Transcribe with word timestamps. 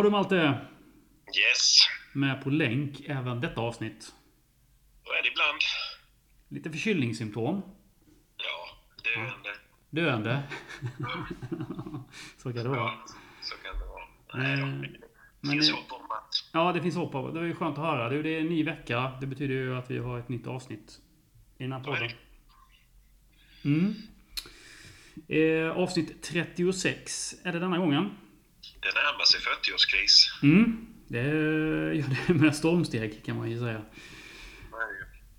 har 0.00 0.04
du 0.04 0.10
Malte. 0.10 0.58
Yes. 1.26 1.78
Med 2.12 2.42
på 2.42 2.50
länk 2.50 3.00
även 3.00 3.40
detta 3.40 3.60
avsnitt. 3.60 4.02
Så 5.04 5.12
är 5.12 5.22
det 5.22 5.28
ibland. 5.28 5.60
Lite 6.48 6.70
förkylningssymptom. 6.70 7.62
Ja, 8.36 8.68
döende. 9.14 9.50
Döende. 9.90 10.42
så 12.42 12.52
kan 12.52 12.62
det 12.62 12.68
vara. 12.68 12.92
Så 13.42 13.56
kan 13.56 13.78
det 13.78 13.86
vara. 13.86 14.04
Nej, 14.34 14.60
Eh, 14.60 14.80
det 14.80 14.98
men 15.40 15.50
finns 15.50 15.70
hopp 15.70 15.92
om 15.92 16.10
att... 16.10 16.34
Ja, 16.52 16.72
det 16.72 16.82
finns 16.82 16.96
hopp 16.96 17.14
av. 17.14 17.34
Det 17.34 17.40
är 17.40 17.54
skönt 17.54 17.78
att 17.78 17.84
höra. 17.84 18.08
Det 18.08 18.36
är 18.36 18.40
en 18.40 18.46
ny 18.46 18.64
vecka. 18.64 19.12
Det 19.20 19.26
betyder 19.26 19.54
ju 19.54 19.76
att 19.76 19.90
vi 19.90 19.98
har 19.98 20.18
ett 20.18 20.28
nytt 20.28 20.46
avsnitt 20.46 21.00
i 21.58 21.62
den 21.62 21.72
här 21.72 21.80
podden. 21.80 22.10
Mm. 23.64 23.94
Eh, 25.28 25.76
avsnitt 25.76 26.22
36 26.22 27.34
är 27.44 27.52
det 27.52 27.58
denna 27.58 27.78
gången. 27.78 28.10
Det 28.82 28.88
närmar 28.88 29.24
sig 29.24 29.40
40-årskris. 29.40 30.42
Mm. 30.42 30.86
Det 31.08 31.22
gör 31.22 32.04
det 32.26 32.34
med 32.34 32.56
stormsteg 32.56 33.24
kan 33.24 33.36
man 33.36 33.50
ju 33.50 33.58
säga. 33.58 33.82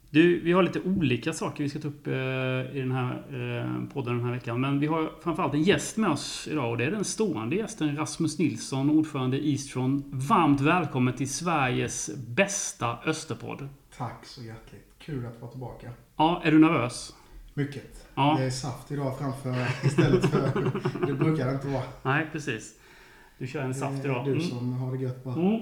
Du, 0.09 0.39
vi 0.39 0.51
har 0.51 0.63
lite 0.63 0.79
olika 0.79 1.33
saker 1.33 1.63
vi 1.63 1.69
ska 1.69 1.79
ta 1.79 1.87
upp 1.87 2.07
eh, 2.07 2.13
i 2.13 2.79
den 2.79 2.91
här 2.91 3.13
eh, 3.13 3.93
podden 3.93 4.17
den 4.17 4.25
här 4.25 4.33
veckan. 4.33 4.61
Men 4.61 4.79
vi 4.79 4.87
har 4.87 5.11
framförallt 5.23 5.53
en 5.53 5.63
gäst 5.63 5.97
med 5.97 6.09
oss 6.09 6.47
idag 6.51 6.71
och 6.71 6.77
det 6.77 6.85
är 6.85 6.91
den 6.91 7.05
stående 7.05 7.55
gästen 7.55 7.97
Rasmus 7.97 8.39
Nilsson, 8.39 8.89
ordförande 8.89 9.37
i 9.37 9.51
Eastron. 9.51 10.03
Varmt 10.13 10.61
välkommen 10.61 11.15
till 11.15 11.33
Sveriges 11.33 12.09
bästa 12.15 12.97
Österpodd. 13.05 13.69
Tack 13.97 14.25
så 14.25 14.41
hjärtligt. 14.41 14.87
Kul 14.99 15.25
att 15.25 15.41
vara 15.41 15.51
tillbaka. 15.51 15.91
Ja, 16.17 16.41
är 16.45 16.51
du 16.51 16.59
nervös? 16.59 17.15
Mycket. 17.53 18.07
Ja. 18.15 18.35
Det 18.39 18.45
är 18.45 18.49
saft 18.49 18.91
idag 18.91 19.17
framför 19.17 19.67
istället 19.83 20.29
för... 20.29 20.71
Det 21.07 21.13
brukar 21.13 21.45
det 21.45 21.51
inte 21.51 21.67
vara. 21.67 21.83
Nej, 22.03 22.29
precis. 22.31 22.73
Du 23.41 23.47
kör 23.47 23.61
en 23.61 23.73
saft 23.73 24.05
är 24.05 24.09
idag. 24.09 24.25
du 24.25 24.31
Mm. 24.31 24.43
som 24.43 24.73
har 24.73 24.97
det 24.97 25.03
gött 25.03 25.23
bara. 25.23 25.35
Mm. 25.35 25.59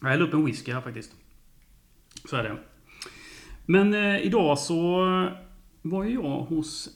Jag 0.00 0.08
häller 0.08 0.24
upp 0.24 0.34
en 0.34 0.44
whisky 0.44 0.72
här 0.72 0.80
faktiskt. 0.80 1.12
Så 2.24 2.36
är 2.36 2.42
det. 2.42 2.56
Men 3.66 3.94
eh, 3.94 4.26
idag 4.26 4.58
så 4.58 5.06
var 5.82 6.04
ju 6.04 6.14
jag 6.14 6.40
hos 6.40 6.88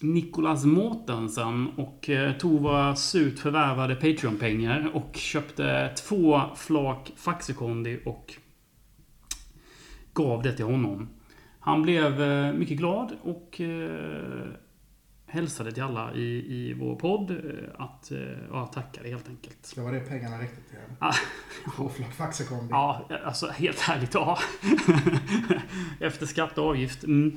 Nicolas 0.00 0.64
Mårtensen 0.64 1.68
och 1.76 2.10
eh, 2.10 2.36
tog 2.36 2.60
våra 2.60 2.96
surt 2.96 3.38
förvärvade 3.38 3.94
Patreon-pengar 3.94 4.90
och 4.94 5.16
köpte 5.16 5.94
två 5.94 6.40
flak 6.56 7.12
Faxekondi 7.16 8.00
och 8.04 8.34
gav 10.12 10.42
det 10.42 10.52
till 10.52 10.64
honom. 10.64 11.08
Han 11.60 11.82
blev 11.82 12.22
eh, 12.22 12.52
mycket 12.52 12.78
glad 12.78 13.12
och 13.22 13.60
eh, 13.60 14.46
hälsade 15.26 15.72
till 15.72 15.82
alla 15.82 16.14
i, 16.14 16.54
i 16.54 16.74
vår 16.74 16.96
podd 16.96 17.30
eh, 17.30 17.36
att 17.78 18.10
eh, 18.12 18.18
ja, 18.50 18.66
tackade 18.66 19.08
helt 19.08 19.28
enkelt. 19.28 19.72
Det 19.74 19.80
var 19.80 19.92
det 19.92 20.00
pengarna 20.00 20.40
räckte 20.40 20.70
till. 20.70 20.78
Ah, 20.98 21.14
flak 21.88 22.12
Faxekombi. 22.14 22.68
Ja, 22.70 23.08
alltså 23.24 23.46
helt 23.46 23.88
ärligt, 23.88 24.14
ja. 24.14 24.38
Efter 26.00 26.26
skatt 26.26 26.58
och 26.58 26.64
avgift. 26.64 27.04
Mm. 27.04 27.36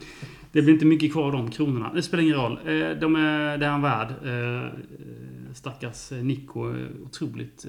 Det 0.52 0.62
blir 0.62 0.73
inte 0.73 0.86
mycket 0.86 1.12
kvar 1.12 1.26
av 1.26 1.32
de 1.32 1.52
kronorna. 1.52 1.94
Det 1.94 2.04
spelar 2.04 2.23
ingen 2.23 2.36
roll. 2.36 2.58
Eh, 2.58 3.00
De 3.00 3.16
är, 3.16 3.58
det 3.58 3.66
är 3.66 3.70
han 3.70 3.82
värd. 3.82 4.14
Stackars 5.54 6.12
Nico. 6.12 6.73
Otroligt 7.05 7.66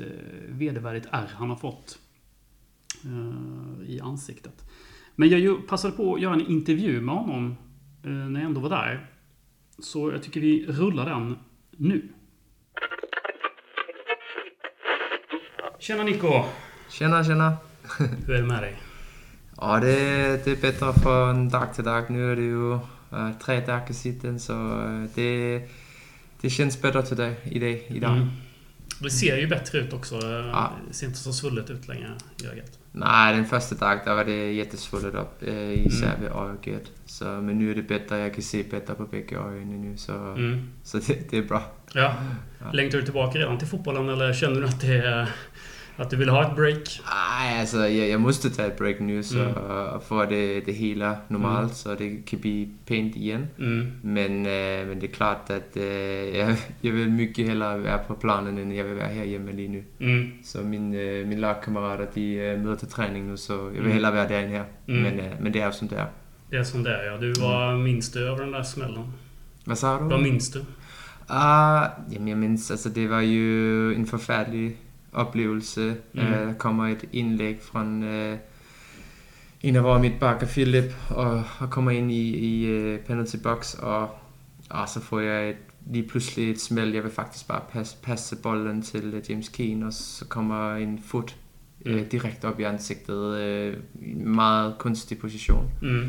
vedervärdigt 0.49 1.07
ärr 1.11 1.29
han 1.35 1.49
har 1.49 1.57
fått 1.57 1.99
i 3.87 4.01
ansiktet. 4.01 4.71
Men 5.15 5.29
jag 5.29 5.69
passade 5.69 5.97
på 5.97 6.15
att 6.15 6.21
göra 6.21 6.35
en 6.35 6.47
intervju 6.47 7.01
med 7.01 7.15
honom 7.15 7.57
när 8.03 8.41
jag 8.41 8.43
ändå 8.43 8.61
var 8.61 8.71
där. 8.71 9.07
Så 9.83 10.11
jag 10.11 10.23
tycker 10.23 10.41
vi 10.41 10.67
rullar 10.67 11.07
den 11.07 11.39
nu. 11.71 12.09
Tjena 15.79 16.03
Nico! 16.03 16.45
Tjena, 16.91 17.25
tjena. 17.25 17.57
Hur 18.27 18.35
är 18.35 18.43
det 18.43 18.47
med 18.49 18.63
dig? 18.63 18.77
Ja, 19.57 19.81
det, 19.81 20.45
det 20.45 20.51
är 20.51 20.57
bättre 20.57 20.93
från 20.93 21.49
dag 21.49 21.75
till 21.75 21.85
dag. 21.85 22.11
Nu 22.11 22.33
är 22.33 22.37
det 22.37 22.43
ju 22.43 22.73
uh, 22.73 23.39
tre 23.45 23.61
dagar 23.61 23.93
sedan, 23.93 24.41
så 24.41 24.53
uh, 24.53 25.07
det, 25.15 25.63
det 26.41 26.51
känns 26.51 26.83
bättre 26.83 27.03
today, 27.03 27.37
idag. 27.45 27.83
idag. 27.89 28.17
Mm. 28.17 28.29
Det 29.03 29.11
ser 29.11 29.37
ju 29.37 29.47
bättre 29.47 29.79
ut 29.79 29.93
också. 29.93 30.15
Ja. 30.27 30.73
Det 30.89 30.95
ser 30.95 31.07
inte 31.07 31.19
så 31.19 31.33
svullet 31.33 31.71
ut 31.71 31.89
längre 31.89 32.19
i 32.43 32.47
ögat. 32.47 32.80
Nej, 32.93 33.37
den 33.37 33.45
första 33.45 33.75
dagen 33.75 33.99
där 34.05 34.15
var 34.15 34.25
det 34.25 34.53
jättesvullet 34.53 35.15
upp, 35.15 35.43
uh, 35.43 35.49
Mm. 35.55 35.71
isär 35.87 36.17
vid 36.21 36.29
ögat. 36.29 36.83
Så, 37.07 37.25
men 37.25 37.59
nu 37.59 37.71
är 37.71 37.75
det 37.75 37.83
bättre, 37.83 38.19
jag 38.19 38.35
kan 38.35 38.43
se 38.43 38.63
bättre 38.71 38.95
på 38.95 39.05
bägge 39.05 39.37
ögonen 39.37 39.81
nu, 39.91 39.97
så, 39.97 40.13
Mm. 40.13 40.69
så 40.83 40.99
det, 40.99 41.31
det 41.31 41.39
är 41.39 41.43
bra. 41.43 41.63
Ja. 41.95 42.15
Ja. 42.59 42.73
Längtar 42.73 42.99
du 42.99 43.05
tillbaka 43.05 43.39
redan 43.39 43.59
till 43.59 43.69
fotbollen 43.69 44.09
eller 44.09 44.33
känner 44.33 44.61
du 44.61 44.67
att, 44.67 44.81
det 44.81 44.95
är, 45.07 45.29
att 46.01 46.11
du 46.11 46.17
vill 46.17 46.29
ha 46.29 46.47
ett 46.51 46.57
break? 46.57 47.01
Nej, 47.41 47.61
alltså 47.61 47.77
jag, 47.89 48.09
jag 48.09 48.21
måste 48.21 48.51
ta 48.51 48.63
ett 48.63 48.79
break 48.79 49.01
nu 49.01 49.23
så, 49.23 49.39
Mm. 49.39 49.49
uh, 49.55 50.01
för 50.01 50.27
det, 50.27 50.61
det 50.61 50.73
hela 50.73 51.17
normalt, 51.29 51.59
Mm. 51.61 51.75
så 51.75 51.95
det 51.95 52.17
kan 52.27 52.41
bli 52.41 52.69
pent 52.87 53.17
igen. 53.17 53.47
Mm. 53.59 53.93
Men, 54.03 54.33
eh, 54.47 54.87
men 54.89 54.99
det 55.01 55.07
är 55.07 55.13
klart 55.13 55.51
att 55.51 55.77
eh, 55.77 55.85
jag, 56.39 56.57
jag 56.81 56.93
vill 56.93 57.09
mycket 57.11 57.47
hellre 57.49 57.79
vara 57.79 57.99
på 57.99 58.15
planen 58.15 58.59
än 58.59 58.75
jag 58.75 58.85
vill 58.85 58.97
vara 58.97 59.07
här 59.07 59.27
hemma 59.27 59.51
lige 59.53 59.69
nu. 59.69 59.85
Mm. 60.01 60.31
Så 60.43 60.59
min, 60.63 60.95
eh, 60.95 61.27
min 61.27 61.41
lagkammerater 61.41 62.09
de 62.15 62.51
eh, 62.51 62.59
møder 62.59 62.77
till 62.77 62.89
träning 62.89 63.27
nu 63.31 63.37
så 63.37 63.53
jag 63.53 63.71
vill 63.71 63.81
Mm. 63.81 63.93
hellre 63.93 64.11
vara 64.11 64.29
där 64.29 64.43
än 64.43 64.51
här. 64.51 64.65
Mm. 64.89 65.03
Men, 65.03 65.21
eh, 65.21 65.33
men 65.41 65.53
det 65.53 65.61
är 65.61 65.71
som 65.71 65.89
det 65.89 65.97
är. 65.97 66.07
Det 66.51 66.57
är 66.57 66.65
som 66.65 66.83
det 66.83 66.91
är 66.97 67.05
ja. 67.07 67.17
Du, 67.17 67.33
vad 67.33 67.79
minns 67.79 68.13
du 68.13 68.29
över 68.29 68.39
den 68.45 68.53
där 68.53 68.63
smällen? 68.63 69.13
Vad 69.65 69.79
sa 69.79 69.99
du? 69.99 70.05
Vad 70.09 70.23
minns 70.23 70.51
du? 70.53 70.65
Ah, 71.27 71.87
jamen 72.11 72.29
jag 72.29 72.39
minns, 72.39 72.71
alltså 72.71 72.89
det 72.89 73.07
var 73.09 73.21
ju 73.21 73.95
en 73.95 74.07
förfärlig 74.07 74.77
upplevelse. 75.13 75.95
Mm. 76.15 76.33
Eh, 76.33 76.49
det 76.49 76.55
kommer 76.59 76.91
ett 76.93 77.05
inlägg 77.11 77.63
från 77.63 78.03
eh, 78.03 78.39
en 79.61 79.77
av 79.77 79.83
våra 79.83 79.99
mittbackar, 79.99 80.47
Philip, 80.47 80.93
och, 81.11 81.43
och 81.65 81.71
kommer 81.71 81.93
in 81.93 82.11
i, 82.11 82.29
i 82.29 82.99
penalty 83.07 83.39
box 83.39 83.75
och 83.75 84.09
ja, 84.69 84.87
så 84.87 85.01
får 85.01 85.23
jag 85.23 85.51
ett, 85.51 85.57
lige 85.91 86.09
pludselig 86.09 86.51
et 86.51 86.61
smäll. 86.61 86.95
Jag 86.95 87.03
vill 87.03 87.13
faktiskt 87.13 87.49
bara 87.49 87.61
passe, 87.61 87.97
passe 88.03 88.37
bollen 88.37 88.83
till 88.83 89.15
eh, 89.15 89.21
James 89.31 89.57
Keane 89.57 89.87
och 89.87 89.95
så 89.95 90.25
kommer 90.25 90.81
en 90.81 90.99
fot 90.99 91.35
Mm. 91.85 91.99
eh, 91.99 92.05
direkt 92.05 92.45
upp 92.45 92.61
i 92.61 92.65
ansiktet. 92.65 93.09
Eh, 93.09 94.05
i 94.07 94.13
en 94.13 94.35
meget 94.35 94.79
konstig 94.79 95.21
position. 95.21 95.65
Mm. 95.83 96.09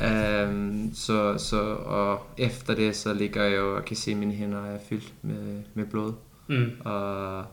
Ehm, 0.00 0.94
så, 0.94 1.38
så, 1.38 1.74
och 1.74 2.40
efter 2.40 2.76
det 2.76 2.92
så 2.92 3.12
ligger 3.12 3.44
jag 3.44 3.78
och 3.78 3.86
kan 3.86 3.96
se 3.96 4.14
mina 4.14 4.32
händer 4.32 4.66
är 4.66 4.78
fyllt 4.78 5.12
med, 5.20 5.62
med 5.72 5.88
blod. 5.88 6.14
Mm. 6.48 6.80
Och 6.80 7.44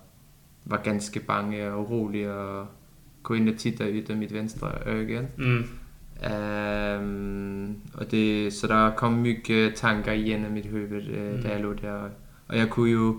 var 0.63 0.83
ganska 0.83 1.19
bange 1.27 1.71
och 1.71 1.91
orolig 1.91 2.29
och 2.29 2.67
och 3.49 3.57
titta 3.59 3.85
ut 3.85 4.09
av 4.09 4.17
mitt 4.17 4.31
vänstra 4.31 4.69
öga. 4.85 5.25
Mm. 5.37 5.63
Och 7.97 8.03
det, 8.09 8.51
så 8.51 8.67
där 8.67 8.91
kom 8.95 9.21
mycket 9.21 9.75
tankar 9.75 10.13
igenom 10.13 10.53
mitt 10.53 10.65
huvud 10.65 11.15
eh, 11.17 11.21
Mm. 11.31 11.41
där 11.41 11.51
jag 11.51 11.61
låg 11.61 11.81
där. 11.81 12.11
Och 12.47 12.57
jag 12.57 12.69
kunde 12.71 12.89
ju 12.89 13.13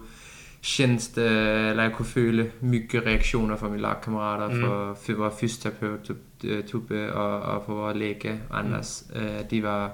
känns 0.60 1.08
det, 1.14 1.30
eller 1.70 1.82
jag 1.82 1.96
kunde 1.96 2.12
följa 2.12 2.44
mycket 2.58 3.04
reaktioner 3.06 3.56
från 3.56 3.72
mina 3.72 3.88
lagkamrater, 3.88 4.46
Mm. 4.54 4.60
för, 4.68 4.94
för 4.94 5.12
vår 5.12 5.30
fysioterapeut 5.30 6.10
eh, 6.44 6.60
Tubbe 6.70 7.10
och, 7.12 7.56
och 7.56 7.66
för 7.66 7.72
vår 7.72 7.94
läkare 7.94 8.38
Anders. 8.50 9.02
Eh, 9.14 9.46
de 9.50 9.60
var, 9.60 9.90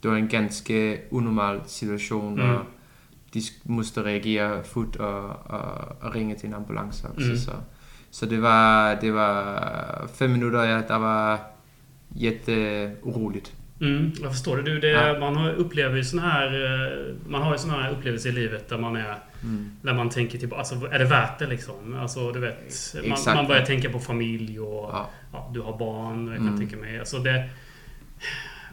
det 0.00 0.08
var 0.08 0.16
en 0.16 0.28
ganska 0.28 0.96
onormal 1.10 1.60
situation 1.66 2.40
Mm. 2.40 2.56
och 2.56 2.62
de 3.32 3.42
måste 3.62 4.00
reagera 4.02 4.62
fort 4.62 4.96
och, 4.96 5.24
och, 5.50 6.02
och 6.02 6.14
ringa 6.14 6.34
till 6.34 6.48
en 6.48 6.54
ambulans 6.54 7.04
också. 7.04 7.24
Mm. 7.26 7.36
Så, 7.36 7.52
så 8.10 8.26
det 8.26 8.36
var, 8.38 8.98
det 9.00 9.10
var 9.10 10.06
fem 10.18 10.32
minuter, 10.32 10.64
ja, 10.64 10.82
det 10.88 10.98
var 10.98 11.38
jätteoroligt. 12.08 13.52
Mm, 13.80 14.12
jag 14.22 14.32
förstår 14.32 14.56
det. 14.56 14.62
Du, 14.62 14.80
det 14.80 14.88
Ja. 14.90 15.18
Man 15.18 15.36
har, 15.36 15.50
upplever 15.52 15.96
ju 15.96 16.04
sån 16.04 16.18
här... 16.18 16.46
eh, 16.64 17.14
Man 17.28 17.42
har 17.42 17.52
ju 17.52 17.58
såna 17.58 17.82
här 17.82 17.90
upplevelser 17.90 18.28
i 18.30 18.32
livet 18.32 18.68
där 18.68 18.78
man 18.78 18.96
är... 18.96 19.14
Mm. 19.42 19.70
Där 19.82 19.94
man 19.94 20.10
tänker 20.10 20.38
typ, 20.38 20.52
alltså 20.52 20.74
är 20.90 20.98
det 20.98 21.04
värt 21.04 21.38
det 21.38 21.46
liksom? 21.46 21.96
Alltså 22.00 22.32
du 22.32 22.40
vet, 22.40 22.94
man, 22.94 23.12
Exakt. 23.12 23.36
man 23.36 23.46
börjar 23.46 23.64
tänka 23.64 23.90
på 23.90 23.98
familj 23.98 24.60
och 24.60 24.90
Ja. 24.92 25.10
ja, 25.32 25.50
du 25.54 25.60
har 25.60 25.78
barn. 25.78 26.26
Jag 26.26 26.36
kan 26.36 26.46
Mm. 26.46 26.58
tänka 26.58 26.76
mig. 26.76 26.98
Alltså, 26.98 27.18
det, 27.18 27.48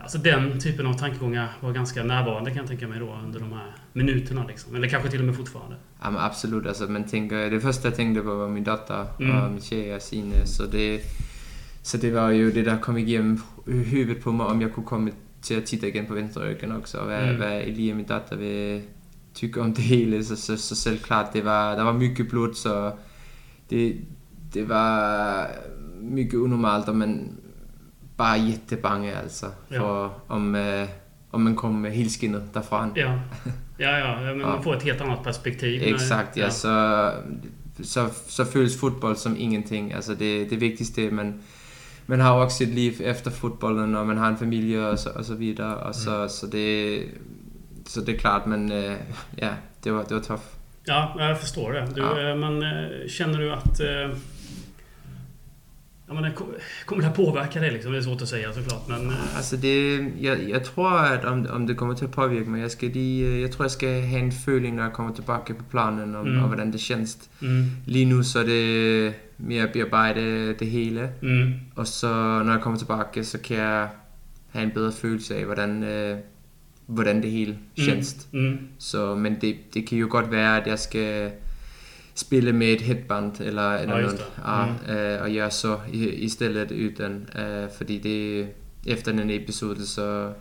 alltså 0.01 0.17
den 0.17 0.59
typen 0.59 0.87
av 0.87 0.93
tankegångar 0.93 1.49
var 1.61 1.71
ganska 1.71 2.03
närvarande 2.03 2.49
kan 2.51 2.57
jag 2.57 2.67
tänka 2.67 2.87
mig 2.87 2.99
då 2.99 3.19
under 3.25 3.39
de 3.39 3.53
här 3.53 3.71
minuterna. 3.93 4.45
Liksom. 4.47 4.75
Eller 4.75 4.87
kanske 4.89 5.09
till 5.09 5.19
och 5.19 5.25
med 5.25 5.35
fortfarande. 5.35 5.75
Ja, 6.01 6.11
men 6.11 6.21
absolut. 6.21 6.65
Alltså, 6.67 6.83
man 6.87 7.03
tänker, 7.03 7.49
det 7.51 7.59
första 7.59 7.87
jag 7.87 7.95
tänkte 7.95 8.21
på 8.21 8.35
var 8.35 8.47
min 8.49 8.63
dotter 8.63 9.05
Mm. 9.19 9.43
och 9.43 9.51
min 9.51 9.61
tjej 9.61 9.95
och 9.95 10.01
Signe. 10.01 10.45
Så 10.45 10.65
det, 10.65 11.01
så 11.81 11.97
det 11.97 12.11
var 12.11 12.29
ju 12.29 12.51
det 12.51 12.61
där 12.61 12.77
kom 12.77 12.97
igenom 12.97 13.41
huvudet 13.65 14.23
på 14.23 14.31
mig 14.31 14.45
om 14.47 14.61
jag 14.61 14.73
kunde 14.73 14.87
komma 14.89 15.09
till 15.41 15.57
att 15.57 15.65
titta 15.65 15.87
igen 15.87 16.05
på 16.05 16.13
vänstra 16.13 16.43
ögon 16.43 16.71
också. 16.77 16.97
Vad, 16.97 17.13
Mm. 17.23 17.39
vad 17.39 17.51
Elia, 17.51 17.95
min 17.95 18.05
dotter, 18.05 18.35
vill 18.35 18.81
tycka 19.33 19.61
om 19.61 19.73
det 19.73 19.81
hela. 19.93 20.23
Så, 20.23 20.35
så, 20.35 20.57
så 20.57 20.89
självklart, 20.89 21.33
det 21.33 21.41
var, 21.41 21.75
det 21.75 21.83
var 21.83 21.93
mycket 21.93 22.29
blod 22.29 22.55
så 22.55 22.97
det, 23.69 23.97
det 24.53 24.63
var 24.63 25.47
mycket 26.01 26.35
onormalt 26.35 26.87
och 26.87 26.95
bara 28.17 28.37
jättebange 28.37 29.17
alltså. 29.23 29.45
Ja. 29.69 29.79
För 29.79 30.09
om, 30.33 30.55
eh, 30.55 30.87
om 31.31 31.43
man 31.43 31.55
kom 31.55 31.81
med 31.81 31.91
helskinnet 31.91 32.53
därifrån. 32.53 32.93
Ja, 33.79 33.99
ja, 33.99 33.99
ja 33.99 34.15
men 34.21 34.39
Ja. 34.39 34.47
man 34.47 34.63
får 34.63 34.75
ett 34.75 34.83
helt 34.83 35.01
annat 35.01 35.23
perspektiv. 35.23 35.83
Exakt, 35.83 36.37
ja. 36.37 36.49
Så 36.49 37.11
så, 37.83 38.09
så 38.27 38.45
føles 38.45 38.79
fodbold 38.79 39.17
som 39.17 39.37
ingenting. 39.37 39.93
Altså 39.93 40.13
det, 40.15 40.49
det 40.49 40.61
vigtigste, 40.61 41.11
man, 41.11 41.33
man 42.05 42.19
har 42.19 42.35
jo 42.35 42.41
også 42.43 42.57
sit 42.57 42.69
liv 42.69 42.93
efter 42.99 43.31
fodbolden, 43.31 43.95
og 43.95 44.07
man 44.07 44.17
har 44.17 44.27
en 44.29 44.37
familie 44.37 44.87
og 44.89 44.99
så, 44.99 45.09
og 45.09 45.25
så 45.25 45.35
videre. 45.35 45.77
Og 45.77 45.95
så, 45.95 46.21
mm. 46.21 46.29
så, 46.29 46.47
det, 46.47 47.03
så 47.87 48.01
det 48.01 48.15
er 48.15 48.19
klart, 48.19 48.47
men 48.47 48.71
øh, 48.71 48.95
ja, 49.37 49.49
det 49.83 49.93
var, 49.93 50.03
det 50.03 50.15
var 50.15 50.21
tough. 50.23 50.41
Ja, 50.87 51.27
jag 51.27 51.39
förstår 51.39 51.71
det. 51.71 51.87
Du, 51.95 52.01
Ja. 52.01 52.29
eh, 52.29 52.35
Men 52.35 52.63
eh, 52.63 53.07
känner 53.09 53.39
du 53.39 53.51
att... 53.51 53.79
eh, 56.07 56.09
Ja, 56.09 56.13
men 56.13 56.23
det 56.23 56.35
kom- 56.35 56.53
kommer 56.85 57.03
det 57.03 57.07
här 57.07 57.15
påverka 57.15 57.59
dig 57.59 57.71
liksom? 57.71 57.91
Det 57.91 57.97
är 57.97 58.01
svårt 58.01 58.21
att 58.21 58.27
säga 58.29 58.53
såklart, 58.53 58.87
men... 58.87 59.09
eh, 59.09 59.37
Altså 59.37 59.57
det, 59.57 59.97
jeg, 60.21 60.49
jeg 60.49 60.63
tror, 60.63 60.89
at 60.89 61.25
om, 61.25 61.45
om 61.49 61.67
det 61.67 61.77
kommer 61.77 61.95
til 61.95 62.05
at 62.05 62.11
påvirke 62.11 62.49
mig, 62.49 62.61
jeg, 62.61 62.71
skal 62.71 62.89
lige, 62.89 63.25
øh, 63.27 63.41
jeg 63.41 63.51
tror, 63.51 63.63
jeg 63.65 63.71
skal 63.71 64.01
have 64.01 64.21
en 64.23 64.31
føling, 64.31 64.75
når 64.75 64.83
jeg 64.83 64.93
kommer 64.93 65.13
tilbage 65.13 65.53
på 65.53 65.63
planen, 65.71 66.15
om, 66.15 66.25
Mm. 66.25 66.31
mm. 66.31 66.39
og 66.41 66.47
hvordan 66.47 66.71
det 66.73 66.81
känns. 66.81 67.17
Mm, 67.41 67.65
Lige 67.85 68.05
nu 68.05 68.23
så 68.23 68.39
er 68.39 68.43
det 68.45 69.13
mere 69.37 69.63
at 69.63 69.73
bearbejde 69.73 70.53
det 70.53 70.67
hele, 70.67 71.09
mm, 71.21 71.53
og 71.75 71.87
så 71.87 72.07
når 72.45 72.51
jeg 72.51 72.61
kommer 72.61 72.79
tilbage, 72.79 73.23
så 73.23 73.37
kan 73.37 73.57
jeg 73.57 73.87
have 74.51 74.63
en 74.65 74.71
bedre 74.71 74.91
følelse 74.91 75.35
af, 75.35 75.45
hvordan, 75.45 75.83
øh, 75.83 76.17
hvordan 76.85 77.21
det 77.21 77.31
hele 77.31 77.57
känns. 77.79 78.27
mm, 78.33 78.57
Så, 78.79 79.15
men 79.15 79.37
det, 79.41 79.55
det 79.73 79.87
kan 79.87 79.97
jo 79.97 80.07
godt 80.09 80.31
være, 80.31 80.61
at 80.61 80.67
jeg 80.67 80.79
skal 80.79 81.31
spille 82.17 82.53
med 82.53 82.67
et 82.67 82.81
headband 82.81 83.41
eller, 83.41 83.73
eller 83.73 83.95
Ja, 83.97 84.07
det. 84.07 84.25
ja, 84.87 85.15
øh, 85.15 85.23
og 85.23 85.31
gøre 85.31 85.51
så 85.51 85.77
i, 85.93 86.09
i 86.09 86.29
stedet 86.29 86.71
uden, 86.71 87.29
øh, 87.39 87.67
fordi 87.77 87.97
det 87.97 88.47
efter 88.85 89.11
den 89.11 89.29
episode, 89.29 89.87
så, 89.87 90.31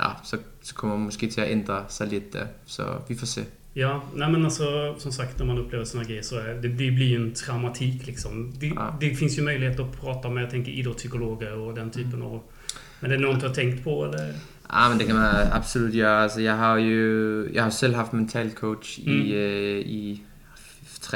ja, 0.00 0.08
så, 0.24 0.36
så 0.62 0.74
kommer 0.74 0.96
man 0.96 1.04
måske 1.04 1.26
til 1.26 1.40
at 1.40 1.50
ændre 1.50 1.84
sig 1.88 2.06
lidt 2.08 2.32
der, 2.32 2.46
så 2.66 2.82
vi 3.08 3.14
får 3.18 3.26
se. 3.26 3.44
Ja, 3.76 3.98
nej 4.16 4.30
men 4.30 4.44
alltså 4.44 4.94
som 4.98 5.12
sagt 5.12 5.38
när 5.38 5.46
man 5.46 5.58
upplever 5.58 5.84
såna 5.84 6.04
grejer 6.04 6.22
så 6.22 6.36
är 6.36 6.54
det 6.62 6.68
blir 6.68 6.90
blir 6.92 7.06
ju 7.08 7.16
en 7.16 7.32
traumatik 7.34 8.06
liksom. 8.06 8.52
Det, 8.60 8.66
Ja. 8.66 8.94
det 9.00 9.16
finns 9.16 9.38
ju 9.38 9.42
möjlighet 9.42 9.80
att 9.80 9.92
prata 10.00 10.28
med, 10.30 10.42
jag 10.42 10.50
tänker 10.50 10.72
idrottspsykologer 10.72 11.52
och 11.58 11.74
den 11.74 11.90
typen 11.90 12.22
av... 12.22 12.40
Men 13.00 13.10
är 13.12 13.16
det 13.16 13.22
något 13.22 13.40
du 13.40 13.46
har 13.46 13.54
tänkt 13.54 13.84
på 13.84 14.04
eller? 14.04 14.32
Ja, 14.68 14.88
men 14.88 14.98
det 14.98 15.04
kan 15.06 15.16
man 15.16 15.46
absolut 15.52 15.94
gøre. 15.94 16.22
Altså, 16.22 16.40
jeg 16.40 16.56
har 16.56 16.76
jo 16.78 17.46
jeg 17.54 17.62
har 17.62 17.70
selv 17.70 17.94
haft 17.94 18.12
mental 18.12 18.50
coach 18.50 18.98
i, 18.98 19.06
Mm. 19.06 19.32
øh, 19.32 19.82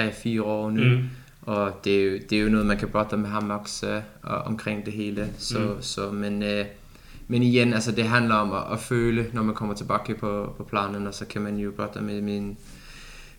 i 0.05 0.39
3-4 0.39 0.43
år 0.43 0.71
nu. 0.71 0.83
Mm, 0.85 1.09
Og 1.43 1.81
det 1.85 2.01
er, 2.01 2.05
jo, 2.05 2.19
det 2.31 2.39
er 2.39 2.43
jo 2.43 2.49
noget, 2.49 2.67
man 2.67 2.77
kan 2.79 2.89
prate 2.89 3.17
med 3.17 3.29
også 3.31 3.87
øh, 3.87 4.03
og 4.23 4.39
omkring 4.39 4.85
det 4.87 4.93
hele. 4.93 5.29
Så, 5.39 5.59
Mm. 5.59 5.83
så, 5.83 6.11
men, 6.11 6.43
øh, 6.43 6.65
men 7.29 7.43
igen, 7.43 7.73
altså, 7.75 7.93
det 7.93 8.05
handler 8.05 8.35
om 8.35 8.53
at, 8.53 8.73
at 8.73 8.79
føle, 8.81 9.27
når 9.33 9.43
man 9.43 9.55
kommer 9.55 9.75
tilbage 9.75 10.15
på, 10.15 10.55
på 10.57 10.65
planen, 10.65 11.07
og 11.07 11.15
så 11.15 11.25
kan 11.27 11.43
man 11.43 11.57
jo 11.57 11.73
prate 11.77 12.01
med 12.01 12.21
min, 12.23 12.57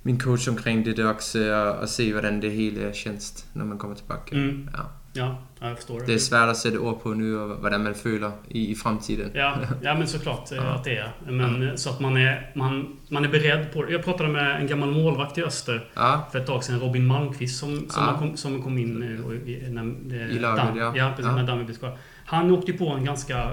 min 0.03 0.19
coach 0.19 0.49
omkring 0.49 0.85
det 0.85 0.99
også, 0.99 1.53
og, 1.53 1.79
og 1.79 1.89
se, 1.89 2.11
hvordan 2.11 2.41
det 2.41 2.51
hele 2.51 2.91
känns, 2.93 3.45
når 3.53 3.65
man 3.65 3.77
kommer 3.77 3.95
tilbage. 3.97 4.51
Mm. 4.51 4.67
Ja. 4.77 4.83
Ja, 5.19 5.35
ja, 5.59 5.67
jag 5.67 5.77
förstår 5.77 5.99
det. 5.99 6.05
Det 6.05 6.13
er 6.15 6.19
svært 6.23 6.49
at 6.49 6.57
sætte 6.57 6.79
ord 6.79 7.01
på 7.03 7.13
nu, 7.13 7.37
hvordan 7.59 7.83
man 7.83 7.95
føler 7.95 8.31
i, 8.47 8.71
i 8.71 8.75
fremtiden. 8.75 9.31
Ja, 9.35 9.51
ja 9.81 9.93
men 9.95 10.07
såklart 10.07 10.51
eh, 10.51 10.57
Ja. 10.57 10.63
att 10.63 10.83
det 10.83 10.97
är. 10.97 11.11
Men 11.27 11.67
eh, 11.69 11.75
så 11.75 11.89
att 11.89 11.99
man 11.99 12.17
är, 12.17 12.51
man, 12.55 12.97
man 13.09 13.25
är 13.25 13.29
beredd 13.29 13.73
på 13.73 13.83
det. 13.83 13.91
Jag 13.91 14.03
pratade 14.03 14.29
med 14.29 14.61
en 14.61 14.67
gammal 14.67 14.91
målvakt 14.91 15.37
i 15.37 15.43
Öster 15.43 15.89
Ja, 15.93 16.27
för 16.31 16.39
ett 16.39 16.47
tag 16.47 16.63
sedan, 16.63 16.79
Robin 16.79 17.05
Malmqvist, 17.07 17.59
som, 17.59 17.89
som, 17.89 18.03
Ja. 18.03 18.17
kom, 18.19 18.37
som 18.37 18.61
kom 18.63 18.77
in 18.77 19.03
eh, 19.19 19.25
och 19.25 19.33
i, 19.33 19.67
när, 19.69 19.83
I 20.31 20.39
laget, 20.39 20.63
Dam- 20.63 20.77
ja. 20.77 20.93
Ja, 20.95 21.09
precis. 21.15 21.25
Ja. 21.25 21.35
När 21.35 21.43
Dammy 21.47 21.63
blev 21.63 21.75
skadad. 21.75 21.97
Han 22.25 22.51
åkte 22.51 22.73
på 22.73 22.89
en 22.89 23.05
ganska 23.05 23.37
eh, 23.43 23.49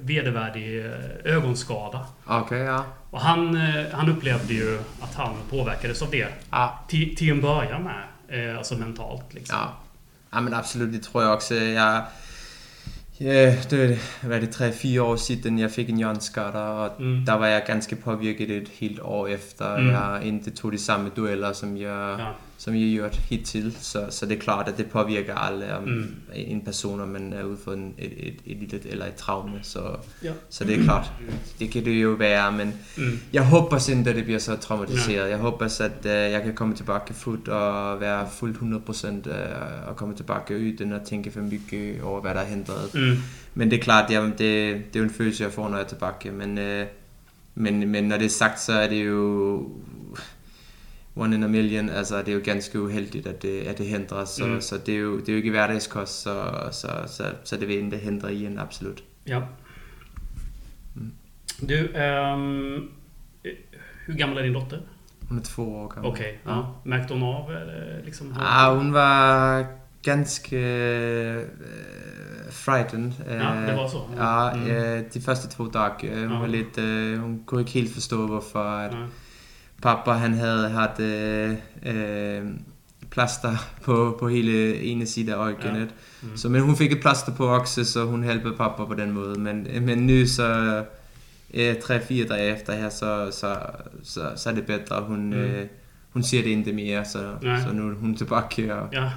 vedervärdig 0.00 0.84
ögonskada. 1.24 2.06
okay, 2.26 2.58
ja. 2.58 2.84
Och 3.10 3.20
han, 3.20 3.56
han 3.92 4.08
upplevde 4.08 4.54
ju 4.54 4.78
att 5.00 5.14
han 5.14 5.34
påverkades 5.50 6.02
av 6.02 6.10
det. 6.10 6.28
Ja, 6.50 6.84
Till, 6.88 7.16
till 7.16 7.30
en 7.30 7.40
början 7.40 7.82
med. 7.82 8.02
Alltså 8.58 8.74
mentalt 8.78 9.34
liksom. 9.34 9.56
Ja. 10.34 10.40
men 10.40 10.54
absolut, 10.54 10.92
det 10.92 11.02
tror 11.02 11.20
jeg 11.20 11.30
også. 11.30 11.54
Jeg, 11.54 12.02
ja, 13.20 13.54
det 13.70 13.98
var 14.22 14.38
det 14.38 14.48
3-4 14.60 15.00
år 15.02 15.16
siden, 15.16 15.58
jeg 15.58 15.70
fik 15.70 15.88
en 15.90 15.96
hjerneskade, 15.96 16.52
og 16.54 16.90
Mm. 16.98 17.24
der 17.26 17.32
var 17.32 17.46
jeg 17.46 17.62
ganske 17.66 17.96
påvirket 17.96 18.50
et 18.50 18.68
helt 18.68 19.00
år 19.02 19.26
efter. 19.26 19.76
Mm. 19.76 19.82
Mm. 19.82 19.90
Jeg 19.90 20.20
ikke 20.24 20.50
tog 20.50 20.72
de 20.72 20.78
samme 20.78 21.10
dueller, 21.16 21.52
som 21.52 21.76
jeg, 21.76 22.16
Ja. 22.18 22.26
Som 22.60 22.74
jeg 22.74 22.92
gjort 22.92 23.16
hittil. 23.16 23.76
Så, 23.80 24.06
så 24.10 24.26
det 24.26 24.36
er 24.36 24.40
klart, 24.40 24.68
at 24.68 24.76
det 24.78 24.86
påvirker 24.86 25.34
alle 25.34 25.76
om 25.76 25.82
Mm. 25.84 26.06
en 26.34 26.60
person, 26.64 27.00
om 27.00 27.08
man 27.08 27.32
er 27.32 27.44
ude 27.44 27.56
for 27.64 27.72
en, 27.72 27.94
et, 27.98 28.12
et, 28.18 28.34
et 28.46 28.56
lille 28.58 28.80
eller 28.90 29.06
et 29.06 29.14
traume. 29.14 29.58
Så, 29.62 29.80
Ja. 30.24 30.32
så 30.50 30.64
det 30.64 30.78
er 30.80 30.84
klart, 30.84 31.12
det 31.58 31.70
kan 31.70 31.84
det 31.84 32.02
jo 32.02 32.08
være, 32.10 32.52
men 32.52 32.74
Mm. 32.96 33.18
jeg 33.32 33.46
hoppas 33.46 33.88
inte 33.88 34.14
det 34.14 34.24
bliver 34.24 34.38
så 34.38 34.56
traumatiseret. 34.56 35.30
Jeg 35.30 35.38
hoppas 35.38 35.80
at 35.80 35.92
uh, 36.04 36.10
jeg 36.10 36.42
kan 36.42 36.54
komme 36.54 36.74
tilbage 36.74 37.14
fuldt 37.14 37.48
og 37.48 38.00
være 38.00 38.28
fuldt 38.32 38.56
100% 38.56 39.30
uh, 39.30 39.88
og 39.88 39.96
komme 39.96 40.14
tilbage 40.14 40.56
uden 40.56 40.92
at 40.92 41.02
tænke 41.02 41.30
for 41.30 41.40
mycket 41.40 42.02
over, 42.02 42.20
hvad 42.20 42.34
der 42.34 42.40
er 42.40 42.46
hindret. 42.46 42.94
Mm. 42.94 43.16
Men 43.54 43.70
det 43.70 43.78
er 43.78 43.82
klart, 43.82 44.08
det, 44.08 44.16
er- 44.16 44.30
det, 44.38 44.82
det 44.94 45.00
jo 45.00 45.04
en 45.04 45.10
følelse, 45.10 45.44
jeg 45.44 45.52
får, 45.52 45.68
når 45.68 45.76
jeg 45.76 45.84
er 45.84 45.88
tilbage. 45.88 46.30
Men, 46.30 46.58
uh, 46.58 46.86
men, 47.54 47.88
men 47.88 48.04
når 48.04 48.16
det 48.16 48.24
er 48.26 48.30
sagt, 48.30 48.60
så 48.60 48.72
er 48.72 48.88
det 48.88 49.06
jo 49.06 49.56
one 51.16 51.34
in 51.36 51.42
a 51.42 51.46
million. 51.48 51.88
Altså, 51.88 52.18
det 52.18 52.28
er 52.28 52.32
jo 52.32 52.40
ganske 52.44 52.80
uheldigt, 52.82 53.26
at 53.26 53.42
det, 53.42 53.60
at 53.60 53.78
det 53.78 53.86
hindrer. 53.86 54.24
Så, 54.24 54.46
Mm. 54.46 54.60
så 54.60 54.78
det, 54.86 54.94
er 54.94 54.98
jo, 54.98 55.20
det 55.20 55.28
er 55.28 55.32
jo 55.32 55.36
ikke 55.36 55.50
hverdagskost, 55.50 56.22
så, 56.22 56.50
så, 56.72 56.88
så, 57.06 57.24
så 57.44 57.56
det 57.56 57.68
vil 57.68 57.76
ikke 57.76 57.96
hindre 57.98 58.34
i 58.34 58.46
en 58.46 58.58
absolut. 58.58 59.02
Ja. 59.28 59.40
Mm. 60.94 61.12
Du, 61.68 61.74
eh, 61.74 62.38
hur 64.06 64.14
gammal 64.18 64.38
är 64.38 64.42
din 64.42 64.54
dotter? 64.54 64.78
Hun 65.28 65.38
er 65.38 65.42
to 65.42 65.74
år 65.74 65.88
gammel. 65.88 66.10
Okej, 66.10 66.36
ja. 66.46 66.62
Märkte 66.84 67.14
hon 67.14 67.22
av 67.22 67.50
eller 67.50 68.04
liksom? 68.04 68.34
Ah, 68.40 68.76
hun 68.76 68.92
var 68.92 69.64
ganske 70.02 70.56
øh, 70.56 71.44
frightened. 72.50 73.12
Ja, 73.28 73.66
det 73.66 73.76
var 73.76 73.88
så. 73.88 74.00
Ja, 74.16 74.54
Mm. 74.56 74.66
øh, 74.70 75.02
de 75.14 75.20
første 75.20 75.48
to 75.56 75.68
dage. 75.70 76.10
Øh, 76.10 76.22
hun, 76.22 76.32
Ja. 76.32 76.38
var 76.38 76.46
lidt, 76.46 76.78
øh, 76.78 77.18
hun 77.20 77.42
kunne 77.46 77.60
ikke 77.60 77.72
helt 77.72 77.92
forstå, 77.94 78.26
hvorfor 78.26 78.62
at 78.62 78.92
Nej. 78.92 79.00
Pappa 79.82 80.10
han 80.10 80.34
havde 80.34 80.68
haft 80.68 81.00
øh, 81.00 81.54
øh, 81.86 82.42
plaster 83.10 83.56
på, 83.82 84.16
på 84.20 84.28
hele 84.28 84.80
ene 84.82 85.06
side 85.06 85.32
af 85.34 85.36
øjenet. 85.36 85.88
Mm. 86.22 86.28
Så, 86.36 86.48
men 86.48 86.60
hun 86.62 86.76
fik 86.76 86.92
et 86.92 87.00
plaster 87.00 87.34
på 87.34 87.46
også, 87.46 87.84
så 87.84 88.04
hun 88.04 88.24
hjælpede 88.24 88.54
pappa 88.56 88.84
på 88.84 88.94
den 88.94 89.12
måde. 89.12 89.40
Men, 89.40 89.66
men 89.82 89.98
nu 89.98 90.26
så, 90.26 90.82
øh, 91.54 91.74
tre-fire 91.82 92.26
dage 92.26 92.54
efter 92.56 92.72
her, 92.72 92.88
så, 92.88 93.28
så, 93.32 93.56
så, 94.02 94.30
så 94.36 94.50
er 94.50 94.54
det 94.54 94.66
bedre. 94.66 95.02
Hun, 95.02 95.26
Mm. 95.26 95.32
øh, 95.32 95.66
hun 96.10 96.22
siger 96.22 96.42
det 96.42 96.50
ikke 96.50 96.72
mere, 96.72 97.04
så, 97.04 97.18
Nej. 97.42 97.60
så 97.60 97.72
nu 97.72 97.88
er 97.88 97.94
hun 97.94 98.16
tilbage. 98.16 98.74
Og, 98.74 98.88
Ja, 98.92 99.10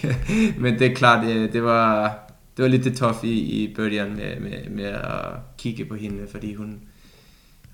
men 0.62 0.78
det 0.78 0.90
er 0.90 0.94
klart, 0.94 1.26
det, 1.26 1.52
det 1.52 1.62
var 1.62 2.18
det 2.56 2.62
var 2.62 2.68
lidt 2.68 2.84
det 2.84 2.96
tough 2.96 3.24
i, 3.24 3.62
i 3.64 3.74
bølgen 3.74 4.16
med, 4.16 4.40
med, 4.40 4.70
med 4.70 4.84
at 4.84 5.26
kigge 5.58 5.84
på 5.84 5.94
hende, 5.94 6.22
fordi 6.30 6.54
hun, 6.54 6.80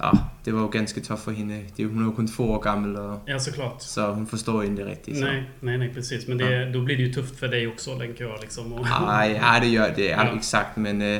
ja, 0.03 0.11
det 0.45 0.55
var 0.55 1.31
hende. 1.31 1.55
Det, 1.77 1.87
hun 1.87 2.01
er 2.03 2.05
jo 2.05 2.11
kun 2.13 2.29
få 2.29 2.45
år 2.45 2.59
gammel, 2.59 2.97
og, 2.97 3.21
ja 3.29 3.39
såklart. 3.39 3.83
så 3.83 4.13
hun 4.13 4.27
forstår 4.27 4.63
ikke 4.63 4.87
rigtigt. 4.87 5.19
Så. 5.19 5.25
Nej, 5.25 5.43
nej, 5.63 5.77
nej, 5.77 5.95
precis. 5.95 6.29
Men 6.29 6.39
det, 6.39 6.73
då 6.75 6.85
blir 6.85 6.97
det 6.97 7.03
ju 7.03 7.13
tufft 7.13 7.39
för 7.39 7.49
dig 7.49 7.67
också, 7.69 7.99
tänker 7.99 8.25
jag. 8.25 8.39
Liksom. 8.41 8.73
Och, 8.73 8.87
Ej, 8.87 9.31
ja, 9.43 9.61
det 9.61 9.71
gør 9.77 9.95
det, 9.97 10.05
ja, 10.05 10.25
Ja. 10.27 10.37
exakt, 10.37 10.77
men 10.77 11.03
øh, 11.03 11.19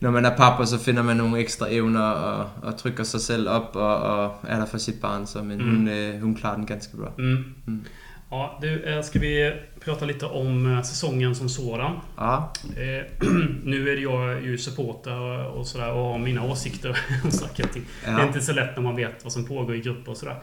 når 0.00 0.10
man 0.10 0.24
er 0.24 0.36
pappa, 0.36 0.64
så 0.66 0.78
finder 0.78 1.02
man 1.02 1.16
nogle 1.16 1.38
ekstra 1.38 1.66
evner 1.70 2.00
og, 2.00 2.50
og 2.62 2.76
trykker 2.76 3.04
sig 3.04 3.20
selv 3.20 3.48
op 3.48 3.70
og, 3.76 3.96
og 3.96 4.34
er 4.48 4.58
der 4.58 4.66
for 4.66 4.78
sit 4.78 5.00
barn, 5.00 5.26
så, 5.26 5.42
men 5.42 5.58
Mm. 5.58 5.76
hun, 5.76 5.88
øh, 5.88 6.20
hun 6.22 6.34
klarer 6.36 6.56
den 6.56 6.66
ganske 6.66 6.96
bra. 6.96 7.08
Mm. 7.18 7.44
Mm. 7.66 7.84
Ja, 8.32 8.58
du, 8.60 8.82
eh, 8.84 9.02
ska 9.02 9.18
vi 9.18 9.52
prata 9.84 10.04
lite 10.04 10.26
om 10.26 10.72
eh, 10.76 10.82
säsongen 10.82 11.34
som 11.34 11.48
sådan? 11.48 11.96
Ja, 12.16 12.52
Eh, 12.76 13.04
nu 13.64 13.88
är 13.88 13.96
jag 13.96 14.42
ju 14.44 14.58
supporter 14.58 15.18
och- 15.18 15.58
och 15.58 15.66
sådär 15.66 15.92
och 15.92 16.04
har 16.04 16.18
mina 16.18 16.44
åsikter 16.44 16.90
att 17.24 17.34
snacka 17.34 17.66
till. 17.66 17.82
Det 18.04 18.10
är 18.10 18.18
ja, 18.18 18.26
inte 18.26 18.40
så 18.40 18.52
lätt 18.52 18.76
när 18.76 18.82
man 18.82 18.96
vet 18.96 19.24
vad 19.24 19.32
som 19.32 19.44
pågår 19.46 19.74
i 19.74 19.80
grupper 19.80 20.10
och 20.10 20.16
sådär. 20.16 20.36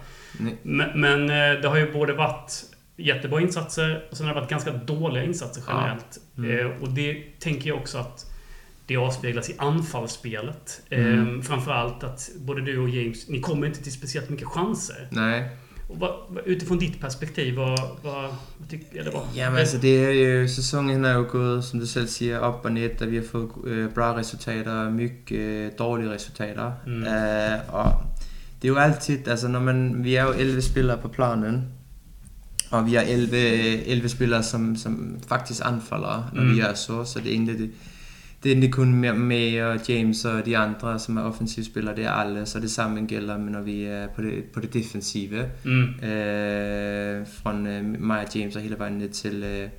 Men, 0.64 0.90
men 1.02 1.22
eh, 1.30 1.62
det 1.62 1.68
har 1.68 1.78
ju 1.78 1.92
både 1.94 2.14
varit 2.14 2.52
jättebra 2.98 3.42
insatser 3.42 4.06
och 4.12 4.18
sen 4.18 4.26
har 4.28 4.34
det 4.34 4.40
varit 4.40 4.50
ganska 4.50 4.72
dåliga 4.72 5.24
insatser 5.24 5.64
Ja. 5.68 5.74
generellt. 5.78 6.18
Mm. 6.38 6.60
Eh, 6.72 6.82
och 6.82 6.90
det 6.90 7.40
tänker 7.40 7.70
jag 7.70 7.78
också 7.78 7.98
att 7.98 8.26
det 8.86 8.98
avspeglas 8.98 9.50
i 9.50 9.56
anfallsspelet. 9.58 10.82
Mm. 10.90 11.36
Eh, 11.38 11.42
framförallt 11.42 12.04
att 12.04 12.30
både 12.38 12.62
du 12.62 12.78
och 12.80 12.90
James, 12.90 13.30
ni 13.30 13.40
kommer 13.42 13.68
inte 13.68 13.84
till 13.84 13.92
speciellt 13.92 14.30
mycket 14.30 14.48
chanser. 14.48 15.08
nej. 15.12 15.50
Och 15.90 16.00
vad, 16.00 16.10
utifrån 16.46 16.78
ditt 16.80 17.02
perspektiv, 17.02 17.56
vad, 17.56 17.80
vad, 18.04 18.24
vad 18.60 18.70
tycker 18.70 19.00
eller 19.00 19.12
vad, 19.12 19.22
Jamen 19.36 19.60
altså, 19.60 19.78
det 19.78 20.06
er 20.06 20.12
jo, 20.12 20.48
sæsonen 20.48 21.06
er 21.06 21.14
jo 21.14 21.26
gået, 21.30 21.64
som 21.64 21.80
du 21.80 21.86
selv 21.88 22.08
siger, 22.08 22.38
op 22.40 22.66
og 22.66 22.72
ned, 22.72 23.02
og 23.02 23.12
vi 23.12 23.16
har 23.16 23.24
fået 23.32 23.50
øh, 23.64 23.90
bra 23.90 24.16
resultater, 24.18 24.90
mycket 24.90 25.38
øh, 25.40 25.72
dårlige 25.80 26.10
resultater. 26.12 26.72
Mm. 26.88 27.04
Øh, 27.04 27.60
og 27.74 27.94
det 28.62 28.68
er 28.68 28.70
jo 28.74 28.78
altid, 28.78 29.28
altså 29.28 29.48
når 29.48 29.60
man, 29.60 30.04
vi 30.04 30.16
er 30.16 30.24
jo 30.24 30.32
11 30.32 30.62
spillere 30.62 30.98
på 30.98 31.08
planen, 31.08 31.64
og 32.72 32.86
vi 32.86 32.94
har 32.94 33.02
11, 33.02 33.38
11 33.86 34.10
spillere, 34.10 34.44
som, 34.44 34.76
som 34.76 35.20
faktisk 35.28 35.62
anfalder, 35.66 36.30
når 36.34 36.44
Mm. 36.44 36.56
vi 36.56 36.60
er 36.60 36.74
så, 36.74 37.04
så 37.04 37.20
det 37.20 37.28
er 37.28 37.32
egentlig 37.32 37.70
det, 38.42 38.50
det 38.50 38.50
är 38.50 38.56
inte 38.56 38.68
kun 38.68 39.00
med- 39.00 39.16
mig 39.16 39.66
och 39.66 39.90
James 39.90 40.26
och 40.26 40.44
de 40.46 40.56
andra 40.56 41.00
som 41.00 41.18
är 41.18 41.28
offensivspelare, 41.28 41.96
det 41.96 42.04
är 42.04 42.10
alla. 42.10 42.46
Så 42.46 42.60
detsamma 42.60 43.00
gäller 43.10 43.38
när 43.38 43.62
vi 43.62 43.84
är 43.86 44.08
på 44.08 44.22
det, 44.22 44.54
på 44.54 44.60
det 44.60 44.74
defensiva. 44.74 45.44
Mm. 45.66 45.90
Eh, 46.00 47.26
från 47.28 47.68
eh, 47.68 47.84
mig 47.84 48.26
och 48.28 48.36
James 48.36 48.56
och 48.56 48.62
hela 48.62 48.76
vägen 48.76 48.98
ned 48.98 49.14
till, 49.14 49.44
eh, 49.44 49.70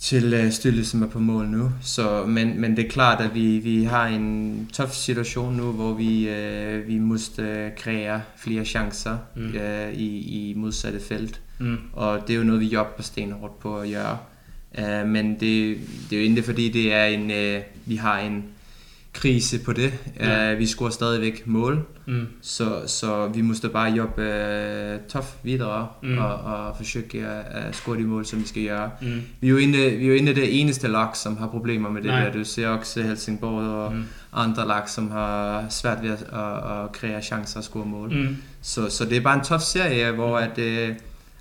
till 0.00 0.34
eh, 0.34 0.50
Stille 0.50 0.84
som 0.84 1.02
är 1.02 1.06
på 1.06 1.20
mål 1.20 1.46
nu. 1.46 1.70
Så, 1.82 2.24
men, 2.26 2.48
men 2.50 2.74
det 2.74 2.86
är 2.86 2.90
klart 2.90 3.20
att 3.20 3.32
vi, 3.34 3.58
vi 3.60 3.84
har 3.84 4.06
en 4.06 4.66
tuff 4.72 4.94
situation 4.94 5.56
nu 5.56 5.62
hvor 5.62 5.94
vi, 5.94 6.24
eh, 6.28 6.86
vi 6.88 7.00
måste 7.00 7.72
kreera 7.78 8.20
fler 8.36 8.64
chanser 8.64 9.16
Mm. 9.36 9.56
eh, 9.56 9.90
i, 9.90 10.24
i 10.50 10.54
motsatte 10.54 10.98
fält. 10.98 11.40
Mm. 11.60 11.78
Och 11.94 12.20
det 12.26 12.32
är 12.32 12.36
ju 12.36 12.44
något 12.44 12.60
vi 12.60 12.66
jobbar 12.68 13.02
stenhårt 13.02 13.60
på 13.60 13.76
att 13.78 13.88
göra. 13.88 14.18
Eh, 14.74 15.04
men 15.06 15.38
det, 15.38 15.78
det 16.10 16.16
är 16.16 16.20
ju 16.20 16.26
inte 16.26 16.42
för 16.42 16.52
det 16.52 16.92
är 16.92 17.08
en, 17.08 17.30
eh, 17.30 17.62
vi 17.84 17.96
har 17.96 18.18
en 18.18 18.42
kris 19.12 19.64
på 19.64 19.72
det. 19.72 19.92
Nej. 20.20 20.52
Eh, 20.52 20.58
vi 20.58 20.66
scorer 20.66 20.90
stadigvæk 20.90 21.46
mål. 21.46 21.80
Mm. 22.06 22.26
Så, 22.40 22.82
så 22.86 23.26
vi 23.28 23.42
måste 23.42 23.68
bara 23.68 23.88
jobba 23.88 24.22
eh, 24.22 24.98
tough 25.12 25.28
vidare 25.42 25.86
Mm. 26.02 26.18
och, 26.18 26.68
och 26.68 26.76
försöka 26.78 27.18
eh, 27.18 27.72
score 27.72 27.98
de 27.98 28.04
mål 28.06 28.24
som 28.24 28.38
vi 28.38 28.44
ska 28.44 28.60
göra. 28.60 28.90
Mm. 29.00 29.22
Vi 29.40 29.48
är 29.50 29.52
ju 29.54 29.60
inte, 29.62 29.78
vi 29.78 30.08
är 30.08 30.12
ju 30.12 30.18
inte 30.18 30.32
det 30.32 30.54
eneste 30.54 30.88
lag 30.88 31.16
som 31.16 31.36
har 31.36 31.48
problemer 31.48 31.90
med 31.90 32.02
det 32.02 32.08
Nej. 32.12 32.24
där. 32.24 32.38
Du 32.38 32.44
ser 32.44 32.74
också 32.74 33.02
Helsingborg 33.02 33.66
och 33.66 33.92
Mm. 33.92 34.04
andra 34.30 34.64
lag 34.64 34.88
som 34.88 35.10
har 35.10 35.68
svårt 35.70 36.02
vid 36.02 36.10
att, 36.12 36.22
att, 36.32 36.64
att 36.64 36.96
kreera 36.96 37.20
chanser 37.20 37.58
och 37.58 37.64
score 37.64 37.84
mål. 37.86 38.12
Mm. 38.12 38.36
Så, 38.62 38.90
så 38.90 39.04
det 39.04 39.16
är 39.16 39.20
bara 39.20 39.34
en 39.34 39.44
tuff 39.44 39.62
serie 39.62 40.10
hvor 40.12 40.38
at, 40.38 40.58
øh, 40.58 40.94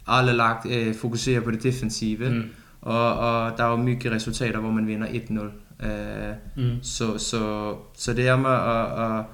alle 0.07 0.33
lag 0.33 0.57
øh, 0.69 0.95
fokuserer 0.95 1.41
på 1.41 1.51
det 1.51 1.63
defensive. 1.63 2.27
Mm. 2.27 2.43
Og, 2.81 3.19
og 3.19 3.57
der 3.57 3.63
er 3.63 3.69
jo 3.69 3.75
mycket 3.75 4.11
resultater, 4.11 4.59
hvor 4.59 4.71
man 4.71 4.87
vinder 4.87 5.07
1-0. 5.07 5.85
Øh, 5.85 6.35
Mm. 6.55 6.83
så, 6.83 7.17
så, 7.17 7.73
så 7.97 8.13
det 8.13 8.27
er 8.27 8.35
med 8.35 8.49
at, 8.49 9.17
at 9.19 9.25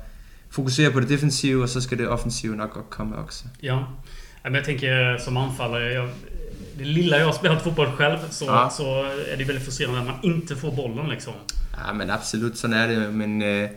fokusere 0.50 0.92
på 0.92 1.00
det 1.00 1.10
defensive, 1.10 1.64
og 1.64 1.70
så 1.70 1.82
skal 1.82 1.98
det 1.98 2.08
offensive 2.08 2.56
nok 2.56 2.74
godt 2.74 2.90
komme 2.90 3.16
også. 3.16 3.44
Ja. 3.64 3.78
Men 4.44 4.56
jag 4.56 4.64
tänker 4.66 5.18
som 5.18 5.38
anfallare. 5.38 5.84
Jag, 5.94 6.08
det 6.78 6.86
lilla 6.88 7.18
jag 7.18 7.26
har 7.26 7.34
spelat 7.34 7.62
fotboll 7.62 7.88
själv 7.92 8.18
så, 8.30 8.46
Ja. 8.46 8.70
så 8.70 8.84
är 9.34 9.38
det 9.38 9.44
väldigt 9.48 9.64
frustrerande 9.66 10.00
att 10.00 10.06
man 10.08 10.16
inte 10.24 10.56
får 10.56 10.72
bollen 10.72 11.10
liksom. 11.10 11.34
Ja, 11.88 11.94
men 11.94 12.10
absolut, 12.10 12.58
sådan 12.58 12.76
er 12.76 12.88
det. 12.88 13.12
Men, 13.14 13.42
øh, 13.42 13.70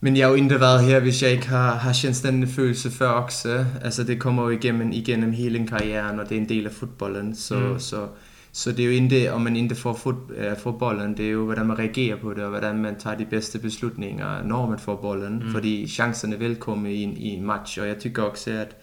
men 0.00 0.16
jeg 0.16 0.26
har 0.26 0.30
jo 0.30 0.34
ikke 0.44 0.60
været 0.60 0.84
her, 0.84 1.00
hvis 1.00 1.22
jeg 1.22 1.30
ikke 1.30 1.48
har, 1.48 1.74
har 1.74 1.92
kendt 2.02 2.22
den 2.22 2.48
følelse 2.48 2.90
før 2.90 3.08
også. 3.08 3.64
Altså, 3.82 4.04
det 4.04 4.18
kommer 4.20 4.42
jo 4.42 4.48
igennem, 4.50 4.92
igennem 4.92 5.32
hele 5.32 5.66
karrieren, 5.66 6.20
og 6.20 6.28
det 6.28 6.36
er 6.36 6.40
en 6.40 6.48
del 6.48 6.66
af 6.66 6.72
fodbolden. 6.72 7.36
Så, 7.36 7.54
mm. 7.58 7.78
så, 7.80 8.06
så 8.52 8.72
det 8.72 8.80
er 8.80 8.84
jo 8.84 8.90
ikke, 8.90 9.32
om 9.32 9.40
man 9.40 9.56
ikke 9.56 9.74
får, 9.74 9.92
fod, 9.92 10.14
øh, 10.36 10.56
får 10.58 10.72
bolden, 10.72 11.16
det 11.16 11.26
er 11.26 11.30
jo, 11.30 11.44
hvordan 11.44 11.66
man 11.66 11.78
reagerer 11.78 12.16
på 12.16 12.34
det, 12.34 12.44
og 12.44 12.50
hvordan 12.50 12.78
man 12.78 12.98
tager 12.98 13.16
de 13.16 13.24
bedste 13.24 13.58
beslutninger, 13.58 14.42
når 14.42 14.68
man 14.68 14.78
får 14.78 14.96
bolden. 14.96 15.42
Mm. 15.44 15.50
Fordi 15.52 15.88
chancerne 15.88 16.38
vil 16.38 16.56
komme 16.56 16.94
i 16.94 17.02
en, 17.02 17.16
i 17.16 17.28
en 17.28 17.46
match, 17.46 17.80
og 17.80 17.88
jeg 17.88 17.98
tykker 17.98 18.22
også, 18.22 18.50
at 18.50 18.76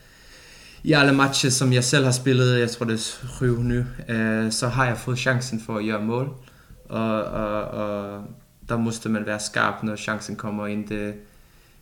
i 0.84 0.94
alle 0.94 1.14
matcher, 1.14 1.50
som 1.50 1.74
jeg 1.74 1.84
selv 1.84 2.06
har 2.06 2.12
spillet, 2.12 2.60
jeg 2.60 2.70
tror 2.70 2.86
det 2.86 2.94
er 2.94 3.28
syv 3.40 3.64
nu, 3.64 3.84
øh, 4.10 4.52
så 4.52 4.68
har 4.68 4.86
jeg 4.86 4.98
fået 4.98 5.18
chancen 5.18 5.60
for 5.60 5.78
at 5.78 5.86
gøre 5.86 6.02
mål. 6.02 6.34
Og, 6.90 7.24
og, 7.24 7.62
og 7.62 8.22
der 8.70 8.78
måste 8.78 9.10
man 9.10 9.26
være 9.26 9.40
skarp, 9.40 9.84
når 9.84 9.96
chancen 9.96 10.36
kommer, 10.36 10.64
og 10.64 10.72
ikke 10.72 11.14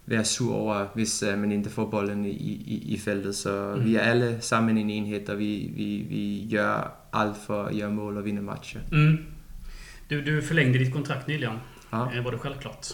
være 0.08 0.26
sur 0.26 0.54
over, 0.56 0.86
hvis 0.96 1.24
uh, 1.34 1.40
man 1.40 1.52
ikke 1.52 1.70
får 1.70 1.86
bolden 1.90 2.26
i, 2.26 2.30
i, 2.30 2.84
i 2.94 3.00
feltet. 3.00 3.36
Så 3.36 3.74
Mm. 3.76 3.86
vi 3.86 3.96
er 3.96 4.00
alle 4.02 4.38
sammen 4.40 4.78
en 4.78 4.90
enhed, 4.90 5.30
og 5.30 5.40
vi, 5.40 5.72
vi, 5.76 6.06
vi 6.10 6.48
gør 6.56 6.92
alt 7.14 7.38
for 7.48 7.64
at 7.64 7.76
gøre 7.76 7.92
mål 7.92 8.18
og 8.18 8.26
vinde 8.26 8.42
matcher. 8.42 8.80
Mm. 8.92 9.18
Du, 10.10 10.16
du 10.26 10.42
förlängde 10.42 10.78
ditt 10.80 10.92
kontrakt 10.94 11.28
nyligen. 11.28 11.56
Ja. 11.92 11.98
Eh, 12.18 12.24
Var 12.24 12.32
det 12.32 12.38
självklart? 12.40 12.94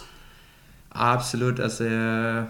Absolut, 0.90 1.60
altså 1.60 1.84
jeg, 1.84 2.44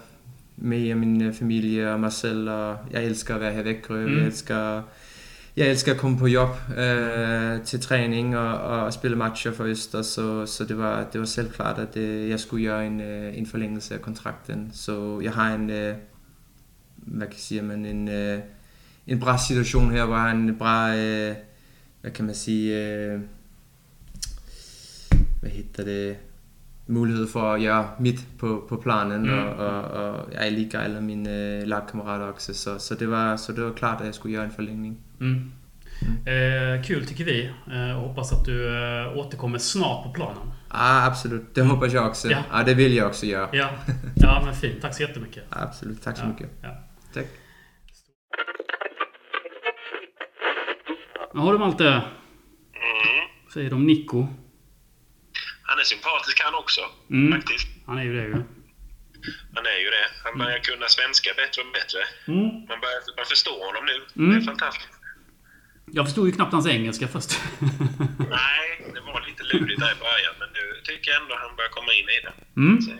mig 0.56 0.92
og 0.92 0.98
min 0.98 1.22
øh, 1.22 1.34
familie 1.34 1.92
og 1.92 2.00
mig 2.00 2.12
selv, 2.12 2.50
og 2.50 2.76
jeg 2.90 3.04
elsker 3.04 3.34
at 3.34 3.40
være 3.40 3.52
her 3.52 3.60
i 3.60 3.64
Vækkø. 3.64 4.06
Mm. 4.06 4.12
Mm. 4.12 4.24
Jeg 4.24 4.82
elsker 5.56 5.64
jeg 5.64 5.70
elsker 5.70 5.92
at 5.92 5.98
komme 5.98 6.18
på 6.18 6.26
job 6.26 6.56
øh, 6.78 7.62
til 7.62 7.80
træning 7.80 8.36
og, 8.36 8.58
og 8.58 8.92
spille 8.92 9.16
matcher 9.16 9.52
for 9.52 9.64
Øster, 9.64 10.02
så, 10.02 10.46
så 10.46 10.64
det, 10.64 10.78
var, 10.78 11.04
det 11.12 11.20
var 11.20 11.26
selvklart, 11.26 11.78
at 11.78 11.96
øh, 11.96 12.28
jeg 12.28 12.40
skulle 12.40 12.66
gøre 12.66 12.86
en, 12.86 13.00
øh, 13.00 13.38
en 13.38 13.46
forlængelse 13.46 13.94
af 13.94 14.02
kontrakten. 14.02 14.70
Så 14.72 15.20
jeg 15.22 15.32
har 15.32 15.54
en, 15.54 15.70
hvad 16.96 17.26
kan 17.26 17.38
siger 17.38 17.62
man, 17.62 17.86
en, 17.86 18.08
en 19.06 19.20
bra 19.20 19.38
situation 19.38 19.90
her, 19.90 20.04
hvor 20.04 20.14
jeg 20.14 20.22
har 20.22 20.30
en 20.30 20.58
bra, 20.58 20.94
hvad 22.00 22.10
kan 22.14 22.24
man 22.24 22.34
sige, 22.34 22.86
øh, 22.86 23.20
hvad 25.40 25.50
hedder 25.50 25.84
det, 25.84 26.16
mulighed 26.86 27.28
for 27.28 27.52
at 27.52 27.60
gøre 27.60 27.90
mit 28.00 28.26
på, 28.38 28.64
på 28.68 28.76
planen, 28.76 29.22
Mm. 29.22 29.28
mm. 29.28 29.58
og, 29.58 29.82
og, 29.82 30.32
jeg 30.32 30.40
er 30.40 30.70
gejl 30.70 30.96
af 30.96 31.02
mine 31.02 31.64
lagkammerater 31.64 32.24
også, 32.24 32.54
så, 32.54 32.78
så, 32.78 32.94
det 32.94 33.10
var, 33.10 33.36
så 33.36 33.52
det 33.52 33.64
var 33.64 33.72
klart, 33.72 34.00
at 34.00 34.06
jeg 34.06 34.14
skulle 34.14 34.36
gøre 34.36 34.44
en 34.44 34.52
forlængning. 34.52 34.98
Mm. 35.22 35.52
Eh, 36.26 36.84
kul 36.84 37.06
tycker 37.06 37.24
vi. 37.24 37.50
Eh, 37.72 37.96
och 38.02 38.08
hoppas 38.08 38.32
att 38.32 38.44
du 38.44 38.68
eh, 38.68 39.16
återkommer 39.16 39.58
snart 39.58 40.04
på 40.04 40.12
planen. 40.12 40.50
Ah, 40.68 41.06
absolut, 41.06 41.54
det 41.54 41.62
hoppas 41.62 41.92
jag 41.92 42.06
också. 42.06 42.30
Ja. 42.30 42.42
Ja. 42.52 42.62
det 42.62 42.74
vill 42.74 42.96
jag 42.96 43.06
också 43.06 43.26
göra. 43.26 43.48
Ja, 43.52 43.70
ja 44.16 44.42
men 44.44 44.54
fint. 44.54 44.82
Tack 44.82 44.94
så 44.94 45.02
jättemycket. 45.02 45.44
Absolut, 45.50 46.02
tack 46.02 46.16
så 46.16 46.22
Ja, 46.24 46.28
mycket. 46.28 46.50
ja. 46.62 46.84
Tack. 47.14 47.26
Jaha 51.34 51.52
du 51.52 51.58
Malte. 51.58 51.86
Mm. 51.88 52.02
Säger 53.54 53.70
de 53.70 53.86
Nico. 53.86 54.26
Han 55.62 55.78
är 55.78 55.84
sympatisk 55.84 56.40
han 56.44 56.54
också, 56.54 56.80
Mm. 57.10 57.32
faktiskt. 57.40 57.68
Han 57.86 57.98
är 57.98 58.02
ju 58.02 58.16
det 58.16 58.24
ju. 58.24 58.32
Han 59.54 59.64
är 59.72 59.78
ju 59.84 59.88
det. 59.96 60.06
Han 60.24 60.38
börjar 60.38 60.58
kunna 60.58 60.86
svenska 60.88 61.30
bättre 61.36 61.62
och 61.62 61.72
bättre. 61.78 62.00
Mm. 62.32 62.44
Man, 62.68 62.78
börjar, 62.84 63.00
man 63.18 63.26
förstår 63.34 63.58
honom 63.68 63.84
nu. 63.90 63.96
Mm. 64.22 64.30
Det 64.30 64.36
är 64.42 64.46
fantastiskt. 64.52 64.94
Jag 65.94 66.06
förstod 66.06 66.26
ju 66.26 66.32
knappt 66.32 66.52
hans 66.52 66.66
engelska 66.66 67.08
först. 67.08 67.30
Nej, 68.18 68.90
det 68.94 69.00
var 69.00 69.26
lite 69.28 69.42
lurigt 69.42 69.80
där 69.80 69.92
i 69.96 69.98
början, 70.06 70.34
men 70.38 70.48
nu 70.48 70.80
tycker 70.84 71.10
jag 71.10 71.22
ändå 71.22 71.34
han 71.38 71.56
börjar 71.56 71.70
komma 71.70 71.92
in 71.92 72.08
i 72.08 72.18
det. 72.26 72.60
Mm. 72.60 72.80
Så, 72.82 72.90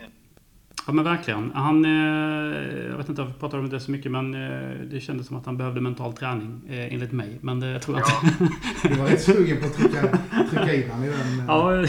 Ja 0.87 0.93
men 0.93 1.05
verkligen. 1.05 1.51
Han... 1.55 1.85
Eh, 1.85 2.87
jag 2.89 2.97
vet 2.97 3.09
inte, 3.09 3.21
jag 3.21 3.39
pratar 3.39 3.57
om 3.57 3.69
det 3.69 3.79
så 3.79 3.91
mycket 3.91 4.11
men 4.11 4.33
eh, 4.33 4.79
det 4.91 4.99
kändes 5.01 5.27
som 5.27 5.35
att 5.37 5.45
han 5.45 5.57
behövde 5.57 5.81
mental 5.81 6.13
träning 6.13 6.61
eh, 6.69 6.93
enligt 6.93 7.11
mig. 7.11 7.37
Men 7.41 7.59
det 7.59 7.79
tror 7.79 7.99
jag 7.99 8.07
Ja. 8.07 8.21
inte. 8.23 8.53
Du 8.87 8.95
var 8.95 9.05
rätt 9.07 9.21
sugen 9.23 9.59
på 9.61 9.65
att 9.65 9.73
trycka, 9.73 10.17
trycka 10.49 10.73
in 10.73 10.91
han 10.91 11.03
i 11.03 11.07
den 11.07 11.45
ja, 11.47 11.85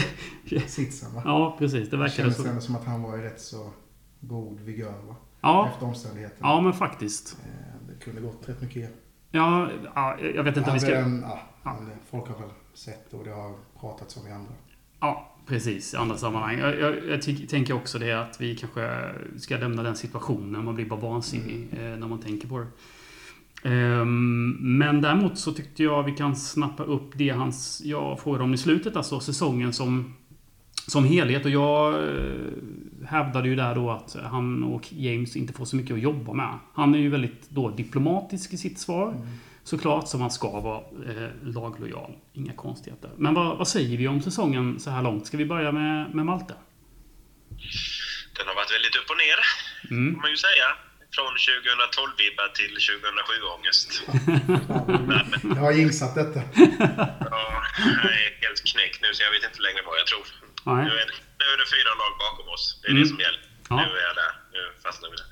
sitsen 0.67 1.13
va? 1.15 1.21
ja, 1.25 1.55
precis. 1.59 1.89
Det 1.89 1.97
Det 1.97 1.97
verkade 1.97 2.31
kändes 2.33 2.37
så. 2.37 2.61
som 2.61 2.75
att 2.75 2.85
han 2.85 3.01
var 3.03 3.17
i 3.17 3.21
rätt 3.21 3.41
så 3.41 3.73
god 4.21 4.59
vigör 4.59 5.01
va? 5.07 5.15
Ja, 5.41 5.69
Efter 5.73 5.85
omständigheterna. 5.85 6.47
ja 6.49 6.61
men 6.61 6.73
faktiskt. 6.73 7.37
Det 7.87 8.05
kunde 8.05 8.21
gått 8.21 8.49
rätt 8.49 8.61
mycket. 8.61 8.89
Ja, 9.35 9.69
ja, 9.95 10.17
jag 10.35 10.43
vet 10.43 10.57
inte 10.57 10.69
om 10.69 10.73
vi 10.73 10.79
ska... 10.79 10.91
Även, 10.91 11.25
ja, 11.63 11.77
men 11.79 11.97
folk 12.09 12.27
har 12.27 12.39
väl 12.39 12.49
sett 12.73 13.13
och 13.13 13.23
det 13.23 13.31
har 13.31 13.53
pratats 13.79 14.17
om 14.17 14.27
i 14.27 14.31
andra. 14.31 14.51
Ja, 14.99 15.35
precis. 15.47 15.93
I 15.93 15.97
andra 15.97 16.17
sammanhang. 16.17 16.59
Jag, 16.59 16.79
jag, 16.79 16.95
jag 17.07 17.49
tänker 17.49 17.73
också 17.73 17.99
det 17.99 18.11
att 18.11 18.41
vi 18.41 18.55
kanske 18.55 19.11
ska 19.37 19.57
lämna 19.57 19.83
den 19.83 19.95
situationen. 19.95 20.65
Man 20.65 20.75
blir 20.75 20.85
bara 20.85 20.99
vansinnig 20.99 21.67
eh, 21.71 21.79
när 21.79 22.07
man 22.07 22.19
tänker 22.19 22.47
på 22.47 22.59
det. 22.59 22.67
Ehm, 23.69 24.57
men 24.59 25.01
däremot 25.01 25.37
så 25.37 25.51
tyckte 25.51 25.83
jag 25.83 26.03
vi 26.03 26.11
kan 26.11 26.35
snappa 26.35 26.83
upp 26.83 27.11
det 27.13 27.29
hans, 27.29 27.81
jag 27.85 28.19
frågade 28.19 28.43
om 28.43 28.53
i 28.53 28.57
slutet, 28.57 28.95
alltså 28.95 29.19
säsongen 29.19 29.73
som, 29.73 30.13
som 30.87 31.05
helhet. 31.05 31.45
Och 31.45 31.51
jag 31.51 31.93
eh, 31.93 32.35
hävdade 33.07 33.47
ju 33.49 33.55
där 33.55 33.75
då 33.75 33.91
att 33.91 34.15
han 34.31 34.63
och 34.63 34.93
James 34.93 35.35
inte 35.35 35.53
får 35.53 35.65
så 35.65 35.75
mycket 35.75 35.93
att 35.93 36.01
jobba 36.01 36.33
med. 36.33 36.59
Han 36.73 36.95
är 36.95 36.99
ju 36.99 37.09
väldigt 37.09 37.49
då 37.49 37.69
diplomatisk 37.69 38.53
i 38.53 38.57
sitt 38.57 38.79
svar. 38.79 39.27
Såklart 39.63 40.07
som 40.07 40.19
man 40.19 40.31
ska 40.31 40.59
vara 40.59 40.77
eh, 41.09 41.29
laglojal. 41.43 42.11
Inga 42.33 42.53
konstigheter. 42.53 43.09
Men 43.17 43.33
vad, 43.33 43.57
vad 43.57 43.67
säger 43.67 43.97
vi 43.97 44.07
om 44.07 44.21
säsongen 44.21 44.79
så 44.79 44.89
här 44.89 45.01
långt? 45.01 45.27
Ska 45.27 45.37
vi 45.37 45.45
börja 45.45 45.71
med, 45.71 46.15
med 46.15 46.25
Malte? 46.25 46.53
Den 48.37 48.47
har 48.47 48.55
varit 48.55 48.73
väldigt 48.75 48.95
upp 48.95 49.09
och 49.13 49.17
ner, 49.25 49.39
Mm. 49.91 50.13
får 50.13 50.21
man 50.21 50.31
ju 50.31 50.37
säga. 50.37 50.67
Från 51.15 51.33
2012-vibbar 51.47 52.49
till 52.59 52.73
2007-ångest. 52.87 53.89
Jag 55.55 55.61
har 55.67 55.71
jinxat 55.71 56.15
detta. 56.15 56.41
Ja, 57.31 57.63
jag 58.03 58.11
är 58.11 58.31
helt 58.45 58.61
knäckt 58.71 58.99
nu 59.01 59.07
så 59.13 59.23
jag 59.23 59.31
vet 59.35 59.43
inte 59.49 59.61
längre 59.67 59.81
vad 59.85 59.95
jag 60.01 60.07
tror. 60.07 60.25
Nej. 60.69 60.83
Nu 60.89 60.93
är, 61.03 61.07
det, 61.11 61.17
nu 61.41 61.45
är 61.53 61.57
det 61.61 61.67
fyra 61.75 61.91
lag 62.01 62.11
bakom 62.25 62.47
oss. 62.55 62.65
Det 62.81 62.87
är 62.87 62.91
Mm. 62.91 63.01
det 63.03 63.09
som 63.13 63.19
gäller. 63.25 63.41
Ja. 63.69 63.75
Nu 63.81 63.87
är 63.99 64.03
jag 64.09 64.15
där. 64.23 64.33
Nu 64.55 64.61
fastnar 64.85 65.07
vi 65.11 65.15
där. 65.21 65.29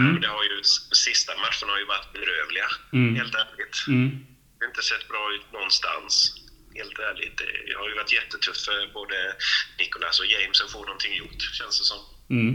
Mm. 0.00 0.20
Det 0.22 0.28
har 0.36 0.42
ju, 0.50 0.56
sista 1.06 1.32
matcherna 1.44 1.70
har 1.74 1.80
ju 1.84 1.88
varit 1.94 2.08
bedrövliga, 2.16 2.68
Mm. 2.98 3.10
helt 3.20 3.34
ärligt. 3.42 3.76
Mm. 3.96 4.08
Det 4.56 4.60
har 4.64 4.68
inte 4.72 4.82
sett 4.92 5.04
bra 5.12 5.22
ut 5.36 5.46
någonstans. 5.56 6.12
Helt 6.80 6.98
ärligt. 7.10 7.36
Det 7.38 7.74
har 7.80 7.86
ju 7.90 7.94
varit 8.00 8.12
jättetufft 8.18 8.62
för 8.68 8.76
både 8.98 9.16
Nicolas 9.80 10.16
och 10.20 10.26
James 10.34 10.58
att 10.64 10.70
få 10.76 10.80
någonting 10.90 11.12
gjort, 11.22 11.40
känns 11.58 11.74
det 11.80 11.86
som. 11.92 12.00
Mm. 12.36 12.54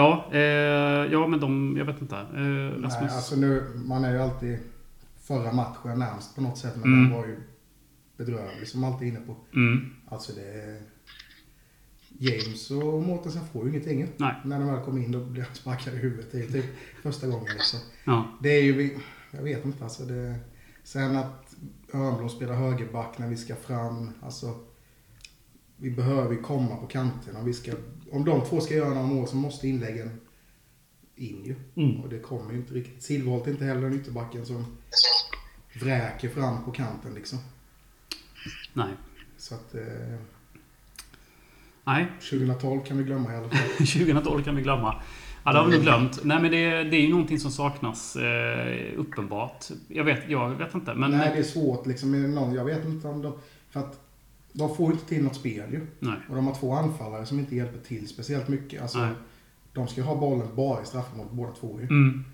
Ja, 0.00 0.30
eh, 0.32 1.02
ja, 1.14 1.26
men 1.26 1.40
de... 1.40 1.74
Jag 1.78 1.84
vet 1.84 2.00
inte. 2.00 2.16
Eh, 2.16 2.72
Nej, 2.86 3.08
alltså 3.18 3.34
nu, 3.36 3.72
man 3.92 4.04
är 4.04 4.12
ju 4.12 4.18
alltid 4.26 4.58
förra 5.28 5.52
matchen 5.52 5.98
närmst 5.98 6.34
på 6.34 6.40
något 6.40 6.58
sätt. 6.58 6.74
Men 6.76 6.84
Mm. 6.92 7.02
den 7.04 7.12
var 7.18 7.26
ju 7.26 7.36
bedrövlig 8.18 8.68
som 8.68 8.84
alltid 8.84 9.08
är 9.08 9.12
inne 9.12 9.26
på. 9.26 9.46
Mm. 9.54 9.96
Alltså 10.12 10.32
det. 10.32 10.82
James 12.18 12.70
och 12.70 13.02
Mårtensen 13.02 13.46
får 13.52 13.64
ju 13.64 13.70
ingenting. 13.70 14.08
Nej. 14.16 14.34
När 14.44 14.58
de 14.58 14.68
väl 14.68 14.84
kommer 14.84 15.02
in 15.04 15.12
då 15.12 15.24
blir 15.24 15.42
han 15.42 15.54
sparkad 15.54 15.94
i 15.94 15.96
huvudet. 15.96 16.32
Det 16.32 16.38
är 16.38 16.46
typ 16.46 16.64
första 17.02 17.26
gången 17.26 17.54
liksom. 17.54 17.80
Ja. 18.04 18.38
Det 18.42 18.48
är 18.48 18.62
ju, 18.62 18.98
jag 19.30 19.42
vet 19.42 19.64
inte 19.64 19.84
alltså. 19.84 20.04
Det, 20.04 20.34
sen 20.82 21.16
att 21.16 21.54
Örnblom 21.94 22.28
spelar 22.28 22.54
högerback 22.54 23.18
när 23.18 23.28
vi 23.28 23.36
ska 23.36 23.56
fram. 23.56 24.10
Alltså, 24.22 24.60
vi 25.76 25.90
behöver 25.90 26.32
ju 26.32 26.42
komma 26.42 26.76
på 26.76 26.86
kanterna. 26.86 27.42
Vi 27.42 27.52
ska, 27.52 27.72
om 28.10 28.24
de 28.24 28.44
två 28.44 28.60
ska 28.60 28.74
göra 28.74 28.94
några 28.94 29.06
mål 29.06 29.28
så 29.28 29.36
måste 29.36 29.68
inläggen 29.68 30.20
in 31.16 31.44
ju. 31.44 31.54
Mm. 31.74 32.00
Och 32.00 32.08
det 32.08 32.18
kommer 32.18 32.52
ju 32.52 32.58
inte 32.58 32.74
riktigt. 32.74 33.02
Silverholt 33.02 33.46
är 33.46 33.50
inte 33.50 33.64
heller 33.64 33.82
den 33.82 34.00
ytterbacken 34.00 34.46
som 34.46 34.66
vräker 35.80 36.28
fram 36.28 36.64
på 36.64 36.70
kanten 36.70 37.14
liksom. 37.14 37.38
Nej. 38.72 38.92
Så 39.42 39.54
att 39.54 39.74
eh, 39.74 39.80
Nej. 41.84 42.06
2012 42.30 42.80
kan 42.80 42.98
vi 42.98 43.04
glömma 43.04 43.32
i 43.32 43.36
alla 43.36 43.48
fall. 43.48 43.58
2012 43.86 44.42
kan 44.44 44.56
vi 44.56 44.62
glömma. 44.62 45.02
Ja, 45.44 45.52
det 45.52 45.58
har 45.58 45.66
vi 45.66 45.72
nog 45.72 45.82
glömt. 45.82 46.24
Nej, 46.24 46.42
men 46.42 46.50
det, 46.50 46.84
det 46.84 46.96
är 46.96 47.00
ju 47.00 47.10
någonting 47.10 47.40
som 47.40 47.50
saknas 47.50 48.16
eh, 48.16 48.98
uppenbart. 48.98 49.64
Jag 49.88 50.04
vet, 50.04 50.30
jag 50.30 50.48
vet 50.50 50.74
inte. 50.74 50.94
Men, 50.94 51.10
Nej, 51.10 51.30
det 51.32 51.38
är 51.38 51.42
svårt 51.42 51.86
liksom. 51.86 52.34
någon, 52.34 52.54
Jag 52.54 52.64
vet 52.64 52.84
inte 52.84 53.08
om 53.08 53.22
de... 53.22 53.38
För 53.70 53.80
att 53.80 54.00
de 54.52 54.76
får 54.76 54.92
inte 54.92 55.04
till 55.06 55.24
något 55.24 55.36
spel 55.36 55.72
ju. 55.72 55.86
nej. 55.98 56.16
Och 56.28 56.36
de 56.36 56.46
har 56.46 56.54
två 56.54 56.74
anfallare 56.74 57.26
som 57.26 57.38
inte 57.38 57.56
hjälper 57.56 57.78
till 57.78 58.08
speciellt 58.08 58.48
mycket. 58.48 58.82
Alltså, 58.82 58.98
Nej. 58.98 59.14
de 59.72 59.88
ska 59.88 60.00
ju 60.00 60.06
ha 60.06 60.16
bollen 60.16 60.48
bara 60.56 60.82
i 60.82 60.86
straffområdet 60.86 61.32
båda 61.32 61.52
två 61.52 61.80
ju. 61.80 61.86
Mm. 61.86 62.24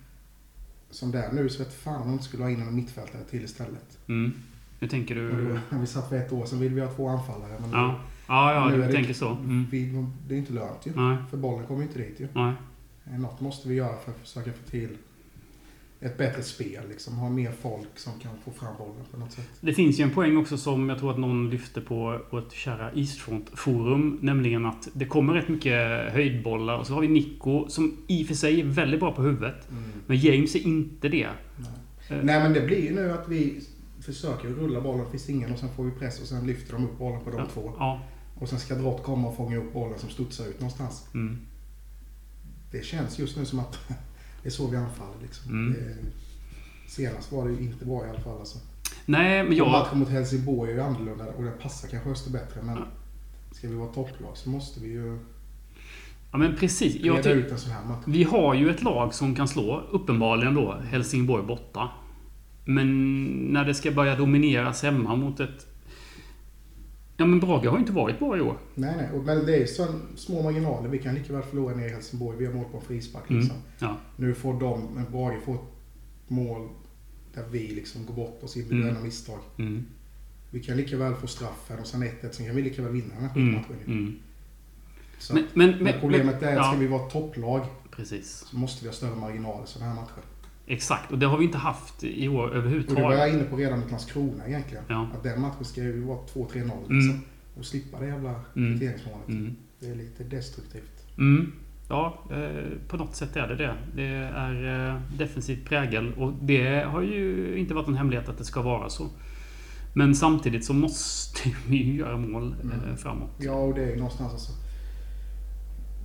Som 0.90 1.10
det 1.10 1.18
är 1.18 1.32
nu 1.32 1.48
så 1.48 1.64
vet 1.64 1.74
fan 1.74 2.02
om 2.02 2.16
de 2.16 2.22
skulle 2.22 2.42
ha 2.42 2.50
in 2.50 2.62
en 2.62 2.76
mittfältare 2.76 3.22
till 3.30 3.44
istället. 3.44 3.98
Mm. 4.08 4.32
Hur 4.80 4.88
tänker 4.88 5.14
du? 5.14 5.22
när 5.70 5.80
vi 5.80 5.86
satt 5.86 6.08
för 6.08 6.16
ett 6.16 6.32
år 6.32 6.46
sedan 6.46 6.60
ville 6.60 6.74
vi 6.74 6.80
ha 6.80 6.88
två 6.92 7.08
anfallare. 7.08 7.52
Men 7.60 7.70
Ja, 7.80 8.00
ja, 8.28 8.54
ja 8.54 8.70
nu 8.70 8.76
du 8.76 8.82
det- 8.82 8.92
tänker 8.92 9.14
så. 9.14 9.28
Mm. 9.28 9.66
vi, 9.70 10.04
det 10.28 10.34
är 10.34 10.38
inte 10.38 10.52
lönt 10.52 10.86
ju. 10.86 10.92
Nej, 10.96 11.16
För 11.30 11.36
bollen 11.36 11.66
kommer 11.66 11.80
ju 11.80 11.86
inte 11.86 11.98
dit 11.98 12.20
ju. 12.20 12.28
nej. 12.32 12.52
Eh, 13.06 13.18
Något 13.20 13.40
måste 13.40 13.68
vi 13.68 13.74
göra 13.74 13.96
för 14.04 14.10
att 14.10 14.18
försöka 14.18 14.52
få 14.52 14.70
till 14.70 14.88
ett 16.00 16.18
bättre 16.18 16.42
spel. 16.42 16.82
Liksom. 16.88 17.14
Ha 17.14 17.28
mer 17.30 17.52
folk 17.62 17.88
som 17.98 18.12
kan 18.20 18.30
få 18.44 18.50
fram 18.50 18.74
bollen 18.78 19.04
på 19.12 19.18
något 19.18 19.32
sätt. 19.32 19.48
Det 19.60 19.72
finns 19.74 20.00
ju 20.00 20.04
en 20.04 20.10
poäng 20.10 20.36
också 20.36 20.56
som 20.56 20.88
jag 20.88 20.98
tror 20.98 21.10
att 21.10 21.18
någon 21.18 21.50
lyfte 21.50 21.80
på 21.80 22.20
vårt 22.30 22.52
kära 22.52 22.90
Eastfront-forum. 22.92 24.18
Nämligen 24.22 24.66
att 24.66 24.88
det 24.92 25.04
kommer 25.04 25.32
rätt 25.34 25.48
mycket 25.48 26.12
höjdbollar. 26.12 26.78
Och 26.78 26.86
så 26.86 26.94
har 26.94 27.00
vi 27.00 27.08
Nico 27.08 27.68
som 27.68 27.96
i 28.06 28.22
och 28.24 28.26
för 28.28 28.34
sig 28.34 28.60
är 28.60 28.64
väldigt 28.64 29.00
bra 29.00 29.12
på 29.12 29.22
huvudet. 29.22 29.68
Men 30.06 30.16
James 30.16 30.54
är 30.54 30.58
inte 30.66 31.08
det. 31.08 31.28
Nej. 31.56 32.18
Eh. 32.18 32.24
Nej 32.24 32.42
men 32.42 32.52
det 32.52 32.60
blir 32.60 32.84
ju 32.84 32.94
nu 32.94 33.10
att 33.12 33.28
vi 33.28 33.60
försöker 34.02 34.48
rulla 34.48 34.80
bollen, 34.80 35.10
finns 35.10 35.28
ingen 35.30 35.52
och 35.52 35.58
sen 35.58 35.68
får 35.68 35.84
vi 35.84 35.90
press 35.90 36.20
och 36.20 36.26
sen 36.26 36.46
lyfter 36.46 36.72
de 36.72 36.84
upp 36.84 36.98
bollen 36.98 37.20
på 37.24 37.30
de 37.30 37.38
Ja. 37.38 37.46
två. 37.54 37.72
Ja. 37.78 38.00
Och 38.34 38.48
sen 38.48 38.58
ska 38.58 38.74
Drott 38.74 39.02
komma 39.02 39.28
och 39.28 39.36
fånga 39.36 39.56
upp 39.56 39.72
bollen 39.72 39.98
som 39.98 40.08
studsar 40.10 40.44
ut 40.46 40.60
någonstans. 40.60 41.06
Mm. 41.14 41.38
Det 42.70 42.84
känns 42.84 43.18
just 43.18 43.36
nu 43.36 43.44
som 43.44 43.58
att 43.58 43.78
det 44.42 44.48
är 44.48 44.50
så 44.50 44.66
vi 44.66 44.76
anfaller 44.76 45.14
liksom. 45.22 45.52
Mm. 45.52 45.72
Det, 45.72 45.96
senast 46.90 47.32
var 47.32 47.48
det 47.48 47.54
ju 47.54 47.60
inte 47.60 47.84
bra 47.84 48.06
i 48.06 48.10
alla 48.10 48.20
fall 48.20 48.38
alltså. 48.38 48.58
Nej, 49.06 49.42
men 49.44 49.56
Jag... 49.56 49.70
Matchen 49.70 49.98
mot 49.98 50.08
Helsingborg 50.08 50.70
är 50.70 50.74
ju 50.74 50.80
annorlunda 50.80 51.24
och 51.26 51.42
den 51.42 51.58
passar 51.62 51.88
kanske 51.88 52.10
Öster 52.10 52.30
bättre 52.30 52.62
men 52.62 52.76
Ja. 52.76 52.84
ska 53.52 53.68
vi 53.68 53.74
vara 53.74 53.88
topplag 53.92 54.36
så 54.36 54.50
måste 54.50 54.80
vi 54.80 54.88
ju 54.88 55.18
Ja, 56.32 56.38
men 56.38 56.56
precis. 56.56 56.96
Jag 57.00 57.26
ut 57.26 57.50
en 57.52 57.58
sån 57.58 57.72
här 57.72 57.84
match. 57.84 58.04
Vi 58.06 58.24
har 58.24 58.54
ju 58.54 58.70
ett 58.70 58.82
lag 58.82 59.14
som 59.14 59.34
kan 59.34 59.48
slå, 59.48 59.80
uppenbarligen 59.90 60.54
då, 60.54 60.72
Helsingborg 60.72 61.46
borta. 61.46 61.88
Men 62.68 63.26
när 63.52 63.64
det 63.64 63.74
ska 63.74 63.90
börja 63.90 64.16
domineras 64.16 64.82
hemma 64.82 65.16
mot 65.16 65.40
ett... 65.40 65.66
Ja, 67.16 67.26
men 67.26 67.40
Brage 67.40 67.66
har 67.66 67.72
ju 67.72 67.78
inte 67.78 67.92
varit 67.92 68.18
bra 68.18 68.36
i 68.38 68.40
år. 68.40 68.58
Nej 68.74 68.94
nej, 68.96 69.20
men 69.24 69.46
det 69.46 69.56
är 69.62 69.66
så 69.66 69.86
små 70.16 70.42
marginaler. 70.42 70.88
Vi 70.88 70.98
kan 70.98 71.14
lika 71.14 71.32
väl 71.32 71.42
förlora 71.42 71.74
ner 71.76 71.86
i 71.86 71.90
Helsingborg. 71.90 72.38
Vi 72.38 72.46
har 72.46 72.52
mål 72.52 72.64
på 72.72 72.76
en 72.78 72.84
frispark 72.84 73.30
Mm. 73.30 73.40
liksom. 73.42 73.58
Ja. 73.78 73.96
Nu 74.16 74.34
får 74.34 74.60
de, 74.60 74.88
men 74.94 75.04
Brage 75.12 75.42
får 75.44 75.54
ett 75.54 75.60
mål 76.28 76.68
där 77.34 77.44
vi 77.50 77.58
liksom 77.68 78.06
går 78.06 78.14
bort 78.14 78.42
oss 78.42 78.56
individuella 78.56 78.90
Mm. 78.90 79.02
misstag. 79.02 79.38
Mm. 79.58 79.84
Vi 80.50 80.60
kan 80.60 80.76
lika 80.76 80.96
väl 80.96 81.14
få 81.14 81.26
straff 81.26 81.66
här 81.68 81.80
och 81.80 81.86
sen 81.86 82.02
1-1, 82.02 82.32
sen 82.32 82.46
kan 82.46 82.56
vi 82.56 82.62
lika 82.62 82.82
väl 82.82 82.92
vinna 82.92 83.14
den 83.14 83.28
här 83.28 83.36
Mm. 83.36 83.54
matchen. 83.54 83.76
Mm. 83.86 84.14
Så, 85.18 85.34
Men, 85.34 85.44
men, 85.54 85.70
men, 85.70 85.84
men, 85.84 86.00
problemet 86.00 86.42
är 86.42 86.48
att 86.48 86.54
ja, 86.56 86.62
ska 86.70 86.80
vi 86.80 86.86
vara 86.86 87.08
topplag 87.10 87.62
Precis. 87.90 88.44
så 88.50 88.56
måste 88.56 88.84
vi 88.84 88.88
ha 88.88 88.94
större 88.94 89.16
marginaler 89.16 89.64
i 89.64 89.66
sådana 89.66 89.92
här 89.92 90.00
matcher. 90.00 90.22
Exakt. 90.70 91.12
Och 91.12 91.18
det 91.18 91.26
har 91.26 91.38
vi 91.38 91.44
inte 91.44 91.58
haft 91.58 92.04
i 92.04 92.28
år 92.28 92.42
Och 92.42 92.54
det 92.54 92.54
var 92.54 92.54
jag 92.54 92.56
överhuvudtaget. 92.56 93.34
inne 93.34 93.44
på 93.44 93.56
redan 93.56 93.80
mot 93.80 93.90
Landskrona 93.90 94.46
egentligen. 94.48 94.84
Ja. 94.88 95.08
Att 95.14 95.22
den 95.22 95.40
matchen 95.40 95.64
ska 95.64 95.80
ju 95.82 96.00
vara 96.04 96.18
2-3-0 96.18 96.62
Mm. 96.62 96.72
liksom. 96.88 97.20
Och 97.58 97.64
slippa 97.64 98.00
det 98.00 98.06
jävla 98.06 98.34
Mm. 98.56 98.78
kvitteringsmålet. 98.78 99.28
Mm. 99.28 99.56
Det 99.80 99.86
är 99.86 99.94
lite 99.94 100.24
destruktivt. 100.24 101.06
Mm. 101.18 101.52
Ja, 101.88 102.24
eh, 102.30 102.64
på 102.88 102.96
något 102.96 103.14
sätt 103.16 103.36
är 103.36 103.48
det 103.48 103.56
det. 103.56 103.74
Det 103.96 104.06
är 104.36 104.88
eh, 104.94 105.00
defensiv 105.18 105.68
prägel 105.68 106.12
och 106.14 106.32
det 106.42 106.82
har 106.86 107.02
ju 107.02 107.54
inte 107.58 107.74
varit 107.74 107.88
en 107.88 107.96
hemlighet 107.96 108.28
att 108.28 108.38
det 108.38 108.44
ska 108.44 108.62
vara 108.62 108.88
så. 108.88 109.06
Men 109.94 110.14
samtidigt 110.14 110.64
så 110.64 110.72
måste 110.74 111.40
vi 111.68 111.76
ju 111.76 111.94
göra 111.96 112.16
mål 112.16 112.54
eh, 112.64 112.78
Mm. 112.84 112.96
framåt. 112.96 113.30
Ja, 113.38 113.52
och 113.52 113.74
det 113.74 113.82
är 113.82 113.88
ju 113.90 113.96
någonstans 113.96 114.32
alltså. 114.32 114.52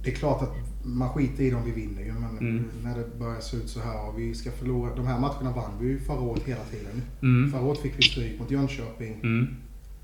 Det 0.04 0.12
är 0.12 0.16
klart 0.16 0.42
att 0.42 0.54
man 0.86 1.10
skiter 1.10 1.44
i 1.44 1.50
det 1.50 1.56
om 1.56 1.66
vi 1.66 1.72
vinner 1.72 2.02
ju, 2.02 2.12
men 2.14 2.38
Mm. 2.38 2.64
när 2.84 2.98
det 2.98 3.20
börjar 3.20 3.40
se 3.40 3.58
ut 3.58 3.70
så 3.70 3.80
här 3.80 4.08
och 4.10 4.20
vi 4.20 4.36
ska 4.36 4.52
förlora. 4.52 4.96
De 4.96 5.08
här 5.08 5.20
matcherna 5.20 5.52
vann 5.52 5.72
vi 5.82 5.88
ju 5.88 6.00
förra 6.00 6.20
året 6.22 6.44
hela 6.46 6.64
tiden. 6.64 7.02
Mm. 7.22 7.52
Förra 7.52 7.62
året 7.62 7.80
fick 7.80 7.98
vi 7.98 8.02
stryk 8.02 8.40
mot 8.40 8.52
Jönköping, 8.52 9.20
Mm. 9.24 9.48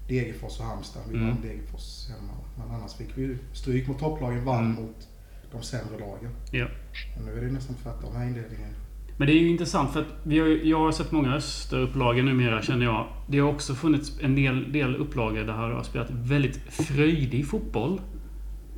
Degerfors 0.08 0.60
och 0.60 0.66
Halmstad. 0.66 1.02
Vi 1.10 1.16
Mm. 1.18 1.28
vann 1.30 1.38
Degerfors 1.42 2.08
hemma. 2.10 2.34
Men 2.58 2.76
annars 2.76 2.94
fick 2.94 3.08
vi 3.18 3.38
stryk 3.54 3.88
mot 3.88 4.00
topplagen, 4.00 4.46
vann 4.46 4.64
Mm. 4.66 4.76
mot 4.84 5.08
de 5.52 5.62
sämre 5.64 6.00
lagen. 6.00 6.32
Ja. 6.52 6.66
Och 7.20 7.26
nu 7.26 7.38
är 7.38 7.46
det 7.46 7.52
nästan 7.52 7.76
tvärtom 7.84 8.16
här 8.16 8.28
inledningen. 8.28 8.70
Men 9.18 9.28
det 9.28 9.34
är 9.34 9.40
ju 9.40 9.50
intressant 9.50 9.94
för 9.94 10.00
att 10.02 10.08
vi 10.24 10.40
har, 10.40 10.48
jag 10.48 10.80
har 10.80 10.92
sett 10.92 11.12
många 11.12 11.36
Österupplagor 11.36 12.24
numera 12.24 12.62
känner 12.62 12.86
jag. 12.86 13.08
Det 13.30 13.40
har 13.40 13.50
också 13.54 13.76
funnits 13.76 14.12
en 14.22 14.36
del, 14.36 14.72
del 14.72 14.96
upplagor 14.96 15.38
där 15.40 15.46
det 15.46 15.52
har 15.52 15.84
spelat 15.84 16.10
väldigt 16.12 16.58
fröjdig 16.70 17.48
fotboll. 17.48 18.02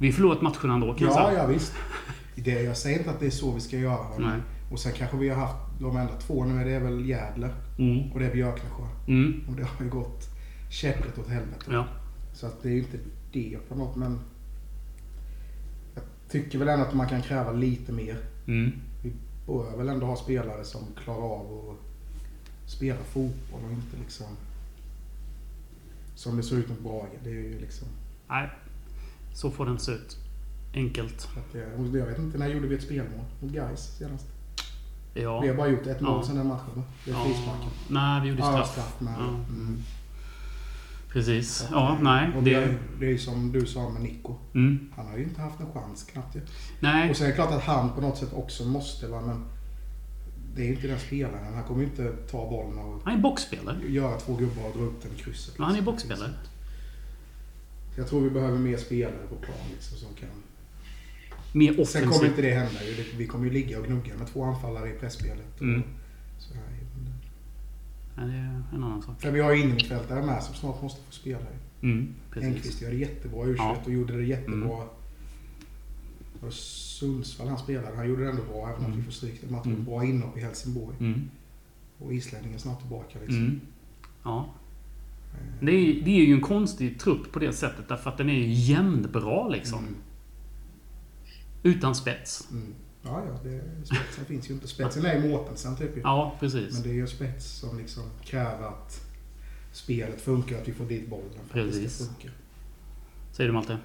Vi 0.01 0.11
förlorat 0.11 0.41
matcherna 0.41 0.73
ändå 0.73 0.93
kan 0.93 1.07
jag 1.07 1.17
Ja, 1.17 1.27
säga. 1.27 1.39
ja 1.39 1.47
visst. 1.47 1.73
Det, 2.35 2.61
jag 2.61 2.77
säger 2.77 2.97
inte 2.97 3.11
att 3.11 3.19
det 3.19 3.25
är 3.25 3.29
så 3.29 3.51
vi 3.51 3.61
ska 3.61 3.77
göra. 3.77 4.17
Nej. 4.19 4.39
Och 4.71 4.79
sen 4.79 4.91
kanske 4.97 5.17
vi 5.17 5.29
har 5.29 5.35
haft 5.35 5.55
de 5.79 5.97
enda 5.97 6.13
två 6.19 6.45
nu, 6.45 6.63
det 6.63 6.71
är 6.71 6.79
väl 6.79 7.05
Jädler 7.09 7.53
Mm. 7.79 8.11
och 8.11 8.19
det 8.19 8.25
är 8.25 8.33
Björknesjö. 8.33 8.83
Mm. 9.07 9.43
Och 9.49 9.55
det 9.55 9.63
har 9.63 9.85
ju 9.85 9.89
gått 9.91 10.23
käpprätt 10.71 11.17
åt 11.17 11.27
helvete. 11.29 11.65
Ja. 11.69 11.85
Så 12.33 12.45
att 12.45 12.63
det 12.63 12.69
är 12.69 12.73
ju 12.73 12.79
inte 12.79 12.97
det 13.31 13.57
på 13.69 13.75
något 13.75 13.95
men... 13.95 14.19
Jag 15.95 16.03
tycker 16.29 16.59
väl 16.59 16.67
ändå 16.67 16.85
att 16.85 16.93
man 16.93 17.07
kan 17.09 17.21
kräva 17.21 17.51
lite 17.51 17.91
mer. 17.91 18.17
Mm. 18.47 18.71
Vi 19.03 19.13
bör 19.47 19.77
väl 19.77 19.89
ändå 19.89 20.05
ha 20.05 20.15
spelare 20.15 20.63
som 20.63 20.81
klarar 21.03 21.23
av 21.35 21.69
att 21.69 22.69
spela 22.71 22.99
fotboll 23.03 23.61
och 23.65 23.71
inte 23.71 23.97
liksom... 23.99 24.27
Som 26.15 26.37
det 26.37 26.43
ser 26.43 26.55
ut 26.55 26.69
mot 26.69 26.79
Brage. 26.79 27.19
Det 27.23 27.29
är 27.29 27.33
ju 27.33 27.59
liksom... 27.59 27.87
Nej, 28.29 28.49
så 29.33 29.51
får 29.51 29.69
inte 29.71 29.83
se 29.83 29.91
ut. 29.91 30.17
Enkelt. 30.73 31.29
Att 31.37 31.55
jag 31.93 32.05
vet 32.05 32.19
inte, 32.19 32.37
när 32.37 32.47
gjorde 32.47 32.67
vi 32.67 32.75
ett 32.75 32.83
spelmål? 32.83 33.25
Mot 33.39 33.51
Gais 33.51 33.97
senast. 33.97 34.25
Ja. 35.13 35.39
Vi 35.41 35.47
har 35.47 35.55
bara 35.55 35.67
gjort 35.67 35.87
ett 35.87 36.01
mål 36.01 36.19
Ja. 36.21 36.23
sedan 36.27 36.35
den 36.35 36.47
matchen 36.47 36.69
va? 36.75 36.83
Det 37.05 37.11
är 37.11 37.15
Ja. 37.15 37.23
frisparken. 37.25 37.69
Nej, 37.87 38.21
vi 38.21 38.27
gjorde 38.29 38.41
Ja, 38.41 38.51
straff. 38.51 38.71
straff 38.71 38.95
med. 39.01 39.13
Ja. 39.19 39.27
Mm. 39.27 39.77
Precis. 41.13 41.67
Ja, 41.71 41.93
eh, 41.95 42.01
nej. 42.01 42.31
Det, 42.41 42.53
är, 42.53 42.77
det 42.99 43.05
är 43.05 43.09
ju 43.09 43.17
som 43.17 43.51
du 43.51 43.65
sa 43.65 43.89
med 43.89 44.01
Nico. 44.01 44.35
Mm. 44.53 44.89
Han 44.95 45.07
har 45.07 45.17
ju 45.17 45.23
inte 45.23 45.41
haft 45.41 45.59
en 45.59 45.71
chans 45.73 46.03
knappt 46.03 46.35
ju. 46.35 46.41
Nej. 46.79 47.09
Och 47.09 47.15
sen 47.17 47.25
är 47.25 47.29
det 47.29 47.35
klart 47.35 47.51
att 47.51 47.63
han 47.63 47.89
på 47.95 48.01
något 48.01 48.17
sätt 48.17 48.33
också 48.33 48.65
måste 48.65 49.07
vara 49.07 49.21
men 49.21 49.43
det 50.55 50.61
är 50.61 50.65
ju 50.65 50.73
inte 50.75 50.87
den 50.87 50.99
spelaren. 50.99 51.53
Han 51.53 51.63
kommer 51.63 51.81
ju 51.81 51.87
inte 51.87 52.11
ta 52.31 52.49
bollen 52.49 52.79
och 52.79 53.01
Han 53.05 53.13
är 53.17 53.21
boxspelare. 53.21 53.77
göra 53.87 54.17
två 54.19 54.35
gubbar 54.35 54.63
och 54.71 54.77
dra 54.77 54.83
upp 54.85 55.01
den 55.03 55.11
i 55.11 55.15
krysset. 55.15 55.57
Men 55.57 55.63
han 55.65 55.71
är 55.75 55.77
liksom. 55.79 55.93
boxspelare. 55.93 56.29
Jag 58.01 58.09
tror 58.09 58.21
vi 58.21 58.29
behöver 58.29 58.57
mer 58.59 58.77
spelare 58.77 59.27
på 59.29 59.35
plan 59.35 59.57
liksom, 59.73 59.97
som 59.97 60.13
kan... 60.13 60.29
Mer 61.53 61.67
Sen 61.67 61.75
kommer 61.75 62.07
offensivt. 62.07 62.29
inte 62.29 62.41
det 62.41 62.53
hända 62.53 62.79
Vi 63.17 63.27
kommer 63.27 63.45
ju 63.45 63.51
ligga 63.51 63.79
och 63.79 63.85
gnugga 63.85 64.17
med 64.17 64.27
två 64.27 64.43
anfallare 64.43 64.89
i 64.89 64.99
pressspelet. 64.99 65.61
Mm. 65.61 65.83
Så 66.37 66.53
här, 66.53 66.63
Nej, 68.17 68.27
det 68.27 68.33
är 68.33 68.63
en 68.77 68.83
annan 68.83 69.01
sak. 69.01 69.21
För 69.21 69.31
vi 69.31 69.39
har 69.39 69.53
ju 69.53 69.61
innermittfältare 69.61 70.25
med 70.25 70.43
som 70.43 70.55
snart 70.55 70.81
måste 70.81 71.01
få 71.05 71.11
spela. 71.11 71.39
Mm. 71.81 72.13
Enqvist 72.35 72.81
gör 72.81 72.89
det 72.89 72.95
jättebra 72.97 73.45
i 73.47 73.49
U21 73.49 73.55
Ja. 73.57 73.77
och 73.85 73.91
gjorde 73.91 74.17
det 74.17 74.23
jättebra. 74.25 74.75
Mm. 74.75 74.87
Det 76.41 76.51
Sundsvall 76.51 77.47
han 77.47 77.57
spelade? 77.57 77.95
Han 77.95 78.09
gjorde 78.09 78.23
det 78.23 78.29
ändå 78.29 78.43
bra 78.43 78.69
även 78.69 78.79
om 78.79 78.85
Mm. 78.85 78.97
vi 78.97 79.03
får 79.03 79.11
stryk 79.11 79.41
den 79.41 79.51
matchen. 79.51 79.71
Mm. 79.71 79.85
Bra 79.85 80.03
inhopp 80.05 80.37
i 80.37 80.41
Helsingborg. 80.41 80.95
Mm. 80.99 81.29
Och 81.97 82.13
islänningen 82.13 82.59
snart 82.59 82.79
tillbaka 82.79 83.19
liksom. 83.19 83.37
Mm. 83.37 83.61
Ja. 84.23 84.49
Det 85.61 85.71
är, 85.71 86.01
det 86.05 86.11
är 86.11 86.25
ju 86.25 86.33
en 86.33 86.41
konstig 86.41 86.99
trupp 86.99 87.31
på 87.31 87.39
det 87.39 87.53
sättet 87.53 87.87
därför 87.87 88.09
att 88.09 88.17
den 88.17 88.29
är 88.29 88.33
ju 88.33 88.49
jämnbra 88.53 89.47
liksom. 89.47 89.79
Mm. 89.79 89.95
Utan 91.63 91.95
spets. 91.95 92.47
Mm. 92.51 92.73
Ja, 93.03 93.23
ja, 93.27 93.39
det, 93.43 93.85
spetsen 93.85 94.25
finns 94.25 94.49
ju 94.49 94.53
inte. 94.53 94.67
Spetsen 94.67 95.05
är 95.05 95.13
ju 95.15 95.29
Mårtensen 95.29 95.77
typ. 95.77 95.91
Ja, 96.03 96.37
precis. 96.39 96.73
Men 96.73 96.81
det 96.83 96.89
är 96.89 96.93
ju 96.93 97.07
spets 97.07 97.45
som 97.59 97.77
liksom 97.77 98.03
kräver 98.25 98.67
att 98.67 99.01
spelet 99.71 100.21
funkar, 100.21 100.61
att 100.61 100.67
vi 100.67 100.73
får 100.73 100.85
dit 100.85 101.09
bollen 101.09 101.29
för 101.49 101.59
att 101.59 101.65
det 101.65 101.71
Precis. 101.71 101.95
ska 101.95 102.05
funka. 102.05 102.29
säger 103.35 103.47
du 103.47 103.53
Malte? 103.53 103.77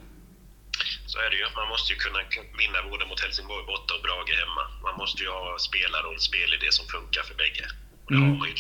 Så 1.07 1.17
är 1.19 1.31
det 1.31 1.37
ju. 1.37 1.45
Man 1.61 1.69
måste 1.75 1.89
ju 1.93 1.99
kunna 2.05 2.19
vinna 2.63 2.79
både 2.91 3.05
mot 3.11 3.21
Helsingborg 3.25 3.65
borta 3.73 3.91
och 3.97 4.03
Brage 4.07 4.33
hemma. 4.43 4.63
Man 4.87 4.95
måste 5.03 5.19
ju 5.25 5.29
ha 5.39 5.45
spelare 5.69 6.07
och 6.13 6.21
spel 6.31 6.49
i 6.57 6.59
det 6.65 6.73
som 6.79 6.85
funkar 6.95 7.23
för 7.29 7.35
bägge. 7.43 7.67
Och 8.05 8.11
det 8.13 8.19
Mm. 8.21 8.29
har 8.31 8.37
man 8.43 8.49
ju. 8.53 8.57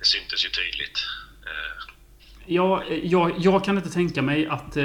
Det 0.00 0.06
syntes 0.14 0.40
ju 0.46 0.50
tydligt. 0.60 0.98
Eh, 1.46 1.76
Ja, 2.48 2.82
jag, 3.02 3.32
jag 3.38 3.64
kan 3.64 3.76
inte 3.76 3.90
tänka 3.90 4.22
mig 4.22 4.46
att... 4.46 4.76
Eh, 4.76 4.84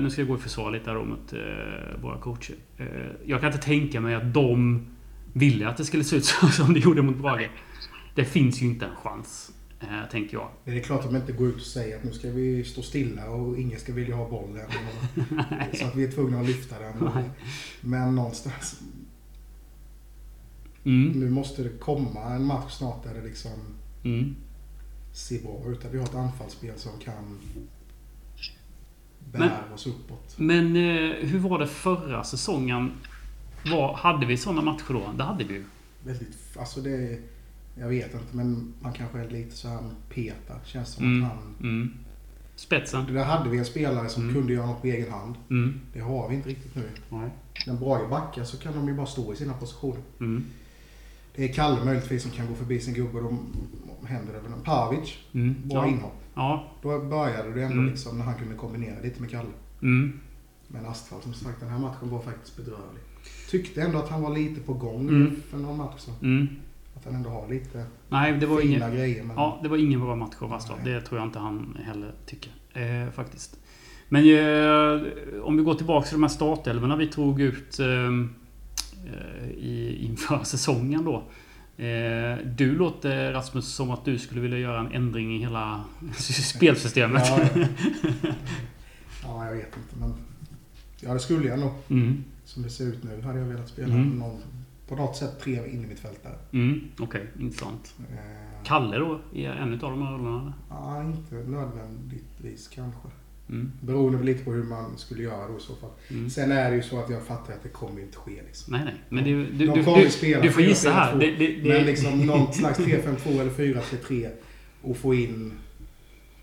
nu 0.00 0.08
ska 0.10 0.20
jag 0.20 0.28
gå 0.28 0.34
i 0.34 0.38
försvar 0.38 0.70
lite 0.70 0.90
här 0.90 1.04
mot 1.04 1.32
eh, 1.32 2.00
våra 2.02 2.18
coacher. 2.18 2.54
Eh, 2.78 2.86
jag 3.24 3.40
kan 3.40 3.52
inte 3.52 3.64
tänka 3.64 4.00
mig 4.00 4.14
att 4.14 4.34
de 4.34 4.86
ville 5.32 5.68
att 5.68 5.76
det 5.76 5.84
skulle 5.84 6.04
se 6.04 6.16
ut 6.16 6.24
så 6.24 6.46
som 6.52 6.74
det 6.74 6.80
gjorde 6.80 7.02
mot 7.02 7.16
Brage. 7.16 7.50
Det 8.14 8.24
finns 8.24 8.62
ju 8.62 8.66
inte 8.66 8.84
en 8.86 8.96
chans, 8.96 9.52
eh, 9.80 10.10
tänker 10.10 10.36
jag. 10.36 10.48
Det 10.64 10.78
är 10.78 10.82
klart 10.82 11.00
att 11.04 11.10
de 11.10 11.16
inte 11.16 11.32
går 11.32 11.48
ut 11.48 11.54
och 11.56 11.60
säger 11.60 11.96
att 11.96 12.04
nu 12.04 12.12
ska 12.12 12.30
vi 12.30 12.64
stå 12.64 12.82
stilla 12.82 13.30
och 13.30 13.58
ingen 13.58 13.78
ska 13.80 13.92
vilja 13.92 14.16
ha 14.16 14.28
bollen. 14.28 14.66
Och, 15.70 15.76
så 15.76 15.86
att 15.86 15.96
vi 15.96 16.04
är 16.04 16.10
tvungna 16.10 16.40
att 16.40 16.46
lyfta 16.46 16.78
den. 16.78 17.10
Nej. 17.14 17.30
Men 17.80 18.14
någonstans, 18.14 18.82
Mm, 20.84 21.20
nu 21.20 21.30
måste 21.30 21.62
det 21.62 21.68
komma 21.68 22.20
en 22.24 22.44
match 22.44 22.72
snart 22.72 23.04
där 23.04 23.14
det 23.14 23.22
liksom 23.22 23.50
mm, 24.04 24.36
ser 25.16 25.42
bra 25.42 25.62
ut. 25.72 25.80
Vi 25.90 25.98
har 25.98 26.04
ett 26.04 26.14
anfallsspel 26.14 26.78
som 26.78 26.92
kan 26.98 27.38
bära 29.32 29.50
Men- 29.64 29.72
oss 29.74 29.86
uppåt. 29.86 30.34
Men 30.38 30.66
eh, 30.76 31.12
hur 31.28 31.38
var 31.38 31.58
det 31.58 31.66
förra 31.66 32.24
säsongen? 32.24 32.92
Var, 33.72 33.94
hade 33.94 34.26
vi 34.26 34.36
sådana 34.36 34.62
matcher 34.62 34.92
då? 34.92 35.12
Det 35.16 35.24
hade 35.24 35.44
vi 35.44 35.54
ju. 35.54 35.64
Väldigt, 36.04 36.56
alltså 36.58 36.80
det 36.80 37.18
jag 37.78 37.88
vet 37.88 38.14
inte 38.14 38.26
men 38.36 38.74
man 38.80 38.92
kanske 38.92 39.18
är 39.18 39.30
lite 39.30 39.56
så 39.56 39.68
här 39.68 39.80
petar. 40.14 40.60
Känns 40.64 40.88
som 40.88 41.04
Mm. 41.04 41.24
att 41.24 41.30
han... 41.32 41.54
Mm. 41.60 41.92
Spetsen. 42.56 43.14
Där 43.14 43.24
hade 43.24 43.50
vi 43.50 43.58
en 43.58 43.64
spelare 43.64 44.08
som 44.08 44.22
Mm. 44.22 44.34
kunde 44.34 44.52
göra 44.52 44.66
något 44.66 44.80
på 44.80 44.86
egen 44.86 45.12
hand. 45.12 45.34
Mm. 45.50 45.80
Det 45.92 46.00
har 46.00 46.28
vi 46.28 46.34
inte 46.34 46.48
riktigt 46.48 46.74
nu. 46.74 46.88
Nej. 47.08 47.30
När 47.66 47.74
Brage 47.74 48.08
backar 48.10 48.44
så 48.44 48.56
kan 48.58 48.72
de 48.74 48.88
ju 48.88 48.94
bara 48.94 49.06
stå 49.06 49.32
i 49.32 49.36
sina 49.36 49.52
positioner. 49.54 50.02
Mm. 50.20 50.44
Det 51.34 51.44
är 51.44 51.52
Kalle 51.52 51.84
möjligtvis 51.84 52.22
som 52.22 52.30
kan 52.30 52.46
gå 52.46 52.54
förbi 52.54 52.80
sin 52.80 52.94
gubbe 52.94 53.20
då 53.20 53.38
händer 54.06 54.32
det 54.32 54.40
väl 54.40 54.52
en 54.52 54.62
Pavic. 54.64 55.14
Mm. 55.34 55.54
Bra 55.64 55.78
Ja. 55.86 55.86
inhopp. 55.92 56.22
Ja. 56.34 56.64
Då 56.82 57.00
började 57.04 57.52
det 57.54 57.62
ändå 57.62 57.74
Mm. 57.78 57.86
liksom 57.90 58.18
när 58.18 58.24
han 58.24 58.34
kunde 58.34 58.54
kombinera 58.54 59.00
lite 59.02 59.20
med 59.20 59.30
Kalle. 59.30 59.48
Mm. 59.82 60.20
Men 60.68 60.86
Astral 60.86 61.22
som 61.22 61.34
sagt, 61.34 61.60
den 61.60 61.68
här 61.68 61.78
matchen 61.78 62.10
var 62.10 62.20
faktiskt 62.20 62.56
bedrövlig. 62.56 63.02
Tyckte 63.50 63.82
ändå 63.82 63.98
att 63.98 64.08
han 64.08 64.22
var 64.22 64.34
lite 64.34 64.60
på 64.60 64.74
gång 64.74 65.08
Mm. 65.08 65.36
för 65.50 65.58
någon 65.58 65.76
match 65.76 65.98
sedan. 66.00 66.14
Mm. 66.22 66.48
Att 66.96 67.04
han 67.04 67.14
ändå 67.14 67.30
har 67.30 67.48
lite 67.48 67.84
Nej, 68.08 68.32
det 68.32 68.46
var 68.46 68.60
fina 68.60 68.76
ingen... 68.76 68.96
grejer. 68.96 69.24
Men 69.24 69.36
Ja, 69.36 69.58
det 69.62 69.68
var 69.68 69.76
ingen 69.76 70.00
bra 70.00 70.16
match 70.16 70.34
av. 70.40 70.50
Nej. 70.50 70.92
Det 70.94 71.00
tror 71.00 71.20
jag 71.20 71.28
inte 71.28 71.38
han 71.38 71.78
heller 71.84 72.12
tycker. 72.26 72.52
Eh, 72.72 73.10
faktiskt. 73.10 73.58
Men 74.08 74.22
eh, 74.24 75.42
om 75.42 75.56
vi 75.56 75.62
går 75.62 75.74
tillbaka 75.74 76.06
till 76.06 76.14
de 76.16 76.22
här 76.22 76.30
startelvorna 76.30 76.96
vi 76.96 77.06
tog 77.06 77.40
ut 77.40 77.78
eh, 77.78 77.86
eh, 77.86 79.48
i, 79.50 79.98
inför 80.04 80.38
säsongen 80.44 81.04
då. 81.04 81.22
Eh, 81.78 82.38
du 82.46 82.76
låter 82.76 83.32
Rasmus 83.32 83.74
som 83.74 83.90
att 83.90 84.04
du 84.04 84.18
skulle 84.18 84.40
vilja 84.40 84.58
göra 84.58 84.80
en 84.80 84.92
ändring 84.92 85.36
i 85.36 85.38
hela 85.38 85.84
spelsystemet. 86.54 87.22
Ja, 87.26 87.40
ja. 87.54 87.66
ja, 89.22 89.46
jag 89.46 89.52
vet 89.54 89.76
inte. 89.76 89.96
Men 90.00 90.14
ja, 91.00 91.14
det 91.14 91.20
skulle 91.20 91.48
jag 91.48 91.58
nog. 91.58 91.70
Mm, 91.88 92.24
Som 92.44 92.62
det 92.62 92.70
ser 92.70 92.84
ut 92.84 93.04
nu 93.04 93.22
hade 93.22 93.38
jag 93.38 93.46
velat 93.46 93.68
spela 93.68 93.94
Mm. 93.94 94.18
någon, 94.18 94.40
på 94.88 94.96
något 94.96 95.16
sätt 95.16 95.40
tre 95.40 95.70
in 95.70 95.84
i 95.84 95.86
mitt 95.86 96.00
fält 96.00 96.22
där. 96.22 96.36
mm, 96.52 96.80
Okej, 96.98 97.26
intressant. 97.40 97.94
Eh, 98.10 98.64
Kalle 98.64 98.98
då? 98.98 99.20
Är 99.34 99.50
en 99.50 99.72
av 99.72 99.78
de 99.90 100.02
här 100.02 100.12
rollerna? 100.12 100.52
Ja, 100.70 101.02
inte 101.04 101.34
nödvändigtvis 101.34 102.68
kanske. 102.68 103.08
Mm, 103.48 103.72
Beroende 103.80 104.22
lite 104.24 104.44
på 104.44 104.52
hur 104.52 104.62
man 104.64 104.98
skulle 104.98 105.22
göra 105.22 105.48
då 105.48 105.56
i 105.56 105.60
så 105.60 105.76
fall. 105.76 105.90
mm. 106.10 106.30
Sen 106.30 106.52
är 106.52 106.70
det 106.70 106.76
ju 106.76 106.82
så 106.82 107.00
att 107.00 107.10
jag 107.10 107.22
fattar 107.26 107.54
att 107.54 107.62
det 107.62 107.68
kommer 107.68 108.00
inte 108.00 108.16
ske 108.18 108.42
liksom. 108.46 108.72
Nej, 108.72 108.84
nej. 108.84 108.94
Men 109.08 109.24
det, 109.24 109.30
är- 109.30 109.34
du, 109.36 109.66
De 109.66 109.78
du, 109.78 109.84
kommer 109.84 109.98
ju 109.98 110.04
du, 110.04 110.10
spela 110.10 110.42
du 110.42 110.50
får 110.52 110.60
4-4-2, 110.60 110.64
gissa 110.68 110.90
här. 110.92 111.16
Det, 111.16 111.30
det, 111.30 111.46
det, 111.46 111.68
Men 111.68 111.84
liksom 111.86 112.20
någon 112.26 112.52
slags 112.52 112.78
3-5-2 112.78 113.40
eller 113.40 113.50
4-3-3 113.50 114.30
och 114.82 114.96
få 114.96 115.14
in 115.14 115.52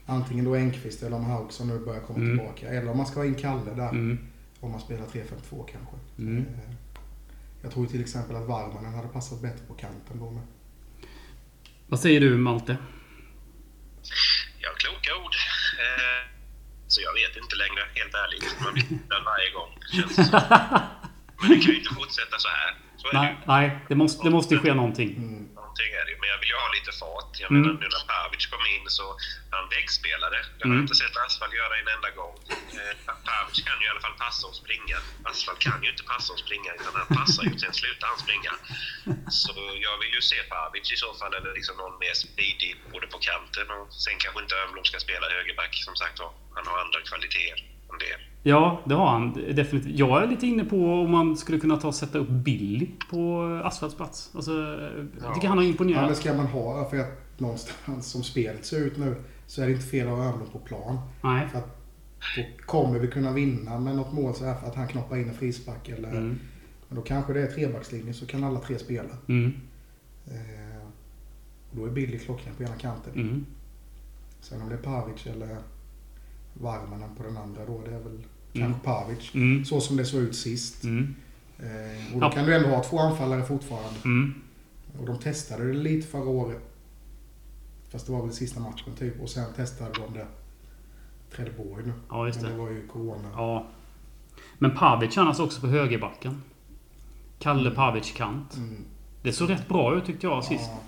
antingen 0.05 0.45
då 0.45 0.55
Engqvist 0.55 1.03
eller 1.03 1.15
om 1.15 1.25
Haug 1.25 1.51
som 1.51 1.67
nu 1.67 1.79
börjar 1.79 2.01
komma 2.01 2.19
Mm. 2.19 2.37
tillbaka. 2.37 2.67
Eller 2.69 2.91
om 2.91 2.97
man 2.97 3.05
ska 3.05 3.19
ha 3.19 3.25
in 3.25 3.35
Kalle 3.35 3.73
där. 3.75 3.89
Mm, 3.89 4.17
Om 4.59 4.71
man 4.71 4.79
spelar 4.79 5.05
3-5-2 5.05 5.23
kanske. 5.49 5.95
mm. 6.17 6.37
Eh, 6.37 6.73
Jag 7.61 7.71
tror 7.71 7.85
till 7.85 8.01
exempel 8.01 8.35
att 8.35 8.47
Varmanen 8.47 8.93
hade 8.93 9.07
passat 9.07 9.41
bättre 9.41 9.65
på 9.67 9.73
kanten 9.73 10.19
då 10.19 10.31
med. 10.31 10.43
Vad 11.87 11.99
säger 11.99 12.19
du 12.21 12.37
Malte? 12.37 12.77
ja, 14.61 14.69
kloka 14.77 15.15
ord. 15.25 15.33
Eh, 15.83 16.32
så 16.93 17.01
jag 17.01 17.13
vet 17.21 17.33
inte 17.43 17.55
längre, 17.63 17.81
helt 17.99 18.15
ärligt. 18.23 18.45
Man 18.63 18.73
blir 18.73 18.85
den 19.13 19.23
varje 19.31 19.49
gång. 19.57 19.71
Känns 19.91 20.15
det 20.15 20.23
som. 20.25 20.39
Men 21.39 21.49
det 21.51 21.59
kan 21.63 21.71
ju 21.73 21.77
inte 21.81 21.93
fortsätta 22.01 22.35
så 22.45 22.49
här. 22.57 22.69
Så 22.97 23.07
är 23.07 23.11
det 23.13 23.19
Nej, 23.19 23.37
nej 23.45 23.79
det, 23.87 23.95
måste, 23.95 24.23
det 24.23 24.29
måste 24.29 24.53
ju 24.53 24.59
ske 24.59 24.73
någonting. 24.73 25.09
Mm. 25.17 25.47
Någonting 25.73 25.93
är 26.01 26.05
det. 26.09 26.15
Men 26.21 26.29
jag 26.33 26.39
vill 26.41 26.51
ju 26.53 26.57
ha 26.65 26.69
lite 26.77 26.91
fart. 27.01 27.31
Jag 27.43 27.49
Mm. 27.51 27.61
menar 27.61 27.73
nu 27.83 27.87
när 27.95 28.03
Pavic 28.13 28.43
kom 28.53 28.63
in 28.75 28.85
så 28.97 29.05
han 29.55 29.65
väggspelare. 29.75 30.39
Det 30.57 30.61
har 30.63 30.69
Mm. 30.69 30.77
jag 30.77 30.83
inte 30.83 30.95
sett 31.03 31.15
Asfalt 31.25 31.53
göra 31.61 31.73
en 31.81 31.87
enda 31.95 32.09
gång. 32.19 32.35
Eh, 32.79 32.93
Pavic 33.29 33.57
kan 33.67 33.75
ju 33.81 33.85
i 33.87 33.89
alla 33.93 34.03
fall 34.05 34.17
passa 34.25 34.43
och 34.51 34.55
springa. 34.63 34.97
Asfalt 35.29 35.59
kan 35.67 35.79
ju 35.85 35.89
inte 35.93 36.03
passa 36.13 36.29
och 36.33 36.39
springa 36.45 36.71
utan 36.79 36.91
han 37.01 37.09
passar 37.19 37.43
ju 37.43 37.53
sen 37.63 37.73
slutar 37.81 38.05
han 38.11 38.19
springa. 38.25 38.53
Så 39.41 39.53
jag 39.87 39.95
vill 40.01 40.13
ju 40.17 40.21
se 40.31 40.39
Pavic 40.53 40.85
i 40.95 40.97
så 41.05 41.09
fall 41.19 41.33
eller 41.37 41.51
liksom 41.59 41.75
någon 41.81 41.95
mer 42.03 42.13
speedig 42.25 42.71
både 42.93 43.07
på 43.13 43.17
kanten 43.29 43.67
och 43.77 43.85
sen 44.03 44.15
kanske 44.23 44.39
inte 44.43 44.55
Ömblom 44.63 44.85
ska 44.85 44.97
spela 45.07 45.25
högerback 45.35 45.73
som 45.87 45.95
sagt 45.95 46.19
var. 46.19 46.31
Han 46.55 46.67
har 46.67 46.77
andra 46.85 46.99
kvaliteter 47.09 47.59
än 47.91 47.97
det. 48.05 48.15
Ja, 48.43 48.81
det 48.85 48.95
har 48.95 49.07
han 49.07 49.33
definitivt. 49.33 49.99
Jag 49.99 50.23
är 50.23 50.27
lite 50.27 50.47
inne 50.47 50.65
på 50.65 50.93
om 50.93 51.11
man 51.11 51.37
skulle 51.37 51.59
kunna 51.59 51.77
ta 51.77 51.87
och 51.87 51.95
sätta 51.95 52.17
upp 52.17 52.29
Billy 52.29 52.87
på 53.09 53.43
Asfalts 53.63 53.95
plats. 53.95 54.31
Alltså, 54.35 54.51
jag 55.21 55.33
tycker 55.33 55.47
han 55.47 55.57
har 55.57 55.63
Ja, 55.63 55.67
men 55.67 55.71
imponerat. 55.71 56.17
ska 56.17 56.33
man 56.33 56.47
ha, 56.47 56.89
för 56.89 56.97
att 56.99 57.39
någonstans 57.39 58.07
som 58.11 58.23
spelet 58.23 58.65
ser 58.65 58.77
ut 58.85 58.97
nu 58.97 59.15
så 59.47 59.61
är 59.61 59.65
det 59.65 59.71
inte 59.71 59.85
fel 59.85 60.07
att 60.07 60.13
ha 60.13 60.23
Ömlund 60.23 60.51
på 60.51 60.59
plan. 60.59 60.97
Nej. 61.21 61.47
För 61.49 61.57
att 61.59 61.79
då 62.37 62.43
kommer 62.65 62.99
vi 62.99 63.07
kunna 63.07 63.31
vinna 63.31 63.79
med 63.79 63.95
något 63.95 64.13
mål 64.13 64.33
så 64.33 64.45
här 64.45 64.55
för 64.55 64.67
att 64.67 64.75
han 64.75 64.87
knoppar 64.87 65.17
in 65.17 65.29
en 65.29 65.35
frispark 65.35 65.89
eller... 65.89 66.11
Mm. 66.11 66.39
Men 66.87 66.95
då 66.95 67.01
kanske 67.01 67.33
det 67.33 67.41
är 67.41 67.47
trebackslinje 67.47 68.13
så 68.13 68.25
kan 68.25 68.43
alla 68.43 68.59
tre 68.59 68.79
spela. 68.79 69.09
Mm. 69.27 69.53
Eh, 70.27 70.87
och 71.71 71.77
då 71.77 71.85
är 71.85 71.89
Billy 71.89 72.19
klockren 72.19 72.55
på 72.55 72.63
ena 72.63 72.75
kanten. 72.75 73.13
Mm. 73.13 73.45
Sen 74.39 74.61
om 74.61 74.69
det 74.69 74.75
är 74.75 74.79
Pavic 74.79 75.27
eller 75.27 75.57
Varmanen 76.53 77.15
på 77.15 77.23
den 77.23 77.37
andra 77.37 77.65
då, 77.65 77.81
det 77.85 77.95
är 77.95 77.99
väl 77.99 78.19
Mm. 78.55 78.67
kanske 78.67 78.85
Pavic. 78.85 79.31
Mm. 79.35 79.65
Så 79.65 79.81
som 79.81 79.97
det 79.97 80.05
såg 80.05 80.21
ut 80.21 80.35
sist. 80.35 80.83
Mm. 80.83 81.15
Eh, 81.59 82.13
och 82.13 82.19
då 82.19 82.25
Ja. 82.25 82.31
kan 82.31 82.45
du 82.45 82.55
ändå 82.55 82.69
ha 82.69 82.83
två 82.83 82.99
anfallare 82.99 83.43
fortfarande. 83.43 83.99
Mm. 84.05 84.33
Och 84.99 85.05
de 85.05 85.17
testade 85.19 85.67
det 85.67 85.73
lite 85.73 86.07
förra 86.07 86.29
året. 86.29 86.61
Fast 87.91 88.05
det 88.05 88.11
var 88.11 88.21
väl 88.21 88.33
sista 88.33 88.59
matchen 88.59 88.95
typ. 88.99 89.21
Och 89.21 89.29
sen 89.29 89.53
testade 89.55 89.91
de 89.93 90.13
det 90.19 90.27
Trelleborg 91.35 91.85
nu. 91.85 91.93
Ja, 92.09 92.27
just 92.27 92.41
Men 92.41 92.49
det 92.51 92.55
det. 92.57 92.61
var 92.63 92.69
ju 92.69 92.87
Corona. 92.87 93.29
Ja. 93.35 93.65
Men 94.59 94.71
Pavic 94.75 95.17
annars 95.17 95.39
också 95.39 95.61
på 95.61 95.67
högerbacken. 95.67 96.41
Kalle 97.39 97.71
Pavic 97.71 98.11
kant. 98.11 98.55
Mm. 98.57 98.75
Det 99.21 99.33
såg 99.33 99.49
rätt 99.49 99.67
bra 99.67 99.95
ut 99.97 100.05
tyckte 100.05 100.27
jag 100.27 100.43
sist. 100.43 100.63
Ja. 100.73 100.79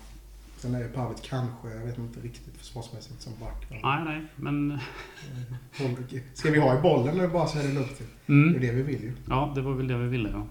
Sen 0.56 0.74
är 0.74 0.78
ju 0.78 0.88
Pavic 0.88 1.20
kanske, 1.22 1.68
jag 1.68 1.86
vet 1.86 1.98
inte 1.98 2.20
riktigt 2.20 2.56
försvarsmässigt 2.56 3.22
som 3.22 3.32
back. 3.40 3.66
Men, 3.70 3.78
Nej, 3.82 4.04
nej. 4.04 4.26
Men... 4.36 4.78
Ska 6.34 6.50
vi 6.50 6.58
ha 6.60 6.78
i 6.78 6.82
bollen 6.82 7.16
nu 7.16 7.28
bara 7.28 7.46
så 7.46 7.58
är 7.58 7.62
det 7.62 7.72
lugnt. 7.74 7.98
Det 7.98 8.32
är 8.32 8.36
Mm. 8.36 8.60
det 8.60 8.72
vi 8.72 8.82
vill 8.82 9.02
ju. 9.02 9.12
Ja, 9.28 9.52
det 9.54 9.60
var 9.60 9.72
väl 9.74 9.88
det 9.88 9.96
vi 9.98 10.08
ville. 10.08 10.28
Ja. 10.30 10.46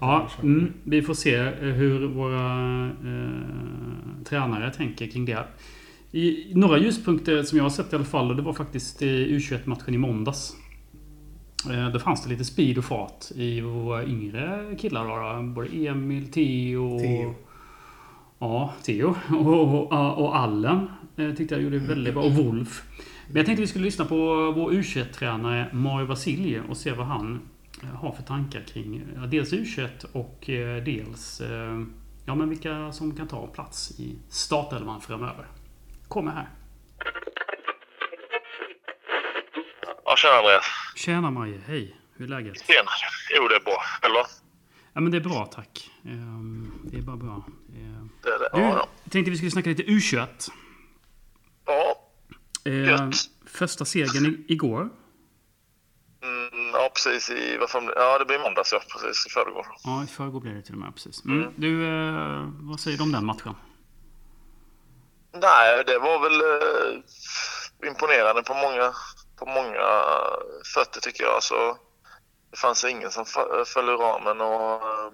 Ja, 0.00 0.28
mm, 0.42 0.72
vi 0.84 1.02
får 1.02 1.14
se 1.14 1.34
eh, 1.34 1.52
hur 1.58 2.06
våra 2.08 2.84
eh, 2.86 4.24
tränare 4.24 4.72
tänker 4.72 5.06
kring 5.06 5.24
det. 5.24 5.44
I, 6.12 6.52
några 6.54 6.78
ljuspunkter 6.78 7.42
som 7.42 7.58
jag 7.58 7.64
har 7.64 7.70
sett 7.70 7.92
i 7.92 7.96
alla 7.96 8.04
fall, 8.04 8.30
och 8.30 8.36
det 8.36 8.42
var 8.42 8.52
faktiskt 8.52 9.02
i 9.02 9.38
U21-matchen 9.38 9.94
i 9.94 9.98
måndags. 9.98 10.56
Eh, 11.70 11.88
då 11.88 11.98
fanns 11.98 12.22
det 12.24 12.30
lite 12.30 12.44
speed 12.44 12.78
och 12.78 12.84
fart 12.84 13.24
i 13.34 13.60
våra 13.60 14.04
yngre 14.04 14.74
killar. 14.78 15.04
Då, 15.08 15.36
då. 15.42 15.42
Både 15.54 15.86
Emil, 15.86 16.32
Theo, 16.32 16.98
Theo. 17.00 17.34
Ja, 18.42 18.74
Theo 18.82 19.14
och, 19.30 19.92
och, 19.92 20.24
och 20.24 20.36
Allen 20.36 20.90
eh, 21.16 21.34
tyckte 21.34 21.54
jag 21.54 21.64
gjorde 21.64 21.78
väldigt 21.78 22.14
bra. 22.14 22.22
Och 22.22 22.32
Wolf. 22.32 22.82
Men 23.26 23.36
jag 23.36 23.46
tänkte 23.46 23.60
vi 23.60 23.66
skulle 23.66 23.84
lyssna 23.84 24.04
på 24.04 24.16
vår 24.56 24.72
U21-tränare 24.72 25.70
Mario 25.72 26.06
Vasilje 26.06 26.62
och 26.68 26.76
se 26.76 26.92
vad 26.92 27.06
han 27.06 27.40
eh, 27.82 27.88
har 27.88 28.12
för 28.12 28.22
tankar 28.22 28.60
kring 28.60 29.02
dels 29.28 29.52
U21 29.52 29.88
och 30.12 30.50
eh, 30.50 30.84
dels 30.84 31.42
ja, 32.26 32.34
men 32.34 32.48
vilka 32.48 32.92
som 32.92 33.16
kan 33.16 33.28
ta 33.28 33.46
plats 33.46 34.00
i 34.00 34.18
startelvan 34.28 35.00
framöver. 35.00 35.46
Kommer 36.08 36.32
här. 36.32 36.48
Ja, 40.04 40.14
tjena 40.16 40.34
Andreas. 40.36 40.64
Tjena 40.96 41.30
Maje, 41.30 41.60
hej. 41.66 41.96
Hur 42.16 42.24
är 42.24 42.28
läget? 42.28 42.66
Tjena. 42.66 42.90
Jo, 43.36 43.48
det 43.48 43.54
är 43.56 43.64
bra. 43.64 43.78
Eller? 44.02 44.26
Ja 44.92 45.00
men 45.00 45.12
det 45.12 45.18
är 45.18 45.20
bra 45.20 45.46
tack. 45.46 45.90
Ehm, 46.04 46.72
Det 46.84 46.98
är 46.98 47.02
bara 47.02 47.16
bra. 47.16 47.44
Ehm, 48.26 48.38
det. 48.40 48.48
Du, 48.52 48.60
Ja, 48.62 48.68
ja. 48.76 48.88
tänkte 49.10 49.30
vi 49.30 49.36
skulle 49.36 49.50
snacka 49.50 49.68
lite 49.70 49.82
U21. 49.82 50.26
ja. 51.66 51.96
Eh, 52.64 52.84
Gött. 52.90 53.14
första 53.46 53.84
segern 53.84 54.44
igår. 54.48 54.88
precis. 56.94 57.30
I, 57.30 57.56
vad 57.56 57.70
fan, 57.70 57.90
ja, 57.96 58.18
det 58.18 58.24
blir 58.24 58.38
måndags, 58.38 58.72
ja. 58.72 58.80
Precis. 58.92 59.26
I 59.26 59.30
förrgår. 59.30 59.66
Ja, 59.84 60.04
i 60.04 60.06
förrgår 60.06 60.40
blev 60.40 60.54
det 60.54 60.62
till 60.62 60.74
och 60.74 60.80
med. 60.80 60.94
Precis. 60.94 61.24
Mm. 61.24 61.52
Du, 61.56 61.86
eh, 61.88 62.48
vad 62.60 62.80
säger 62.80 62.96
du 62.98 63.02
om 63.02 63.12
den 63.12 63.24
matchen? 63.26 63.54
Nej, 65.32 65.84
det 65.86 65.98
var 65.98 66.18
väl 66.22 66.40
eh, 66.40 67.88
imponerande 67.88 68.42
på 68.42 68.54
många, 68.54 68.92
på 69.38 69.46
många 69.46 69.86
fötter 70.74 71.00
tycker 71.00 71.24
jag. 71.24 71.34
Alltså, 71.34 71.76
det 72.50 72.56
fanns 72.58 72.84
ingen 72.84 73.10
som 73.10 73.24
föll 73.66 73.88
ur 73.88 73.96
ramen 73.96 74.40
och 74.40 74.72
eh, 74.72 75.12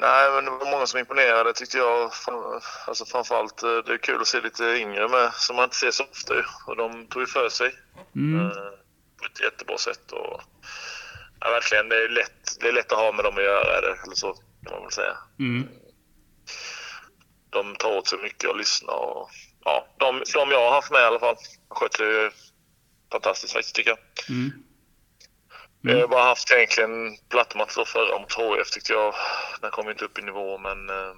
Nej, 0.00 0.30
men 0.30 0.44
det 0.44 0.50
var 0.50 0.70
många 0.70 0.86
som 0.86 1.00
imponerade 1.00 1.52
tyckte 1.52 1.78
jag. 1.78 2.12
Alltså 2.86 3.04
framförallt, 3.04 3.62
eh, 3.62 3.76
det 3.86 3.92
är 3.92 3.98
kul 3.98 4.20
att 4.20 4.26
se 4.26 4.40
lite 4.40 4.64
yngre 4.64 5.08
med 5.08 5.34
som 5.34 5.56
man 5.56 5.64
inte 5.64 5.76
ser 5.76 5.90
så 5.90 6.04
ofta. 6.04 6.34
Och 6.66 6.76
de 6.76 7.06
tog 7.06 7.22
ju 7.22 7.26
för 7.26 7.48
sig 7.48 7.74
Mm. 8.16 8.46
eh, 8.46 8.52
på 9.18 9.24
ett 9.32 9.40
jättebra 9.40 9.78
sätt. 9.78 10.12
Och, 10.12 10.40
ja, 11.40 11.50
verkligen, 11.50 11.88
det 11.88 11.96
är, 11.96 12.08
lätt, 12.08 12.56
det 12.60 12.68
är 12.68 12.72
lätt 12.72 12.92
att 12.92 12.98
ha 12.98 13.12
med 13.12 13.24
dem 13.24 13.36
att 13.36 13.42
göra, 13.42 13.78
eller, 13.78 13.96
så 14.14 14.32
kan 14.64 14.72
man 14.72 14.82
väl 14.82 14.92
säga. 14.92 15.16
Mm. 15.38 15.68
De 17.50 17.76
tar 17.76 17.96
åt 17.96 18.08
sig 18.08 18.18
mycket 18.18 18.50
och 18.50 18.56
lyssnar. 18.56 18.94
Och, 18.94 19.30
ja, 19.64 19.86
de, 19.98 20.22
de 20.34 20.50
jag 20.50 20.60
har 20.64 20.70
haft 20.72 20.90
med 20.90 21.00
i 21.00 21.04
alla 21.04 21.18
fall 21.18 21.36
har 21.68 21.76
skött 21.76 21.98
det 21.98 22.04
ju 22.04 22.30
fantastiskt 23.12 23.52
faktiskt 23.52 23.74
tycker 23.74 23.90
jag. 23.90 23.98
Mm. 24.36 24.52
Vi 25.82 26.00
har 26.00 26.08
bara 26.08 26.22
haft 26.24 26.50
egentligen 26.50 27.16
plattmatch 27.28 27.74
då 27.76 27.84
förra 27.84 28.18
mot 28.20 28.32
HIF 28.38 28.70
tyckte 28.70 28.92
jag. 28.92 29.14
Den 29.60 29.70
kom 29.70 29.90
inte 29.90 30.04
upp 30.04 30.18
i 30.18 30.22
nivå 30.22 30.58
men 30.58 30.90
eh, 30.90 31.14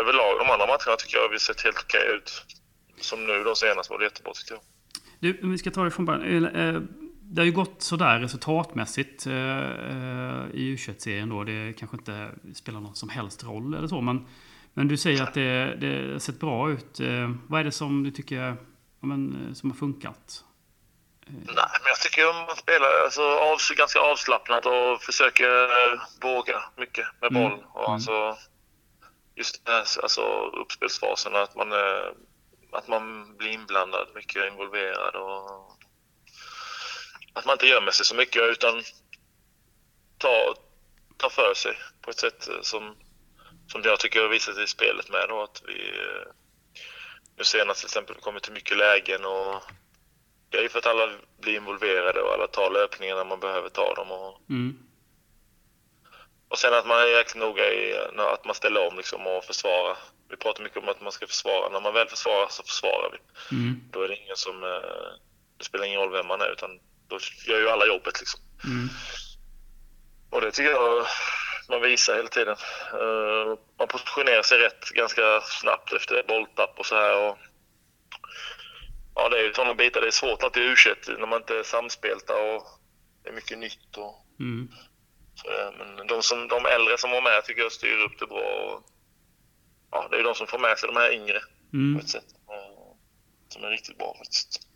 överlag 0.00 0.38
de 0.38 0.50
andra 0.52 0.66
matcherna 0.66 0.96
tycker 0.98 1.16
jag 1.18 1.28
vi 1.28 1.38
sett 1.38 1.60
helt 1.60 1.78
okej 1.84 2.16
ut. 2.16 2.44
Som 3.00 3.26
nu 3.26 3.42
då 3.44 3.54
senast 3.54 3.90
var 3.90 3.98
det 3.98 4.04
jättebra 4.04 4.32
tyckte 4.34 4.54
jag. 4.54 4.62
Du, 5.20 5.40
om 5.42 5.50
vi 5.50 5.58
ska 5.58 5.70
ta 5.70 5.84
det 5.84 5.90
från 5.90 6.04
början. 6.06 6.44
Eh, 6.46 6.68
eh, 6.68 6.80
Det 7.22 7.40
har 7.40 7.46
ju 7.46 7.52
gått 7.52 7.82
sådär 7.82 8.18
resultatmässigt 8.18 9.26
eh, 9.26 9.32
eh, 9.34 10.44
i 10.54 10.76
U21-serien 10.76 11.28
då. 11.28 11.44
Det 11.44 11.72
kanske 11.78 11.96
inte 11.96 12.30
spelar 12.54 12.80
någon 12.80 12.94
som 12.94 13.08
helst 13.08 13.44
roll 13.44 13.74
eller 13.74 13.88
så. 13.88 14.00
Men, 14.00 14.26
men 14.74 14.88
du 14.88 14.96
säger 14.96 15.22
att 15.22 15.34
det, 15.34 15.76
det 15.80 16.12
har 16.12 16.18
sett 16.18 16.40
bra 16.40 16.70
ut. 16.70 17.00
Eh, 17.00 17.30
Vad 17.46 17.60
är 17.60 17.64
det 17.64 17.72
som 17.72 18.02
du 18.02 18.10
tycker 18.10 18.36
ja, 18.36 18.56
men, 19.00 19.46
eh, 19.48 19.54
som 19.54 19.70
har 19.70 19.76
funkat? 19.76 20.44
Nej, 21.26 21.66
men 21.82 21.88
jag 21.88 22.00
tycker 22.00 22.32
man 22.46 22.56
spelar 22.56 23.04
alltså, 23.04 23.22
av, 23.22 23.58
ganska 23.76 24.00
avslappnat 24.00 24.66
och 24.66 25.02
försöker 25.02 25.64
eh, 25.64 26.00
våga 26.20 26.62
mycket 26.76 27.06
med 27.20 27.30
Mm. 27.30 27.42
boll. 27.42 27.64
Och 27.72 27.80
Mm. 27.82 27.92
alltså, 27.92 28.36
just 29.34 29.64
den 29.64 29.74
här 29.74 29.84
alltså, 30.02 30.22
uppspelsfasen, 30.46 31.36
att 31.36 31.54
man, 31.56 31.72
eh, 31.72 32.08
att 32.72 32.88
man 32.88 33.36
blir 33.36 33.50
inblandad, 33.50 34.08
mycket 34.14 34.52
involverad 34.52 35.14
och 35.14 35.72
att 37.32 37.44
man 37.44 37.52
inte 37.54 37.66
gömmer 37.66 37.90
sig 37.90 38.06
så 38.06 38.14
mycket 38.14 38.42
utan 38.42 38.82
tar, 40.18 40.54
tar 41.16 41.28
för 41.28 41.54
sig 41.54 41.78
på 42.02 42.10
ett 42.10 42.18
sätt 42.18 42.48
eh, 42.48 42.60
som, 42.62 42.96
som 43.68 43.82
jag 43.84 44.00
tycker 44.00 44.20
har 44.22 44.28
visat 44.28 44.58
i 44.58 44.66
spelet 44.66 45.10
med. 45.10 45.26
Då, 45.28 45.42
att 45.42 45.62
vi, 45.66 45.92
nu 47.36 47.44
senast 47.44 47.80
till 47.80 47.86
exempel 47.86 48.16
kommit 48.16 48.42
till 48.42 48.52
mycket 48.52 48.76
lägen 48.76 49.24
och 49.24 49.62
det 50.52 50.58
är 50.58 50.62
ju 50.62 50.68
för 50.68 50.78
att 50.78 50.86
alla 50.86 51.08
blir 51.40 51.56
involverade 51.56 52.20
och 52.22 52.32
alla 52.32 52.46
tar 52.46 52.70
löpningar 52.70 53.16
när 53.16 53.24
man 53.24 53.40
behöver 53.40 53.68
ta 53.68 53.94
dem. 53.94 54.10
Och, 54.10 54.40
Mm. 54.50 54.78
och 56.48 56.58
sen 56.58 56.74
att 56.74 56.86
man 56.86 57.00
är 57.00 57.06
jäkligt 57.06 57.36
noga 57.42 57.72
i 57.72 57.96
att 58.16 58.44
man 58.44 58.54
ställer 58.54 58.86
om 58.88 58.96
liksom 58.96 59.26
och 59.26 59.44
försvarar. 59.44 59.96
Vi 60.28 60.36
pratar 60.36 60.62
mycket 60.62 60.78
om 60.82 60.88
att 60.88 61.00
man 61.00 61.12
ska 61.12 61.26
försvara. 61.26 61.68
När 61.68 61.80
man 61.80 61.94
väl 61.94 62.08
försvarar 62.08 62.46
så 62.48 62.62
försvarar 62.62 63.10
vi. 63.12 63.18
Mm. 63.56 63.80
Då 63.92 64.02
är 64.02 64.08
det 64.08 64.16
ingen 64.16 64.36
som... 64.36 64.62
eh, 64.64 65.10
Det 65.58 65.64
spelar 65.64 65.84
ingen 65.84 66.00
roll 66.00 66.12
vem 66.12 66.26
man 66.26 66.40
är 66.40 66.52
utan 66.52 66.70
då 67.08 67.18
gör 67.48 67.58
ju 67.60 67.68
alla 67.68 67.86
jobbet 67.86 68.20
liksom. 68.20 68.40
Mm. 68.64 68.88
Och 70.30 70.40
det 70.40 70.50
tycker 70.50 70.70
jag 70.70 71.06
man 71.68 71.80
visar 71.80 72.16
hela 72.16 72.28
tiden. 72.28 72.56
Eh, 72.92 73.58
Man 73.78 73.88
positionerar 73.88 74.42
sig 74.42 74.58
rätt 74.58 74.88
ganska 74.88 75.40
snabbt 75.40 75.92
efter 75.92 76.22
bolltapp 76.28 76.78
och 76.78 76.86
så 76.86 76.96
här. 76.96 77.16
Och 77.28 77.38
ja, 79.14 79.28
det 79.28 79.38
är 79.38 79.44
ju 79.46 79.52
sådana 79.52 79.74
bitar. 79.74 80.00
Det 80.00 80.06
är 80.06 80.10
svårt 80.10 80.42
att 80.42 80.56
i 80.56 80.60
u 80.60 80.74
när 81.18 81.26
man 81.26 81.40
inte 81.40 81.58
är 81.58 81.62
samspelta 81.62 82.32
och 82.32 82.62
det 83.22 83.28
är 83.30 83.34
mycket 83.34 83.58
nytt. 83.58 83.96
Och, 83.96 84.18
Mm. 84.40 84.68
så, 85.34 85.48
men 85.78 86.06
de, 86.06 86.22
som, 86.22 86.48
de 86.48 86.66
äldre 86.66 86.98
som 86.98 87.10
var 87.10 87.22
med 87.22 87.44
tycker 87.44 87.62
jag 87.62 87.72
styr 87.72 87.98
upp 88.06 88.18
det 88.18 88.26
bra. 88.26 88.38
Och, 88.66 88.84
ja, 89.90 90.08
det 90.10 90.16
är 90.16 90.18
ju 90.18 90.24
de 90.24 90.34
som 90.34 90.46
får 90.46 90.58
med 90.58 90.78
sig 90.78 90.86
de 90.92 90.96
här 91.00 91.12
yngre 91.14 91.40
Mm. 91.72 91.94
på 91.94 92.04
ett 92.04 92.10
sätt. 92.10 92.24
eh, 92.50 92.96
Som 93.48 93.64
är 93.64 93.68
riktigt 93.70 93.98
bra 93.98 94.14
faktiskt. 94.18 94.68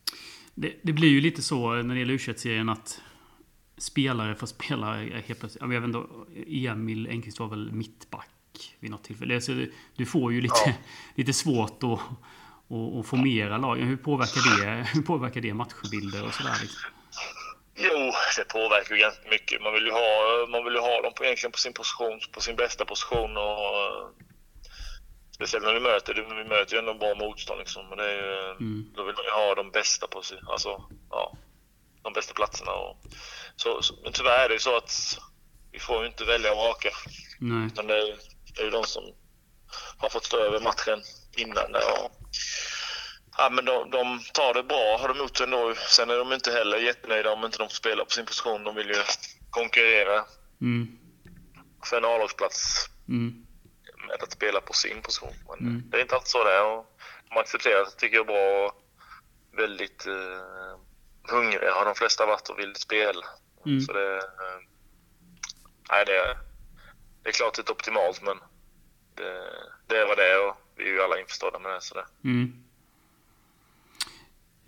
Det, 0.54 0.74
det 0.82 0.92
blir 0.92 1.08
ju 1.08 1.20
lite 1.20 1.42
så 1.42 1.72
när 1.74 1.94
det 1.94 1.98
gäller 2.00 2.14
u 2.14 2.18
serien 2.18 2.68
att 2.68 3.00
spelare 3.78 4.34
får 4.34 4.46
spela 4.46 4.94
helt 4.96 5.26
plötsligt. 5.40 5.56
Jag 5.60 5.68
vet 5.68 5.84
inte, 5.84 5.98
Emil 6.70 7.06
Engqvist 7.10 7.40
var 7.40 7.48
väl 7.48 7.72
mittback 7.72 8.30
vid 8.80 8.90
något 8.90 9.04
tillfälle. 9.04 9.40
Så 9.40 9.52
det- 9.52 9.70
du 9.96 10.06
får 10.06 10.32
ju 10.32 10.40
lite, 10.40 10.54
Ja. 10.66 10.72
lite 11.14 11.32
svårt 11.32 11.82
att, 11.82 12.00
att, 12.70 13.00
att 13.00 13.06
formera 13.06 13.58
lagen. 13.58 13.88
Hur 13.88 13.96
påverkar 13.96 14.40
det, 14.60 14.86
hur 14.94 15.02
påverkar 15.02 15.40
det 15.40 15.54
matchbilder 15.54 16.24
och 16.26 16.34
sådär? 16.34 16.58
Liksom? 16.60 16.90
Jo, 17.78 18.12
det 18.36 18.44
påverkar 18.44 18.94
ju 18.94 19.00
ganska 19.00 19.28
mycket. 19.30 19.62
Man 19.62 19.72
vill 19.72 19.84
ju 19.84 19.92
ha, 19.92 20.46
man 20.48 20.64
vill 20.64 20.74
ju 20.74 20.80
ha 20.80 21.02
dem 21.02 21.12
på, 21.16 21.24
egentligen 21.24 21.52
på 21.52 21.58
sin 21.58 21.72
position, 21.72 22.20
på 22.32 22.40
sin 22.40 22.56
bästa 22.56 22.84
position. 22.84 23.36
Och, 23.36 24.12
speciellt 25.30 25.64
när 25.64 25.74
vi 25.74 25.80
möter, 25.80 26.14
vi 26.14 26.48
möter 26.48 26.72
ju 26.72 26.78
ändå 26.78 26.94
bra 26.94 27.14
motstånd 27.14 27.58
liksom. 27.58 27.88
Och 27.90 27.96
det 27.96 28.04
är 28.04 28.16
ju, 28.16 28.36
Mm. 28.60 28.92
Då 28.94 29.04
vill 29.04 29.14
man 29.14 29.24
ju 29.24 29.30
ha 29.30 29.54
de 29.54 29.70
bästa 29.70 30.06
på 30.06 30.22
sig, 30.22 30.38
alltså, 30.48 30.82
ja, 31.10 31.36
de 32.02 32.12
bästa 32.12 32.34
platserna. 32.34 32.72
Och, 32.72 32.96
så, 33.56 33.82
så, 33.82 33.94
men 34.02 34.12
tyvärr 34.12 34.44
är 34.44 34.48
det 34.48 34.54
ju 34.54 34.60
så 34.60 34.76
att 34.76 35.18
vi 35.72 35.78
får 35.78 36.00
ju 36.02 36.06
inte 36.08 36.24
välja 36.24 36.52
och 36.52 36.58
raka. 36.58 36.88
Nej. 37.40 37.66
Utan 37.66 37.86
det 37.86 37.94
är, 37.94 38.16
det 38.54 38.60
är 38.60 38.64
ju 38.64 38.70
de 38.70 38.84
som 38.84 39.04
har 39.98 40.08
fått 40.08 40.24
stå 40.24 40.36
över 40.36 40.60
matchen 40.60 41.02
innan. 41.36 41.74
Och, 41.74 42.25
ja, 43.36 43.50
men 43.50 43.64
de, 43.64 43.90
de 43.90 44.20
tar 44.34 44.54
det 44.54 44.62
bra, 44.62 44.98
har 44.98 45.08
de 45.08 45.18
gjort 45.18 45.40
ändå. 45.40 45.74
Sen 45.74 46.10
är 46.10 46.16
de 46.18 46.32
inte 46.32 46.52
heller 46.52 46.78
jättenöjda 46.78 47.32
om 47.32 47.44
inte 47.44 47.58
de 47.58 47.68
får 47.68 47.74
spela 47.74 48.04
på 48.04 48.10
sin 48.10 48.26
position. 48.26 48.64
De 48.64 48.74
vill 48.74 48.88
ju 48.88 49.02
konkurrera 49.50 50.24
Mm. 50.60 50.98
för 51.84 51.96
en 51.96 52.04
A-lagsplats 52.04 52.86
Mm. 53.08 53.46
med 54.08 54.22
att 54.22 54.32
spela 54.32 54.60
på 54.60 54.72
sin 54.72 55.02
position. 55.02 55.34
Men 55.48 55.58
Mm. 55.58 55.82
det 55.90 55.96
är 55.96 56.02
inte 56.02 56.14
alltid 56.14 56.28
så 56.28 56.44
det 56.44 56.52
är. 56.52 56.64
Och 56.64 56.96
de 57.28 57.38
accepterar 57.38 57.84
det, 57.84 57.90
tycker 57.90 58.16
jag, 58.16 58.26
bra. 58.26 58.72
Väldigt 59.56 60.06
eh, 60.06 60.76
hungriga 61.30 61.74
har 61.74 61.84
de 61.84 61.94
flesta 61.94 62.26
varit 62.26 62.48
och 62.48 62.58
vill 62.58 62.74
spela. 62.76 63.26
Mm. 63.66 63.80
Så 63.80 63.92
det, 63.92 64.16
eh, 64.16 64.58
nej, 65.90 66.04
det, 66.06 66.16
är- 66.16 66.38
det 67.22 67.28
är 67.28 67.32
klart 67.32 67.58
inte 67.58 67.72
optimalt, 67.72 68.22
men 68.22 68.38
det, 69.14 69.42
det 69.86 69.98
är 69.98 70.06
vad 70.06 70.16
det 70.18 70.32
är 70.32 70.48
och 70.48 70.56
vi 70.76 70.84
är 70.84 70.92
ju 70.92 71.02
alla 71.02 71.20
införstådda 71.20 71.58
med 71.58 71.72
det. 71.72 71.80
Så 71.80 71.94
det. 71.94 72.06
Mm. 72.24 72.62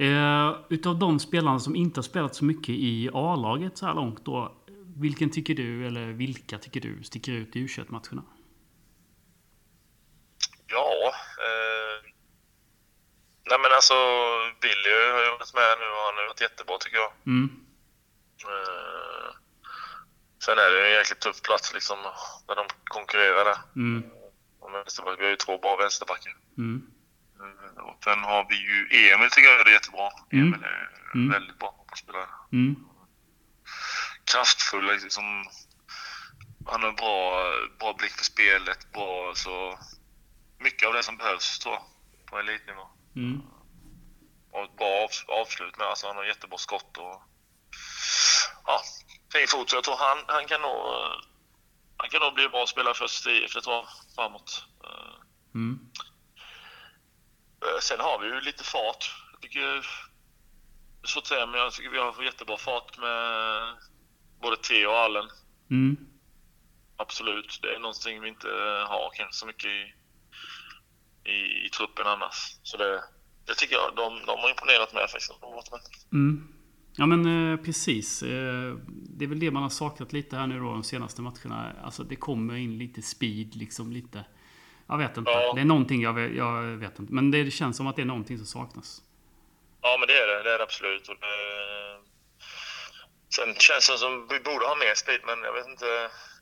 Eh, 0.00 0.56
utav 0.68 0.98
de 0.98 1.18
spelarna 1.18 1.58
som 1.58 1.76
inte 1.76 1.98
har 1.98 2.02
spelat 2.02 2.34
så 2.34 2.44
mycket 2.44 2.68
i 2.68 3.10
A-laget 3.12 3.78
så 3.78 3.86
här 3.86 3.94
långt 3.94 4.24
då. 4.24 4.54
Vilken 4.96 5.30
tycker 5.30 5.54
du, 5.54 5.86
eller 5.86 6.06
vilka 6.06 6.58
tycker 6.58 6.80
du, 6.80 7.02
sticker 7.02 7.32
ut 7.32 7.56
i 7.56 7.60
u 7.60 7.68
matcherna 7.88 8.22
Ja, 10.66 11.12
eh, 11.46 12.02
nej 13.50 13.58
men 13.62 13.72
alltså 13.72 13.94
Billy 14.60 14.90
har 15.12 15.24
ju 15.24 15.30
varit 15.30 15.54
med 15.54 15.76
nu 15.80 15.86
och 15.86 16.04
han 16.06 16.16
har 16.16 16.26
varit 16.28 16.40
jättebra 16.40 16.78
tycker 16.78 16.96
jag. 16.96 17.12
Mm. 17.26 17.50
Eh, 18.44 19.30
sen 20.44 20.58
är 20.58 20.70
det 20.70 20.86
en 20.86 20.92
jäkligt 20.92 21.20
tuff 21.20 21.42
plats 21.42 21.74
liksom 21.74 21.98
när 22.48 22.56
de 22.56 22.66
konkurrerar 22.84 23.44
där. 23.44 23.58
Mm. 23.76 24.17
Och 24.68 24.74
vänsterback, 24.74 25.18
vi 25.18 25.22
har 25.24 25.30
ju 25.30 25.36
två 25.36 25.58
bra 25.58 25.76
vänsterbackar. 25.76 26.36
Mm. 26.58 26.86
Eh, 27.40 27.82
Och 27.84 28.04
sen 28.04 28.18
har 28.18 28.46
vi 28.48 28.56
ju 28.56 29.10
Emil 29.12 29.30
tycker 29.30 29.48
jag 29.48 29.66
är 29.68 29.72
jättebra. 29.72 30.08
Mm. 30.32 30.46
Emil 30.54 30.64
är 30.64 30.88
Mm. 31.14 31.30
väldigt 31.32 31.58
bra 31.58 31.74
fotbollsspelare. 31.78 32.26
Mm. 32.52 32.76
Kraftfull 34.24 34.86
liksom. 34.86 35.44
Han 36.66 36.82
har 36.82 36.92
bra, 36.92 37.44
bra 37.78 37.94
blick 37.98 38.12
för 38.12 38.24
spelet, 38.24 38.92
bra 38.92 39.32
så 39.34 39.78
mycket 40.58 40.88
av 40.88 40.94
det 40.94 41.02
som 41.02 41.16
behövs 41.16 41.58
tror 41.58 41.74
jag 41.74 41.82
på 42.26 42.38
elitnivå. 42.38 42.88
Mm. 43.16 43.42
Och 44.52 44.64
ett 44.64 44.76
bra 44.76 45.04
av, 45.04 45.40
avslut 45.40 45.78
med. 45.78 45.86
Alltså 45.86 46.06
han 46.06 46.16
har 46.16 46.24
jättebra 46.24 46.58
skott 46.58 46.96
och 46.96 47.22
ja, 48.66 48.80
fin 49.32 49.46
fot. 49.48 49.70
Så 49.70 49.76
jag 49.76 49.84
tror 49.84 49.96
han, 49.96 50.18
han 50.26 50.46
kan 50.46 50.60
nog 50.60 50.76
han 51.98 52.10
kan 52.10 52.20
nog 52.20 52.34
bli 52.34 52.48
bra 52.48 52.66
spelare 52.66 52.94
för 52.94 53.28
IF, 53.28 53.54
det 53.54 53.60
tror 53.60 53.76
jag, 53.76 53.86
framåt. 54.14 54.64
Mm. 55.54 55.78
Eh, 57.62 57.80
Sen 57.80 58.00
har 58.00 58.18
vi 58.18 58.26
ju 58.26 58.40
lite 58.40 58.64
fart. 58.64 59.14
Jag 59.32 59.40
tycker, 59.40 59.86
svårt 61.04 61.22
att 61.22 61.28
säga, 61.28 61.46
men 61.46 61.60
jag 61.60 61.72
tycker 61.72 61.90
vi 61.90 61.98
har 61.98 62.22
jättebra 62.22 62.56
fart 62.56 62.98
med 62.98 63.62
både 64.40 64.56
T 64.56 64.86
och 64.86 64.98
Allen. 64.98 65.28
Mm. 65.70 65.96
Absolut. 66.96 67.58
Det 67.62 67.74
är 67.74 67.78
någonting 67.78 68.20
vi 68.20 68.28
inte 68.28 68.48
har 68.88 69.10
kanske 69.14 69.34
så 69.34 69.46
mycket 69.46 69.70
i, 69.70 69.94
i, 71.30 71.66
i 71.66 71.68
truppen 71.70 72.06
annars. 72.06 72.58
Så 72.62 72.76
det, 72.76 73.04
det 73.46 73.54
tycker 73.54 73.74
jag, 73.74 73.96
de, 73.96 74.26
de 74.26 74.38
har 74.40 74.50
imponerat 74.50 74.92
med 74.94 75.10
faktiskt. 75.10 75.32
Mm. 76.12 76.54
Ja 76.98 77.06
men 77.06 77.52
eh, 77.52 77.56
precis. 77.64 78.22
Eh, 78.22 78.74
det 78.88 79.24
är 79.24 79.28
väl 79.28 79.40
det 79.40 79.50
man 79.50 79.62
har 79.62 79.70
saknat 79.70 80.12
lite 80.12 80.36
här 80.36 80.46
nu 80.46 80.58
då 80.58 80.64
de 80.64 80.84
senaste 80.84 81.22
matcherna. 81.22 81.72
Alltså 81.84 82.02
det 82.02 82.16
kommer 82.16 82.56
in 82.56 82.78
lite 82.78 83.02
speed 83.02 83.56
liksom 83.56 83.92
lite. 83.92 84.24
Jag 84.88 84.98
vet 84.98 85.16
inte. 85.16 85.30
Ja. 85.30 85.52
Det 85.54 85.60
är 85.60 85.64
någonting 85.64 86.02
jag 86.02 86.12
vet, 86.12 86.34
jag 86.34 86.62
vet 86.62 86.98
inte. 86.98 87.12
Men 87.12 87.30
det 87.30 87.50
känns 87.50 87.76
som 87.76 87.86
att 87.86 87.96
det 87.96 88.02
är 88.02 88.06
någonting 88.06 88.38
som 88.38 88.46
saknas. 88.46 89.02
Ja, 89.82 89.96
men 89.98 90.06
det 90.08 90.14
är 90.14 90.26
det. 90.26 90.42
Det 90.42 90.54
är 90.54 90.58
det 90.58 90.64
absolut. 90.64 91.08
Och 91.08 91.16
det... 91.20 91.36
Sen 93.36 93.54
känns 93.54 93.90
det 93.90 93.98
som 93.98 94.26
vi 94.30 94.40
borde 94.40 94.66
ha 94.66 94.76
mer 94.76 94.94
speed, 94.94 95.20
men 95.26 95.38
jag 95.42 95.52
vet 95.52 95.68
inte. 95.68 95.86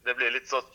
Det 0.04 0.14
blir 0.14 0.30
lite 0.30 0.46
så 0.46 0.58
att 0.58 0.74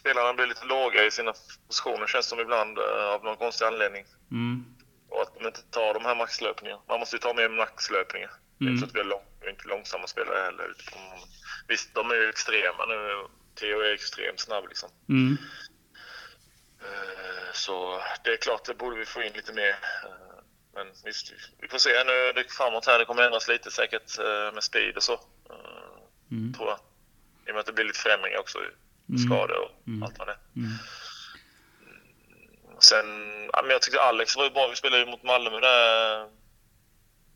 spelarna 0.00 0.34
blir 0.34 0.46
lite 0.46 0.66
låga 0.66 1.04
i 1.06 1.10
sina 1.10 1.32
positioner, 1.66 2.06
känns 2.06 2.26
som 2.26 2.40
ibland, 2.40 2.78
eh, 2.78 3.14
av 3.14 3.24
någon 3.24 3.36
konstig 3.36 3.64
anledning. 3.66 4.04
Mm. 4.30 4.64
Och 5.08 5.22
att 5.22 5.34
de 5.38 5.46
inte 5.46 5.62
tar 5.62 5.94
de 5.94 6.04
här 6.04 6.16
maxlöpningarna. 6.16 6.82
Man 6.88 7.00
måste 7.00 7.16
ju 7.16 7.20
ta 7.20 7.34
mer 7.34 7.48
maxlöpningar. 7.48 8.30
Mm. 8.60 8.78
så 8.78 8.84
att 8.86 8.94
vi 8.94 9.00
är, 9.00 9.04
lång, 9.04 9.22
inte 9.48 9.68
långsamma 9.68 10.06
spelare 10.06 10.42
heller. 10.44 10.66
på- 10.92 11.26
Visst, 11.68 11.94
de 11.94 12.10
är 12.10 12.14
ju 12.14 12.28
extrema 12.28 12.86
nu. 12.86 13.26
Theo 13.54 13.80
är 13.80 13.92
extremt 13.94 14.40
snabb 14.40 14.68
liksom. 14.68 14.90
Mm. 15.08 15.36
Eh, 16.82 17.52
Så 17.52 18.02
det 18.24 18.30
är 18.30 18.36
klart, 18.36 18.64
det 18.64 18.74
borde 18.74 18.96
vi 18.96 19.04
få 19.04 19.22
in 19.22 19.32
lite 19.32 19.52
mer. 19.52 19.70
Eh, 20.04 20.10
Men 20.74 20.86
visst, 21.04 21.32
vi 21.60 21.68
får 21.68 21.78
se 21.78 22.04
nu 22.04 22.32
det 22.34 22.52
framåt 22.52 22.86
här. 22.86 22.98
Det 22.98 23.04
kommer 23.04 23.22
ändras 23.22 23.48
lite 23.48 23.70
säkert 23.70 24.18
eh, 24.18 24.52
med 24.54 24.64
speed 24.64 24.96
och 24.96 25.02
så. 25.02 25.20
Mm. 26.30 26.54
Tror 26.54 26.68
jag. 26.68 26.78
I 27.46 27.50
och 27.50 27.54
med 27.54 27.60
att 27.60 27.66
det 27.66 27.72
blir 27.72 27.84
lite 27.84 27.98
förändringar 27.98 28.38
också. 28.38 28.58
Mm. 28.58 29.18
Skador 29.26 29.58
och 29.58 29.86
Mm. 29.86 30.02
allt 30.02 30.18
vad 30.18 30.28
det. 30.28 30.38
Mm. 30.56 30.70
Sen, 32.80 33.06
ja, 33.52 33.62
men 33.62 33.70
jag 33.70 33.82
tyckte 33.82 34.00
Alex 34.00 34.36
var 34.36 34.44
ju 34.44 34.50
bra. 34.50 34.68
Vi 34.68 34.76
spelade 34.76 35.02
ju 35.02 35.10
mot 35.10 35.22
Malmö 35.22 35.60
där. 35.60 36.28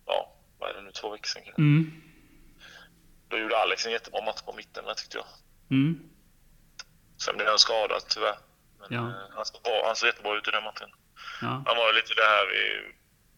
Ja, 0.07 0.37
vad 0.63 0.71
är 0.71 0.75
det 0.75 0.83
nu? 0.83 0.91
Två 0.93 1.11
veckor 1.11 1.27
sedan 1.29 1.43
kanske. 1.45 1.63
Mm. 1.63 2.03
Då 3.29 3.39
gjorde 3.39 3.57
Alex 3.59 3.87
en 3.87 3.93
jättebra 3.93 4.25
match 4.25 4.43
på 4.43 4.53
mitten 4.53 4.85
där 4.85 4.95
tyckte 4.95 5.17
jag. 5.19 5.27
Mm. 5.71 6.01
Sen 7.25 7.37
blev 7.37 7.49
han 7.49 7.59
skadad 7.59 8.03
tyvärr. 8.09 8.37
Men 8.81 8.89
Ja. 8.91 9.01
eh, 9.09 9.35
han, 9.37 9.45
såg 9.45 9.63
bra, 9.63 9.83
han 9.87 9.97
såg 9.97 10.07
jättebra 10.07 10.37
ut 10.39 10.49
i 10.49 10.51
den 10.51 10.65
matchen. 10.65 10.89
Ja. 11.41 11.49
Han 11.67 11.77
var 11.77 11.87
ju 11.89 11.93
lite 11.95 12.15
det 12.15 12.23
här 12.35 12.47
vi, 12.53 12.63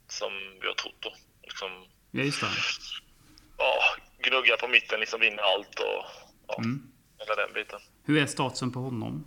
som 0.08 0.32
vi 0.60 0.66
har 0.66 0.74
trott 0.74 0.96
då. 1.00 1.12
Liksom, 1.42 1.86
ja, 2.10 2.22
just 2.22 2.40
det. 2.40 2.46
ja, 3.58 3.72
gnugga 4.18 4.56
på 4.56 4.68
mitten, 4.68 5.00
liksom 5.00 5.20
vinna 5.20 5.42
allt 5.42 5.78
och 5.80 6.04
ja, 6.48 6.54
Mm. 6.58 6.82
hela 7.18 7.34
den 7.34 7.52
biten. 7.52 7.80
Hur 8.04 8.22
är 8.22 8.26
statusen 8.26 8.72
på 8.72 8.78
honom? 8.80 9.26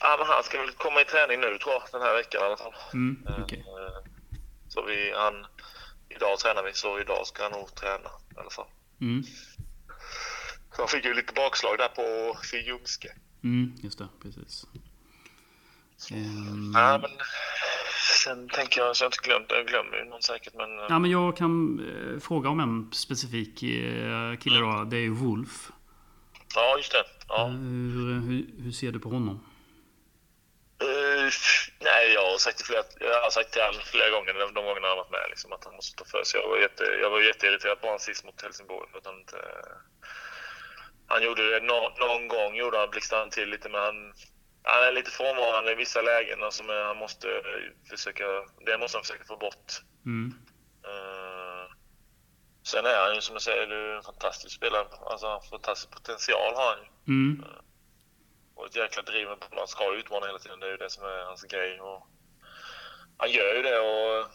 Ja, 0.00 0.16
men 0.18 0.26
han 0.26 0.42
ska 0.44 0.60
väl 0.60 0.70
komma 0.70 1.00
i 1.00 1.04
träning 1.04 1.40
nu 1.40 1.58
tror 1.58 1.74
jag, 1.74 1.82
den 1.92 2.02
här 2.02 2.14
veckan 2.14 2.42
i 2.42 2.44
alla 2.44 2.56
fall. 2.56 2.74
Mm. 2.92 3.26
Eh, 3.28 3.46
Så 4.68 4.82
vi, 4.82 5.12
han, 5.16 5.46
idag 6.16 6.38
tränar 6.38 6.62
vi, 6.62 6.72
så 6.72 7.00
idag 7.00 7.26
ska 7.26 7.42
han 7.42 7.52
nog 7.52 7.74
träna 7.74 8.10
i 8.36 8.38
alla 8.38 8.50
fall. 8.50 8.66
Mm. 9.00 9.22
Han 10.78 10.88
fick 10.88 11.04
ju 11.04 11.14
lite 11.14 11.32
bakslag 11.32 11.78
där 11.78 11.88
på 11.88 12.36
Ljungske. 12.56 13.08
Mm. 13.44 13.72
Just 13.82 13.98
det, 13.98 14.08
precis. 14.22 14.64
Ehm, 16.12 16.72
Ja, 16.74 16.98
men 16.98 17.10
sen 18.24 18.48
tänker 18.48 18.80
jag, 18.80 18.96
så 18.96 19.04
jag 19.04 19.08
inte 19.08 19.18
glömt, 19.28 19.46
jag 19.48 19.66
glömmer 19.66 19.96
ju 19.96 20.04
någon 20.04 20.22
säkert, 20.22 20.54
men 20.54 20.78
eh, 20.78 20.84
Ja, 20.88 20.98
men 20.98 21.10
jag 21.10 21.36
kan 21.36 21.80
eh, 22.14 22.20
fråga 22.20 22.48
om 22.48 22.60
en 22.60 22.92
specifik 22.92 23.62
eh, 23.62 24.36
kille 24.36 24.60
då. 24.60 24.84
Det 24.90 24.96
är 24.96 25.00
ju 25.00 25.10
Wolf. 25.14 25.70
ja, 26.54 26.76
just 26.76 26.92
det. 26.92 27.04
Ja. 27.28 27.46
Eh, 27.46 27.50
Hur, 27.52 28.20
hur, 28.20 28.62
hur 28.62 28.72
ser 28.72 28.92
du 28.92 28.98
på 29.00 29.08
honom? 29.08 29.40
Nej, 31.80 32.12
jag 32.12 32.30
har 32.30 32.38
sagt 32.38 32.58
det 32.58 32.64
flera, 32.64 32.84
jag 33.00 33.22
har 33.22 33.30
sagt 33.30 33.52
till 33.52 33.62
honom 33.62 33.80
flera 33.84 34.10
gånger 34.10 34.34
de, 34.34 34.54
de 34.54 34.64
gångerna 34.64 34.88
han 34.88 34.96
varit 34.96 35.10
med 35.10 35.26
liksom, 35.28 35.52
att 35.52 35.64
han 35.64 35.74
måste 35.74 35.96
ta 35.98 36.04
för 36.04 36.24
sig. 36.24 36.40
Jag 36.40 36.48
var, 36.48 36.58
jätte, 36.58 36.84
jag 36.84 37.10
var 37.10 37.20
jätteirriterad 37.20 37.80
på 37.80 37.86
honom 37.86 37.98
sist 38.00 38.24
mot 38.24 38.42
Helsingborg. 38.42 38.90
För 38.90 38.98
att 38.98 39.06
han, 39.06 39.18
inte, 39.18 39.38
han 41.06 41.22
gjorde 41.22 41.50
det 41.50 41.66
nå, 41.66 41.92
någon 41.98 42.28
gång, 42.28 42.56
gjorde 42.56 42.78
han 42.78 42.90
blixtrade 42.90 43.30
till 43.30 43.48
lite, 43.48 43.68
men 43.68 43.80
han, 43.80 44.14
han 44.62 44.82
är 44.82 44.92
lite 44.92 45.10
frånvarande 45.10 45.72
i 45.72 45.74
vissa 45.74 46.02
lägen. 46.02 46.42
Alltså, 46.42 46.64
men 46.64 46.86
han 46.86 46.96
måste 46.96 47.28
försöka, 47.90 48.24
det 48.66 48.78
måste 48.78 48.98
han 48.98 49.04
försöka 49.04 49.24
få 49.24 49.36
bort. 49.36 49.72
Mm. 50.06 50.34
Eh, 50.84 51.64
sen 52.66 52.86
är 52.86 52.98
han 53.06 53.14
ju 53.14 53.20
som 53.20 53.34
jag 53.34 53.42
säger, 53.42 53.96
en 53.96 54.02
fantastisk 54.02 54.56
spelare. 54.56 54.86
Alltså, 55.06 55.40
fantastisk 55.50 55.90
potential 55.90 56.54
har 56.54 56.66
han 56.66 56.78
ju. 56.84 57.12
Mm. 57.14 57.44
Och 58.56 58.66
ett 58.66 58.76
jäkla 58.76 59.02
driv 59.02 59.28
med 59.28 59.38
bollen. 59.38 59.58
Han 59.58 59.68
ska 59.68 59.94
utmana 59.94 60.26
hela 60.26 60.38
tiden. 60.38 60.60
Det 60.60 60.66
är 60.66 60.70
ju 60.70 60.76
det 60.76 60.90
som 60.90 61.04
är 61.04 61.24
hans 61.24 61.42
grej. 61.42 61.80
Och 61.80 62.06
han 63.16 63.30
gör 63.30 63.54
ju 63.54 63.62
det 63.62 63.78
och 63.78 64.26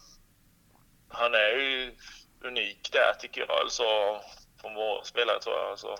han 1.10 1.34
är 1.34 1.50
ju 1.50 1.98
unik 2.42 2.90
där 2.92 3.14
tycker 3.20 3.42
jag. 3.42 3.52
Alltså 3.52 3.84
från 4.62 4.76
våra 4.76 5.04
spelare 5.04 5.40
tror 5.40 5.56
jag. 5.56 5.72
Alltså. 5.72 5.96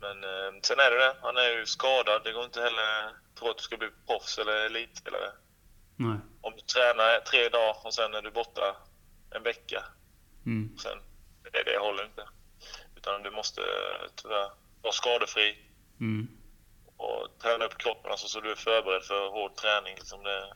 Men 0.00 0.24
eh, 0.24 0.52
sen 0.62 0.78
är 0.78 0.90
det 0.90 0.98
det. 0.98 1.16
Han 1.22 1.36
är 1.36 1.48
ju 1.58 1.66
skadad. 1.66 2.24
Det 2.24 2.32
går 2.32 2.44
inte 2.44 2.60
heller 2.60 3.10
tro 3.38 3.50
att 3.50 3.56
du 3.56 3.62
ska 3.62 3.76
bli 3.76 3.90
proffs 4.06 4.38
eller 4.38 4.66
elitspelare. 4.66 5.32
Nej. 5.96 6.18
Om 6.40 6.52
du 6.56 6.60
tränar 6.60 7.20
tre 7.20 7.48
dagar 7.48 7.76
och 7.84 7.94
sen 7.94 8.14
är 8.14 8.22
du 8.22 8.30
borta 8.30 8.76
en 9.30 9.42
vecka. 9.42 9.84
Mm. 10.46 10.78
Sen, 10.78 10.98
det, 11.52 11.62
det 11.62 11.78
håller 11.78 12.04
inte. 12.04 12.28
Utan 12.96 13.22
du 13.22 13.30
måste 13.30 13.60
eh, 13.60 14.08
tyvärr 14.16 14.50
vara 14.82 14.92
skadefri 14.92 15.68
Mm. 16.00 16.37
Och 16.98 17.28
träna 17.42 17.64
upp 17.64 17.78
kroppen 17.78 18.10
alltså, 18.10 18.28
så 18.28 18.40
du 18.40 18.50
är 18.50 18.54
förberedd 18.54 19.02
för 19.02 19.28
hård 19.28 19.54
träning. 19.56 19.94
Liksom 19.94 20.22
det... 20.22 20.52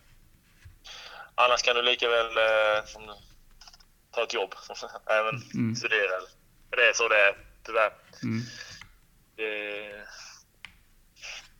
Annars 1.35 1.63
kan 1.63 1.77
du 1.77 1.83
lika 1.83 2.09
väl 2.09 2.27
eh, 2.37 2.85
som, 2.87 3.03
ta 4.11 4.23
ett 4.23 4.35
jobb, 4.35 4.55
även 5.19 5.43
Mm. 5.55 5.77
studera. 5.77 6.17
Men 6.71 6.77
det 6.79 6.89
är 6.89 6.93
så 6.93 7.09
det 7.09 7.21
är, 7.29 7.37
tyvärr. 7.67 7.93
Mm. 8.23 8.41
Det, 9.37 9.45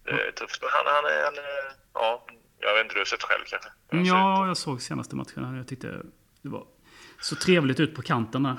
det 0.05 0.11
är 0.11 0.33
tufft. 0.33 0.63
Han, 0.63 0.95
han, 0.95 1.05
är, 1.05 1.25
han 1.25 1.35
är... 1.35 1.73
Ja, 1.95 2.27
jag 2.61 2.75
vet 2.75 2.83
inte, 2.85 2.95
du 2.95 3.01
har 3.01 3.05
sett 3.05 3.23
själv 3.23 3.45
kanske? 3.47 3.69
Jag 3.91 4.07
Ja, 4.07 4.47
jag 4.47 4.57
såg 4.57 4.83
senaste 4.83 5.17
matchen. 5.17 5.57
Jag 5.57 5.69
tyckte 5.69 5.87
det 6.43 6.49
var 6.49 6.67
så 7.21 7.37
trevligt 7.37 7.81
ut 7.81 7.95
på 7.95 8.03
kanten 8.03 8.43
där. 8.43 8.57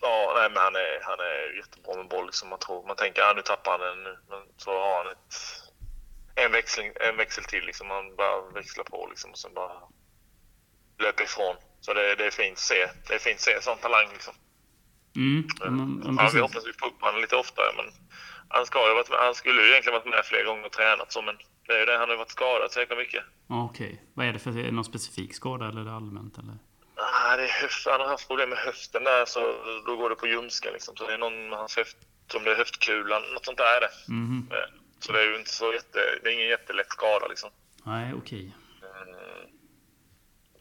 Ja, 0.00 0.32
nej, 0.36 0.48
men 0.50 0.62
han 0.62 0.76
är, 0.76 1.00
han 1.02 1.20
är 1.20 1.56
jättebra 1.56 1.96
med 1.96 2.08
boll. 2.08 2.26
Liksom, 2.26 2.48
man, 2.48 2.58
tror, 2.58 2.86
man 2.86 2.96
tänker 2.96 3.22
att 3.22 3.30
ah, 3.30 3.34
nu 3.36 3.42
tappar 3.42 3.70
han 3.70 3.80
den 3.80 4.02
nu. 4.02 4.18
Men 4.30 4.42
så 4.56 4.70
har 4.70 4.96
han 4.96 5.12
ett, 5.12 5.34
en, 6.34 6.52
växling, 6.52 6.92
en 7.08 7.16
växel 7.16 7.44
till. 7.44 7.64
Liksom. 7.64 7.90
Han 7.90 8.16
bara 8.16 8.50
växlar 8.50 8.84
på 8.84 9.06
liksom, 9.10 9.30
och 9.30 9.38
sen 9.38 9.54
bara 9.54 9.72
löper 10.98 11.24
ifrån. 11.24 11.56
Så 11.80 11.94
det, 11.94 12.14
det 12.14 12.26
är 12.26 12.30
fint 12.30 12.52
att 12.52 12.58
se. 12.58 12.88
Det 13.08 13.14
är 13.14 13.18
fint 13.18 13.36
att 13.36 13.48
se 13.48 13.62
sån 13.62 13.78
talang. 13.78 14.08
Liksom. 14.12 14.34
Mm. 15.16 15.48
Ja, 15.60 15.70
men, 15.70 15.94
men 15.94 16.16
Ja, 16.16 16.30
vi 16.34 16.40
hoppas 16.40 16.66
vi 16.66 16.72
får 16.72 16.86
upp 16.86 17.00
honom 17.00 17.20
lite 17.20 17.36
oftare. 17.36 17.70
Men 17.76 17.86
han, 18.48 18.66
ska 18.66 18.88
ju 18.88 18.94
varit 18.94 19.10
med, 19.10 19.18
han 19.18 19.34
skulle 19.34 19.62
ju 19.62 19.70
egentligen 19.70 19.98
varit 19.98 20.14
med 20.14 20.24
flera 20.24 20.44
gånger 20.44 20.66
och 20.66 20.72
tränat 20.72 21.12
så, 21.12 21.22
men 21.22 21.36
det 21.66 21.72
är 21.72 21.78
ju 21.78 21.86
det. 21.86 21.96
Han 21.98 22.08
har 22.08 22.14
ju 22.16 22.22
varit 22.24 22.30
skadad 22.30 22.72
så 22.72 22.80
jäkla 22.80 22.96
mycket. 22.96 23.24
Ja, 23.48 23.64
Okej. 23.64 24.02
Vad 24.14 24.26
är 24.26 24.32
det 24.32 24.38
för... 24.38 24.50
Någon 24.72 24.84
specifik 24.84 25.34
skada 25.34 25.68
eller 25.68 25.80
är 25.80 25.84
det 25.84 25.92
allmänt? 25.92 26.38
Eller? 26.38 26.58
Det 27.36 27.42
är 27.42 27.62
höft, 27.62 27.86
han 27.86 28.00
har 28.00 28.08
haft 28.08 28.28
problem 28.28 28.48
med 28.48 28.58
höften 28.58 29.04
där, 29.04 29.24
så 29.24 29.40
då 29.86 29.96
går 29.96 30.10
det 30.10 30.16
på 30.16 30.26
ljumsken. 30.26 30.72
Liksom. 30.72 30.96
Så 30.96 31.06
det 31.06 31.12
är 31.14 31.18
någon 31.18 31.48
med 31.48 31.58
hans 31.58 31.76
höft, 31.76 31.96
om 32.34 32.44
det 32.44 32.50
är 32.50 32.56
höftkulan, 32.56 33.22
något 33.34 33.44
sånt 33.44 33.58
där 33.58 33.76
är 33.76 33.80
det. 33.80 33.90
Mhm. 34.08 34.48
Eh, 34.52 34.56
Så 35.00 35.12
det 35.12 35.20
är 35.20 35.26
ju 35.26 35.36
inte 35.38 35.50
så 35.50 35.72
jätte, 35.72 35.98
det 36.22 36.28
är 36.28 36.32
ingen 36.32 36.48
jättelätt 36.48 36.90
skada 36.92 37.26
liksom. 37.28 37.50
Nej, 37.84 38.14
okej. 38.14 38.54
Eh, 38.82 39.48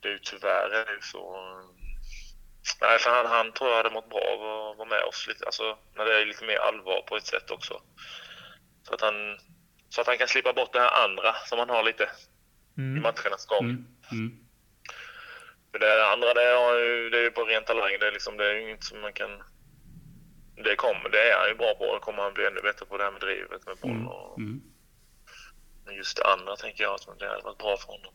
Det 0.02 0.08
är 0.08 0.12
ju 0.12 0.20
tyvärr 0.20 0.70
är 0.70 0.86
det 0.86 0.94
ju 0.94 1.02
så. 1.02 1.22
Nej, 2.82 3.00
för 3.00 3.10
han, 3.10 3.26
han 3.26 3.52
tror 3.52 3.70
jag 3.70 3.78
hade 3.78 3.90
mått 3.90 4.10
bra 4.10 4.20
av 4.20 4.70
att 4.72 4.78
vara 4.78 4.90
med 4.90 5.04
oss 5.04 5.28
lite, 5.28 5.46
alltså 5.46 5.78
när 5.96 6.06
det 6.06 6.22
är 6.22 6.26
lite 6.26 6.46
mer 6.46 6.58
allvar 6.58 7.02
på 7.02 7.18
ett 7.18 7.26
sätt 7.26 7.52
också. 7.52 7.82
Så 8.88 8.94
att 8.94 9.02
han, 9.02 9.40
så 9.90 10.02
att 10.02 10.08
han 10.08 10.18
kan 10.18 10.28
slippa 10.28 10.54
bort 10.54 10.74
det 10.74 10.80
här 10.80 11.04
andra 11.04 11.34
som 11.34 11.60
han 11.60 11.70
har 11.70 11.84
lite 11.84 12.10
i 12.98 13.00
matchernas 13.02 13.46
gång. 13.46 13.66
Mm. 13.66 13.86
Mm. 14.12 14.49
För 15.72 15.80
det 15.80 16.08
andra 16.08 16.34
det 16.34 16.44
är 16.44 16.80
ju, 16.80 17.10
det 17.10 17.26
är 17.26 17.30
på 17.30 17.44
ren 17.44 17.64
talang. 17.64 17.92
Det 18.00 18.08
är, 18.08 18.12
liksom, 18.12 18.38
det 18.38 18.46
är 18.50 18.54
ju 18.54 18.62
inget 18.62 18.84
som 18.84 19.02
man 19.02 19.14
kan... 19.14 19.44
Det 20.64 20.76
kommer, 20.76 21.10
det 21.10 21.32
är 21.32 21.38
han 21.38 21.48
ju 21.48 21.56
bra 21.56 21.76
på. 21.76 21.94
Det 21.94 22.00
kommer 22.00 22.24
han 22.24 22.34
bli 22.34 22.46
ännu 22.46 22.62
bättre 22.62 22.86
på 22.86 22.98
det 22.98 23.04
här 23.04 23.12
med 23.12 23.22
drivet 23.22 23.66
med 23.66 23.78
boll. 23.82 23.92
Mm. 23.92 24.08
Och, 24.08 24.38
Mm. 24.40 24.62
men 25.86 25.96
just 25.96 26.18
det 26.18 26.24
andra 26.26 26.56
tänker 26.56 26.84
jag 26.84 26.94
att 26.94 27.20
det 27.20 27.28
hade 27.28 27.44
varit 27.44 27.58
bra 27.58 27.78
för 27.78 27.88
honom. 27.88 28.14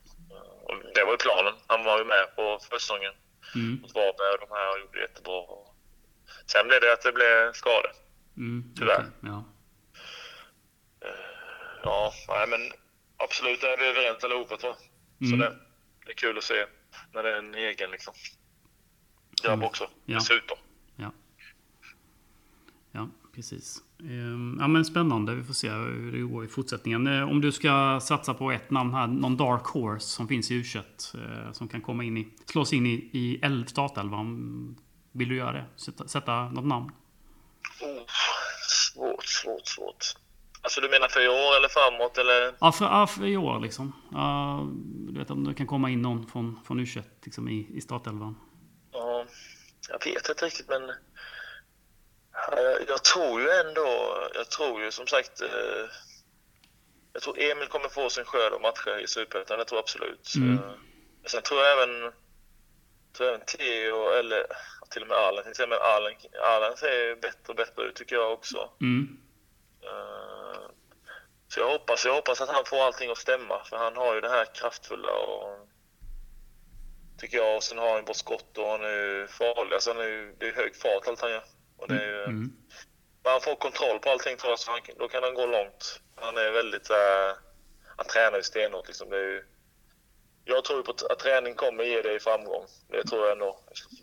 Och 0.63 0.75
det 0.95 1.05
var 1.05 1.13
ju 1.13 1.17
planen. 1.19 1.55
Han 1.67 1.85
var 1.85 1.99
ju 1.99 2.05
med 2.05 2.37
på 2.37 2.59
försäsongen 2.71 3.13
Mm. 3.55 3.79
mot 3.83 3.95
Varberg 3.95 4.33
och 4.35 4.49
de 4.49 4.55
här 4.55 4.73
och 4.75 4.81
gjorde 4.81 5.01
jättebra. 5.01 5.39
Och 5.41 5.75
sen 6.47 6.69
blev 6.69 6.81
det 6.81 6.93
att 6.93 7.03
det 7.03 7.13
blev 7.13 7.53
skador. 7.53 7.93
Mm. 8.37 8.75
Tyvärr. 8.79 8.99
okej, 8.99 9.11
Ja. 9.23 9.45
Ja, 11.83 12.13
nej, 12.29 12.47
men 12.49 12.61
absolut 13.17 13.63
är 13.63 13.77
vi 13.77 13.87
överens 13.89 14.25
allihopa 14.25 14.57
tror 14.57 14.73
jag. 14.73 15.29
Så 15.29 15.35
Mm. 15.35 15.39
det, 15.41 15.57
det 16.07 16.13
är 16.13 16.17
kul 16.17 16.39
att 16.39 16.45
se 16.45 16.67
när 17.13 17.23
det 17.23 17.35
är 17.35 17.39
en 17.39 17.55
egen 17.55 17.91
liksom. 17.91 18.15
Grabb 19.43 19.55
Mm. 19.55 19.67
också, 19.67 19.85
Ja. 20.05 20.15
dessutom. 20.15 20.57
Ja. 20.97 21.11
Ja, 22.93 23.09
precis. 23.35 23.83
Ehm, 24.01 24.57
Ja, 24.61 24.69
men 24.69 24.85
spännande. 24.85 25.35
Vi 25.35 25.45
får 25.45 25.55
se 25.55 25.71
hur 25.71 26.13
det 26.13 26.19
går 26.19 26.45
i 26.45 26.49
fortsättningen. 26.49 27.07
Eh, 27.07 27.31
Om 27.31 27.41
du 27.41 27.53
ska 27.53 28.01
satsa 28.03 28.35
på 28.35 28.51
ett 28.53 28.71
namn 28.71 28.95
här, 28.95 29.07
någon 29.07 29.37
dark 29.37 29.65
horse 29.67 30.07
som 30.07 30.29
finns 30.29 30.51
i 30.51 30.55
U21 30.63 31.15
eh, 31.47 31.53
som 31.53 31.69
kan 31.69 31.81
komma 31.81 32.05
in 32.05 32.17
i, 32.17 32.29
slås 32.47 32.73
in 32.73 32.87
i, 32.87 33.11
i 33.13 33.39
el- 33.43 33.69
startelvan. 33.69 34.77
Vill 35.13 35.29
du 35.29 35.37
göra 35.37 35.53
det? 35.53 35.65
Sätta, 35.77 36.09
sätta 36.09 36.49
något 36.51 36.65
namn? 36.65 36.91
Oh, 37.83 38.03
svårt, 38.69 39.25
svårt, 39.25 39.67
svårt. 39.67 40.05
Alltså 40.65 40.81
du 40.81 40.89
menar 40.89 41.09
för 41.09 41.21
i 41.21 41.29
år 41.29 41.57
eller 41.57 41.69
framåt 41.69 42.19
eller? 42.19 42.55
Ja, 42.61 42.73
för, 42.73 42.85
ja, 42.85 43.07
för 43.07 43.27
i 43.27 43.37
år 43.37 43.61
liksom. 43.61 43.93
Ja, 44.13 44.67
du 45.13 45.19
vet 45.19 45.31
om 45.31 45.45
det 45.45 45.55
kan 45.55 45.67
komma 45.67 45.91
in 45.91 46.03
någon 46.03 46.27
från, 46.27 46.61
från 46.67 46.81
U21 46.81 47.03
liksom, 47.25 47.49
i, 47.49 47.69
i 47.75 47.81
startelvan. 47.81 48.37
Ja, 48.93 49.25
jag 49.89 50.05
vet 50.05 50.29
inte 50.29 50.47
riktigt 50.47 50.69
men 50.69 50.83
Ja, 52.33 52.61
jag, 52.61 52.77
jag 52.89 53.05
tror 53.05 53.41
ju 53.41 53.49
ändå, 53.51 54.19
jag 54.35 54.51
tror 54.51 54.83
ju 54.83 54.91
som 54.91 55.07
sagt 55.07 55.41
eh, 55.41 55.87
jag 57.13 57.23
tror 57.23 57.39
Emil 57.41 57.69
kommer 57.69 57.89
få 57.89 58.11
sin 58.11 58.25
skörd 58.25 58.53
av 58.53 58.61
matcher 58.61 58.99
i 59.05 59.07
Superettan, 59.07 59.59
det 59.59 59.65
tror 59.65 59.77
jag 59.77 59.83
absolut. 59.83 60.35
Mm. 60.37 60.55
Eh, 60.55 60.73
Sen 61.27 61.43
tror 61.43 61.61
jag 61.61 61.73
även, 61.73 62.13
tror 63.13 63.29
jag 63.29 63.35
även 63.35 63.47
Theo, 63.47 64.11
eller 64.11 64.47
till 64.91 65.03
och 65.03 65.09
med 65.09 65.17
Allen, 65.17 65.45
till 65.55 65.63
och 65.63 65.69
med 65.69 65.79
Allen, 65.79 66.13
Allen 66.43 66.77
ser 66.77 67.17
bättre 67.21 67.49
och 67.49 67.57
bättre 67.57 67.83
ut 67.83 67.95
tycker 67.95 68.17
jag 68.17 68.33
också. 68.33 68.71
Mm. 68.81 69.17
Eh, 69.83 70.44
Så 71.55 71.61
jag 71.61 71.71
hoppas, 71.71 72.05
jag 72.05 72.15
hoppas 72.15 72.41
att 72.41 72.49
han 72.49 72.65
får 72.65 72.83
allting 72.83 73.11
att 73.11 73.19
stämma, 73.19 73.65
för 73.65 73.77
han 73.77 73.97
har 73.97 74.15
ju 74.15 74.21
det 74.21 74.29
här 74.29 74.45
kraftfulla 74.55 75.13
och 75.13 75.69
tycker 77.19 77.37
jag. 77.37 77.57
Och 77.57 77.63
sen 77.63 77.79
har 77.79 77.89
han 77.89 77.97
ju 77.97 78.03
bra 78.03 78.15
skott 78.15 78.59
och 78.59 78.69
han 78.69 78.85
är 78.85 79.27
farlig. 79.27 79.75
Alltså 79.75 79.91
han 79.93 80.01
är 80.01 80.35
det 80.39 80.49
är 80.49 80.53
hög 80.53 80.77
fart 80.77 81.09
allt 81.09 81.21
han 81.21 81.31
gör. 81.31 81.45
Och 81.77 81.89
det 81.89 82.05
är 82.05 82.25
Mm. 82.25 82.53
när 83.25 83.31
han 83.31 83.41
får 83.41 83.55
kontroll 83.55 83.99
på 83.99 84.11
allting 84.11 84.37
tror 84.37 84.51
jag, 84.51 84.59
så 84.59 84.71
han, 84.71 84.81
då 84.99 85.09
kan 85.09 85.23
han 85.23 85.35
gå 85.35 85.47
långt. 85.47 86.01
Han 86.17 86.37
är 86.37 86.51
väldigt, 86.51 86.91
äh, 86.91 87.33
han 87.97 88.07
tränar 88.07 88.37
ju 88.37 88.43
stenhårt 88.43 88.87
liksom. 88.87 89.11
Det 89.11 89.17
är 89.17 89.29
ju, 89.33 89.45
jag 90.45 90.65
tror 90.65 90.83
på 90.83 90.91
att, 90.91 91.03
att 91.03 91.19
träning 91.19 91.55
kommer 91.55 91.85
ge 91.85 92.03
dig 92.03 92.21
framgång. 92.21 92.67
Det 92.89 93.05
tror 93.05 93.23
jag 93.23 93.33
ändå 93.33 93.61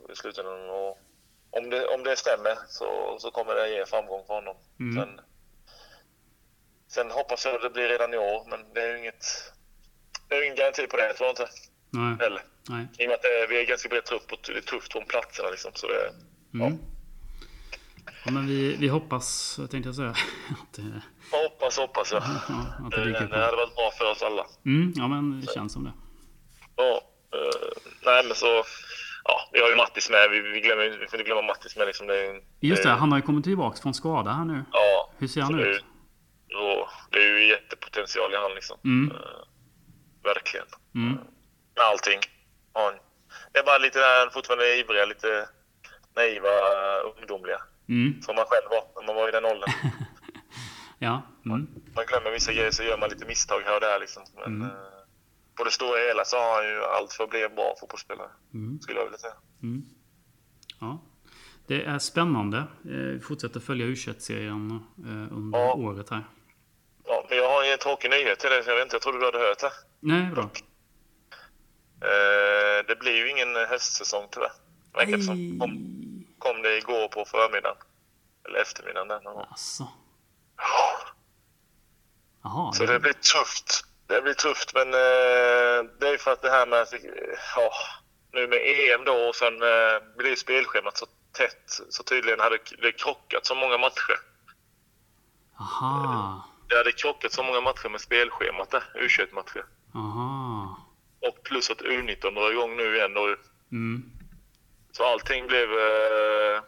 i 0.10 0.16
slutändan. 0.16 0.70
Och 0.70 1.00
om 1.50 1.70
det, 1.70 1.88
om 1.88 2.04
det 2.04 2.16
stämmer 2.16 2.58
så, 2.68 3.18
så 3.20 3.32
kommer 3.32 3.56
det 3.56 3.70
ge 3.70 3.86
framgång 3.86 4.26
för 4.28 4.34
honom. 4.34 4.58
Mm. 4.80 4.96
Sen, 4.96 5.22
sen 6.94 7.12
hoppas 7.12 7.46
jag 7.46 7.56
att 7.56 7.62
det 7.62 7.70
blir 7.70 7.90
redan 7.90 8.14
i 8.14 8.18
år, 8.18 8.48
men 8.50 8.60
det 8.74 8.82
är 8.82 8.90
ju 8.94 9.00
inget, 9.00 9.24
det 10.28 10.36
är 10.36 10.44
ingen 10.44 10.56
garanti 10.56 10.88
på 10.88 10.98
det, 10.98 11.14
tror 11.14 11.28
jag 11.28 11.32
inte. 11.32 11.48
Nej. 11.90 12.16
Heller. 12.20 12.42
Nej. 12.70 12.88
I 13.00 13.04
och 13.06 13.10
med 13.10 13.16
att 13.16 13.22
det, 13.22 13.48
vi 13.50 13.62
är 13.62 13.66
ganska 13.66 13.90
bred 13.90 14.06
trupp 14.06 14.32
och 14.34 14.40
det 14.48 14.58
är 14.58 14.62
tufft 14.62 14.92
från 14.92 15.06
platserna 15.06 15.50
liksom. 15.50 15.72
Så 15.76 15.88
det, 15.88 16.12
Mm. 16.54 16.78
Ja, 18.26 18.32
men 18.32 18.48
vi, 18.48 18.76
vi 18.76 18.88
hoppas, 18.88 19.56
tänkte 19.72 19.88
jag 19.90 19.96
säga, 19.96 20.10
att 20.50 20.74
det, 20.76 21.02
hoppas, 21.32 21.78
hoppas 21.78 22.12
ja, 22.12 22.18
att 22.18 22.92
det 22.92 23.06
Det, 23.06 23.12
det 23.12 23.46
hade 23.46 23.58
varit 23.58 23.76
bra 23.76 23.92
för 23.98 24.12
oss 24.12 24.22
alla. 24.24 24.46
Mm, 24.66 24.94
ja, 24.96 25.08
men 25.08 25.42
det 25.42 25.54
känns 25.54 25.74
som 25.74 25.84
det. 25.84 25.92
Ja, 26.76 27.02
eh, 27.34 27.82
nej 28.06 28.24
men 28.28 28.36
så... 28.36 28.64
Ja, 29.24 29.50
vi 29.54 29.60
har 29.62 29.70
ju 29.70 29.76
Mattis 29.76 30.10
med. 30.10 30.30
Vi, 30.32 30.40
vi, 30.40 30.62
glömmer, 30.62 30.84
vi 30.90 31.08
får 31.08 31.20
inte 31.20 31.24
glömma 31.24 31.42
Mattis 31.42 31.76
med. 31.78 31.88
Liksom. 31.88 32.08
Det, 32.08 32.14
är 32.20 32.34
ju- 32.34 32.42
Just 32.60 32.84
det, 32.84 32.90
han 32.90 33.12
har 33.12 33.18
ju 33.18 33.22
kommit 33.22 33.44
tillbaka 33.44 33.82
från 33.82 33.94
skada 33.94 34.32
här 34.32 34.46
nu. 34.46 34.64
Ja, 34.72 35.10
Hur 35.18 35.28
ser 35.28 35.42
han 35.42 35.58
det 35.58 35.64
är 35.64 35.68
ut? 35.68 35.86
Ja, 36.52 36.90
det 37.12 37.18
är 37.18 37.28
ju 37.40 37.48
jättepotential 37.48 38.34
i 38.34 38.38
han 38.38 38.52
liksom. 38.56 38.78
Mm. 38.84 39.12
Eh, 39.16 39.44
verkligen. 40.24 40.66
Mm. 40.96 41.14
Med 41.76 41.86
allting. 41.92 42.20
Ja, 42.74 42.82
han- 42.86 43.00
det 43.54 43.60
är 43.60 43.64
bara 43.64 43.78
lite 43.78 44.00
där 44.00 44.30
fortfarande 44.30 44.76
ivriga, 44.80 45.06
lite 45.06 45.50
naiva, 46.16 46.48
uh, 46.48 47.12
ungdomliga. 47.18 47.62
Mm. 47.90 48.22
Som 48.22 48.36
man 48.36 48.46
själv 48.48 48.68
var 48.70 49.02
när 49.02 49.08
man 49.08 49.16
var 49.16 49.30
i 49.30 49.32
den 49.32 49.46
åldern. 49.46 49.70
Ja. 51.00 51.22
Mm. 51.46 51.68
man 51.96 52.06
glömmer 52.08 52.32
vissa 52.32 52.54
grejer 52.54 52.72
så 52.72 52.84
gör 52.84 52.98
man 52.98 53.10
lite 53.10 53.26
misstag 53.26 53.62
här 53.62 53.76
och 53.76 53.82
där 53.82 54.00
liksom. 54.00 54.24
Men 54.36 54.44
Mm. 54.46 54.62
eh, 54.62 54.72
på 55.58 55.64
det 55.64 55.72
stora 55.72 56.00
hela 56.08 56.26
så 56.26 56.38
har 56.38 56.56
han 56.56 56.66
ju 56.70 56.84
allt 56.84 57.14
för 57.14 57.24
att 57.24 57.30
bli 57.30 57.44
en 57.44 57.56
bra 57.56 57.76
fotbollsspelare. 57.80 58.30
Mm. 58.54 58.80
Skulle 58.82 58.98
jag 59.00 59.06
vilja 59.06 59.18
säga. 59.20 59.34
Mm. 59.64 59.82
Ja. 60.80 61.02
Det 61.68 61.84
är 61.84 62.00
spännande. 62.00 62.58
Eh, 62.58 62.92
Vi 62.92 63.20
fortsätter 63.20 63.60
följa 63.60 63.86
U21-serien 63.86 64.72
eh, 64.98 65.38
under 65.38 65.60
Ja. 65.60 65.74
året 65.74 66.10
här. 66.10 66.24
Ja, 67.06 67.26
men 67.30 67.38
jag 67.38 67.50
har 67.50 67.64
en 67.64 67.70
tråkig 67.84 68.10
nyhet 68.10 68.40
till 68.40 68.50
dig. 68.50 68.64
Jag, 68.66 68.76
vet 68.76 68.84
inte, 68.84 68.96
jag 68.96 69.02
trodde 69.02 69.20
du 69.20 69.26
hade 69.26 69.40
hört 69.40 69.60
det. 69.60 69.72
Nej, 70.00 70.32
bra. 70.32 70.44
Eh, 72.02 72.86
det 72.88 72.96
blir 73.00 73.16
ju 73.16 73.30
ingen 73.30 73.56
höstsäsong 73.56 74.28
tyvärr. 74.32 74.52
Verkar 74.94 75.18
det 75.18 75.24
som. 75.24 75.60
Kom, 75.60 75.72
kom 76.40 76.62
det 76.62 76.78
igår 76.78 77.08
på 77.08 77.26
förmiddagen. 77.26 77.78
Eller 78.48 78.60
eftermiddagen 78.60 79.08
där 79.08 79.22
någon 79.22 79.34
gång. 79.34 79.46
Alltså. 79.50 79.88
Jaha. 82.44 82.74
Så 82.74 82.86
det 82.86 83.00
blir 83.00 83.14
tufft. 83.14 83.86
Det 84.08 84.22
blir 84.22 84.34
tufft 84.34 84.74
men 84.74 84.88
eh, 84.88 85.92
det 86.00 86.08
är 86.08 86.18
för 86.18 86.32
att 86.32 86.42
det 86.42 86.50
här 86.50 86.68
med, 86.68 86.88
ja, 87.56 87.72
nu 88.32 88.48
med 88.48 88.60
EM 88.66 89.06
då 89.06 89.14
och 89.14 89.36
sen 89.36 89.54
eh, 89.54 90.18
blir 90.18 90.36
spelschemat 90.36 90.98
så 90.98 91.06
tätt 91.32 91.82
så 91.90 92.04
tydligen 92.04 92.40
hade 92.40 92.58
det 92.82 92.92
krockat 92.92 93.46
så 93.46 93.56
många 93.56 93.78
matcher. 93.78 94.20
Aha. 95.60 96.51
Det 96.72 96.78
hade 96.78 96.92
krockat 96.92 97.32
så 97.34 97.44
många 97.44 97.62
matcher 97.62 97.90
med 97.90 98.02
spelschemat 98.02 98.72
där, 98.72 98.84
U21-matcher. 98.96 99.64
Aha. 99.96 100.78
Och 101.20 101.44
plus 101.44 101.70
att 101.70 101.82
U19 101.82 102.36
drar 102.36 102.52
igång 102.52 102.76
nu 102.78 102.96
igen 102.96 103.14
då. 103.14 103.36
Mm. 103.72 104.04
Så 104.92 105.04
allting 105.06 105.48
blev... 105.48 105.70
Eh, 105.72 106.62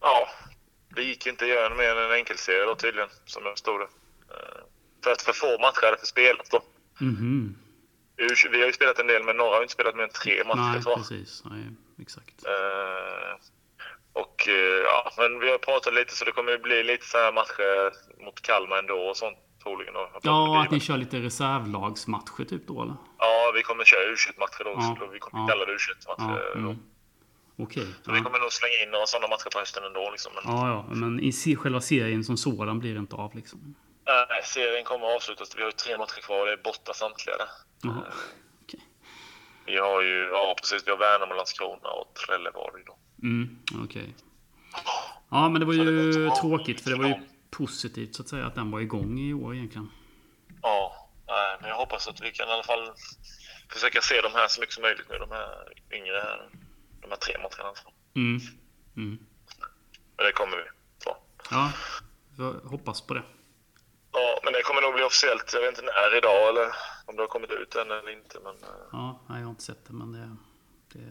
ja, 0.00 0.28
det 0.88 1.02
gick 1.02 1.26
inte 1.26 1.44
att 1.44 1.50
göra 1.50 1.74
mer 1.74 1.90
än 1.96 2.04
en 2.10 2.12
enkelserie 2.12 2.64
då 2.64 2.74
tydligen, 2.74 3.08
som 3.24 3.42
jag 3.44 3.52
förstod 3.52 3.80
det. 3.80 3.88
Eh, 4.34 4.62
för 5.04 5.12
att 5.12 5.22
för 5.22 5.32
få 5.32 5.58
matcher 5.58 5.84
hade 5.86 5.98
för 5.98 6.06
spelat 6.06 6.50
då. 6.50 6.62
U- 8.16 8.48
Vi 8.52 8.58
har 8.60 8.66
ju 8.66 8.72
spelat 8.72 8.98
en 8.98 9.06
del, 9.06 9.22
men 9.24 9.36
några 9.36 9.54
har 9.56 9.62
inte 9.62 9.74
spelat 9.74 9.96
mer 9.96 10.02
än 10.02 10.08
tre 10.10 10.44
matcher 10.44 10.58
Nej, 10.72 10.82
tror 10.82 10.92
jag. 10.92 10.98
precis. 10.98 11.42
Nej, 11.44 11.64
exakt. 12.02 12.46
Eh, 12.46 13.36
och 14.12 14.48
eh, 14.48 14.54
ja, 14.84 15.10
men 15.16 15.38
vi 15.40 15.50
har 15.50 15.58
pratat 15.58 15.94
lite 15.94 16.16
så 16.16 16.24
det 16.24 16.32
kommer 16.32 16.54
att 16.54 16.62
bli 16.62 16.84
lite 16.84 17.06
så 17.06 17.18
här 17.18 17.32
matcher 17.32 17.92
mot 18.24 18.42
Kalmar 18.42 18.76
ändå 18.78 18.94
och 18.94 19.16
sånt 19.16 19.38
troligen. 19.62 19.94
de 19.94 20.08
Ja, 20.22 20.62
att 20.62 20.70
ni 20.70 20.80
kör 20.80 20.96
lite 20.96 21.16
reservlagsmatcher 21.16 22.44
typ 22.44 22.66
då 22.66 22.82
eller? 22.82 22.94
Ja, 23.18 23.52
vi 23.54 23.62
kommer 23.62 23.84
köra 23.84 24.00
U21-matcher 24.00 24.64
då. 24.64 24.70
Ja, 24.70 24.96
Så 25.00 25.06
vi 25.06 25.18
kommer 25.18 25.42
ja. 25.44 25.48
kalla 25.48 25.64
det 25.64 25.72
U21-matcher 25.72 26.40
Ja. 26.44 26.50
då. 26.54 26.58
Mm. 26.60 26.76
Okej. 27.58 27.86
Så 28.04 28.12
vi 28.12 28.18
Ja. 28.18 28.24
kommer 28.24 28.38
nog 28.38 28.52
slänga 28.52 28.82
in 28.84 28.90
några 28.90 29.06
sådana 29.06 29.28
matcher 29.28 29.50
på 29.52 29.58
hösten 29.58 29.84
ändå. 29.84 30.10
Liksom. 30.10 30.32
Men, 30.34 30.56
ja, 30.56 30.68
ja. 30.68 30.94
Men 30.94 31.20
i 31.20 31.32
själva 31.56 31.80
serien 31.80 32.24
som 32.24 32.36
sådan 32.36 32.78
blir 32.78 32.92
det 32.94 32.98
inte 33.00 33.16
av 33.16 33.36
liksom. 33.36 33.74
Nej, 34.06 34.42
serien 34.44 34.84
kommer 34.84 35.06
att 35.06 35.16
avslutas. 35.16 35.56
Vi 35.56 35.60
har 35.62 35.68
ju 35.68 35.72
tre 35.72 35.98
matcher 35.98 36.20
kvar 36.20 36.40
och 36.40 36.46
det 36.46 36.52
är 36.52 36.56
borta 36.56 36.92
samtliga 36.94 37.36
där. 37.36 37.48
Jaha. 37.82 38.02
Okej. 38.62 38.80
Vi 39.66 39.78
har 39.78 40.02
ju, 40.02 40.28
ja 40.32 40.54
precis, 40.60 40.86
vi 40.86 40.90
har 40.90 40.98
Värnamo, 40.98 41.34
Landskrona 41.34 41.88
och 41.88 42.14
Trelleborg 42.14 42.82
då. 42.86 42.96
Mm, 43.22 43.58
okej. 43.84 44.14
Ja, 45.30 45.48
men 45.48 45.60
det 45.60 45.66
var 45.66 45.74
det 45.74 45.82
ju 45.90 46.06
inte 46.06 46.18
bra. 46.18 46.36
tråkigt 46.40 46.80
för 46.80 46.90
det 46.90 46.96
var 46.96 47.06
ju 47.06 47.14
positivt 47.50 48.14
så 48.14 48.22
att 48.22 48.28
säga 48.28 48.46
att 48.46 48.54
den 48.54 48.70
var 48.70 48.80
igång 48.80 49.18
i 49.18 49.34
år 49.34 49.54
egentligen. 49.54 49.90
Ja, 50.62 51.08
men 51.60 51.70
jag 51.70 51.76
hoppas 51.76 52.08
att 52.08 52.20
vi 52.22 52.30
kan 52.30 52.48
i 52.48 52.52
alla 52.52 52.62
fall 52.62 52.92
försöka 53.68 54.00
se 54.00 54.20
de 54.20 54.32
här 54.32 54.48
så 54.48 54.60
mycket 54.60 54.74
som 54.74 54.82
möjligt 54.82 55.06
nu, 55.10 55.18
de 55.18 55.30
här 55.30 55.72
yngre 55.92 56.14
här. 56.14 56.48
De 57.00 57.10
här 57.10 57.16
tre 57.16 57.34
matcherna. 57.38 57.74
Mm. 58.14 58.40
Mm. 58.96 59.18
Men 60.16 60.26
det 60.26 60.32
kommer 60.32 60.56
vi 60.56 60.64
få. 61.04 61.16
Ja, 61.50 61.72
jag 62.38 62.52
hoppas 62.52 63.00
på 63.00 63.14
det. 63.14 63.22
Ja, 64.12 64.40
men 64.44 64.52
det 64.52 64.62
kommer 64.62 64.82
nog 64.82 64.94
bli 64.94 65.02
officiellt. 65.02 65.50
Jag 65.54 65.60
vet 65.60 65.68
inte 65.68 65.82
när 65.82 66.16
idag 66.18 66.48
eller 66.48 66.66
om 67.06 67.16
det 67.16 67.22
har 67.22 67.28
kommit 67.28 67.50
ut 67.50 67.74
än 67.74 67.90
eller 67.90 68.10
inte. 68.10 68.38
Men 68.44 68.54
eh, 68.54 68.86
Ja, 68.92 69.20
nej, 69.28 69.38
jag 69.38 69.46
har 69.46 69.50
inte 69.50 69.62
sett 69.62 69.86
det 69.86 69.92
men 69.92 70.12
det... 70.12 70.36
Det, 70.92 71.06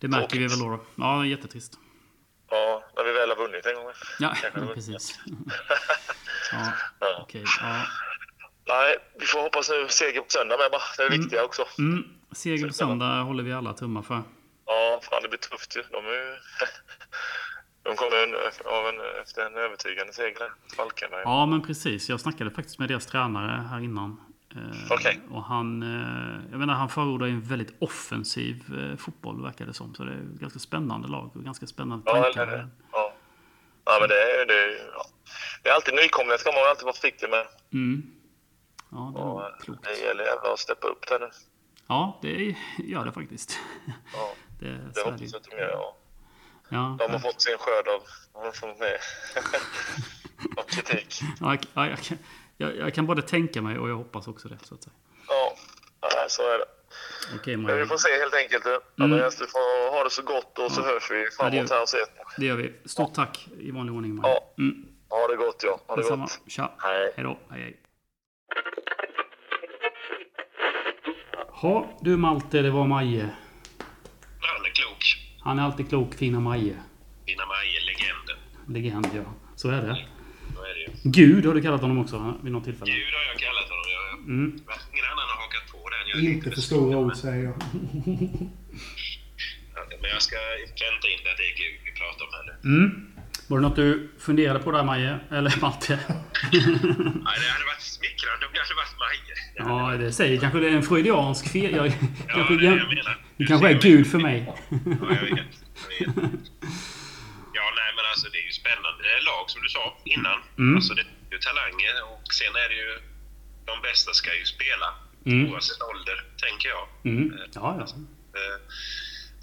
det 0.00 0.08
märker 0.08 0.38
vi 0.38 0.48
Tråkigt. 0.48 0.52
väl 0.66 0.78
då. 0.78 0.84
Ja, 0.94 1.26
jättetrist. 1.26 1.72
ja, 2.50 2.84
när 2.96 3.04
vi 3.04 3.12
väl 3.12 3.28
har 3.28 3.36
vunnit 3.36 3.66
en 3.66 3.74
gång. 3.74 3.92
Ja, 4.18 4.34
precis. 4.74 5.18
Ja, 6.52 6.72
Ja. 7.00 7.18
okej. 7.22 7.44
Ja. 7.60 7.82
Nej, 8.68 8.96
vi 9.20 9.26
får 9.26 9.40
hoppas 9.42 9.70
nu 9.70 9.86
seger 9.88 10.20
på 10.20 10.26
söndag 10.30 10.56
med 10.58 10.70
bara. 10.70 10.80
Det 10.96 11.02
är 11.02 11.10
det 11.10 11.18
viktiga 11.18 11.44
också. 11.44 11.64
Mm, 11.78 12.04
seger 12.32 12.66
på 12.66 12.72
söndag 12.72 13.22
håller 13.22 13.42
vi 13.42 13.52
alla 13.52 13.72
tummar 13.72 14.02
för. 14.02 14.22
Ja, 14.66 15.00
fan 15.10 15.22
det 15.22 15.28
blir 15.28 15.38
tufft 15.38 15.76
ju. 15.76 15.82
De, 15.90 16.06
är. 16.06 16.40
De 17.82 17.96
kommer 17.96 18.16
en, 18.24 18.34
av 18.74 18.88
en, 18.88 19.22
efter 19.22 19.46
en 19.46 19.54
övertygande 19.56 20.12
seger. 20.12 20.52
Falkenberg. 20.76 21.22
Ja, 21.24 21.46
men 21.46 21.62
precis. 21.62 22.08
Jag 22.08 22.20
snackade 22.20 22.50
faktiskt 22.50 22.78
med 22.78 22.88
deras 22.88 23.06
tränare 23.06 23.66
här 23.70 23.80
innan. 23.80 24.20
Eh, 24.56 24.60
Okej. 24.90 25.20
Och 25.30 25.44
han, 25.44 25.82
eh, 25.82 26.40
jag 26.50 26.58
menar, 26.58 26.74
han 26.74 26.88
förordar 26.88 27.26
en 27.26 27.40
väldigt 27.40 27.74
offensiv 27.78 28.64
eh, 28.78 28.96
fotboll 28.96 29.42
verkar 29.42 29.66
det 29.66 29.74
som. 29.74 29.94
Så 29.94 30.04
det 30.04 30.12
är 30.12 30.16
ett 30.16 30.40
ganska 30.40 30.58
spännande 30.58 31.08
lag 31.08 31.30
och 31.36 31.44
ganska 31.44 31.66
spännande 31.66 32.02
Ja, 32.06 32.22
tankar. 32.22 32.46
eller. 32.46 32.68
Ja. 32.92 33.12
ja, 33.84 33.96
men 34.00 34.08
det 34.08 34.14
är, 34.42 34.46
det, 34.46 34.78
ja. 34.94 35.04
det 35.62 35.68
är 35.68 35.74
alltid 35.74 35.94
nykomlingar 35.94 36.36
ska 36.38 36.52
man 36.52 36.68
alltid 36.70 36.84
vara 36.84 36.94
försiktig 36.94 37.30
med. 37.30 37.46
Mm. 37.72 38.02
Ja, 38.90 39.12
det 39.14 39.20
Och, 39.22 39.62
klokt. 39.62 39.84
det 39.84 39.98
gäller 40.06 40.24
jävla 40.24 40.52
att 40.52 40.58
steppa 40.58 40.86
upp 40.86 41.06
där 41.08 41.18
nu. 41.20 41.30
Ja, 41.86 42.18
det 42.22 42.56
gör 42.78 43.04
det 43.04 43.12
faktiskt. 43.12 43.58
Ja, 44.14 44.32
Det, 44.60 44.66
det 44.94 45.00
hoppas 45.04 45.20
jag 45.20 45.36
att 45.36 45.44
de 45.50 45.56
gör. 45.56 45.68
Ja. 45.70 45.96
Ja, 46.68 46.96
De 47.00 47.12
har 47.12 47.18
fått 47.18 47.40
sin 47.40 47.56
skörd 47.58 47.88
av, 47.88 48.02
av, 50.56 50.62
kritik. 50.62 51.20
ja, 51.40 51.54
jag- 51.54 51.66
ja, 51.74 51.88
jag, 51.88 51.98
jag, 52.60 52.76
jag 52.76 52.94
kan 52.94 53.06
både 53.06 53.22
tänka 53.22 53.62
mig 53.62 53.78
och 53.78 53.88
jag 53.90 53.96
hoppas 53.96 54.28
också 54.28 54.48
det. 54.48 54.58
Så 54.62 54.74
att 54.74 54.82
säga. 54.82 54.94
Ja, 55.28 55.56
så 56.28 56.42
är 56.42 56.58
det. 56.58 56.64
Okej, 57.34 57.56
Men 57.56 57.62
Maja. 57.66 57.76
vi 57.76 57.86
får 57.86 57.96
se 57.96 58.08
helt 58.20 58.34
enkelt. 58.34 58.66
Mm. 58.66 58.80
Andreas, 58.98 59.36
du 59.36 59.46
får 59.46 59.90
ha 59.92 60.04
det 60.04 60.10
så 60.10 60.22
gott 60.22 60.58
och 60.58 60.72
så 60.72 60.82
hörs 60.82 61.10
vi 61.10 61.22
Ja, 61.24 61.30
framåt 61.36 61.54
gör- 61.54 61.68
här 61.68 61.82
och 61.82 61.88
ses. 61.88 62.08
Det 62.38 62.46
gör 62.46 62.56
vi. 62.56 62.72
Stort 62.84 63.14
tack 63.14 63.48
i 63.60 63.70
vanlig 63.70 63.94
ordning, 63.94 64.14
Maja. 64.14 64.34
Ja. 64.34 64.54
Mm. 64.62 64.86
Ha 65.08 65.28
det 65.28 65.36
gott 65.36 65.62
ja. 65.64 65.80
Ha 65.86 65.96
det 65.96 66.02
Detsamma. 66.02 66.22
gott. 66.24 66.40
Tja. 66.52 66.72
Hej. 66.78 67.12
Hej 67.16 67.24
då. 67.24 67.38
Hej, 67.50 67.60
hej. 67.62 67.76
Ja, 71.62 71.98
du 72.00 72.16
Malte, 72.16 72.62
det 72.62 72.70
var 72.70 72.86
Maje. 72.86 73.30
Han 74.40 74.66
är 74.66 74.70
klok. 74.70 75.04
Han 75.44 75.58
är 75.58 75.62
alltid 75.62 75.88
klok, 75.88 76.14
fina 76.14 76.40
Maje. 76.40 76.74
Fina 77.26 77.46
Maje, 77.46 77.80
legenden. 77.86 78.36
Legend, 78.68 79.06
ja. 79.24 79.32
Så 79.56 79.68
är 79.68 79.82
det. 79.82 80.06
Så 80.56 80.62
är 80.64 80.74
det 80.74 80.80
ju. 80.80 80.89
Gud 81.02 81.46
har 81.46 81.54
du 81.54 81.62
kallat 81.62 81.80
honom 81.80 81.98
också 81.98 82.34
vid 82.42 82.52
något 82.52 82.64
tillfälle. 82.64 82.92
Gud 82.92 83.14
har 83.14 83.22
jag 83.32 83.38
kallat 83.38 83.68
honom. 83.70 83.84
Jag, 83.92 84.00
Mm. 84.20 84.46
ingen 84.92 85.04
annan 85.04 85.26
har 85.28 85.36
hakat 85.42 85.72
på 85.72 85.88
den. 85.88 86.22
Jag 86.22 86.32
Inte 86.34 86.50
för 86.50 86.60
stora 86.60 86.98
ord 86.98 87.16
säger 87.16 87.44
jag. 87.44 87.54
Men 90.00 90.10
jag 90.10 90.22
ska 90.22 90.36
pränta 90.80 91.08
in 91.08 91.18
det. 91.24 91.34
Det 91.36 91.42
är 91.50 91.56
Gud 91.62 91.74
vi 91.84 91.92
pratar 92.00 92.24
om 92.24 92.30
här 92.32 92.44
nu. 92.62 92.76
Mm. 92.78 93.06
Var 93.48 93.58
det 93.58 93.62
något 93.62 93.76
du 93.76 94.10
funderade 94.18 94.58
på 94.60 94.70
där 94.72 94.84
Maje? 94.84 95.18
Eller 95.30 95.60
Malte? 95.60 95.98
Nej, 96.52 96.52
det 96.52 97.50
hade 97.54 97.64
varit 97.72 97.82
smickrande 97.82 98.46
om 98.46 98.52
det 98.52 98.60
hade 98.60 98.74
varit 98.74 98.96
Maje. 98.98 99.92
ja, 99.92 99.96
det 100.04 100.12
säger 100.12 100.40
kanske 100.40 100.58
det 100.58 100.68
är 100.68 100.72
en 100.72 100.82
freudiansk 100.82 101.48
fel. 101.52 101.74
Jag, 101.74 101.86
Ja, 101.86 101.92
kanske, 102.28 102.54
det 102.54 102.66
är 102.66 102.76
jag, 102.76 102.88
menar. 102.88 103.18
det 103.36 103.44
kanske 103.46 103.68
är 103.68 103.80
Gud 103.80 104.06
för 104.10 104.18
mig. 104.18 104.44
Ja, 104.46 104.76
jag 105.00 105.36
vet. 105.36 105.46
Jag 106.00 106.06
vet. 106.06 106.30
Ja, 107.60 107.66
nej, 107.80 107.90
men 107.96 108.04
alltså 108.12 108.26
det 108.32 108.38
är 108.42 108.46
ju 108.50 108.54
spännande. 108.62 108.98
Det 109.06 109.12
är 109.18 109.22
lag 109.32 109.44
som 109.52 109.60
du 109.64 109.68
sa 109.76 109.84
innan. 110.14 110.38
Mm. 110.62 110.72
Alltså 110.76 110.92
det 110.98 111.04
är 111.28 111.32
ju 111.36 111.38
talanger 111.48 111.94
och 112.12 112.26
sen 112.40 112.52
är 112.64 112.68
det 112.72 112.78
ju... 112.84 112.92
De 113.70 113.74
bästa 113.88 114.10
ska 114.20 114.30
ju 114.40 114.44
spela. 114.56 114.88
Mm. 115.30 115.42
Oavsett 115.50 115.80
ålder, 115.92 116.18
tänker 116.44 116.68
jag. 116.74 116.84
Mm. 117.10 117.26
Ja, 117.58 117.68
ja. 117.80 117.86
Eh, 118.40 118.58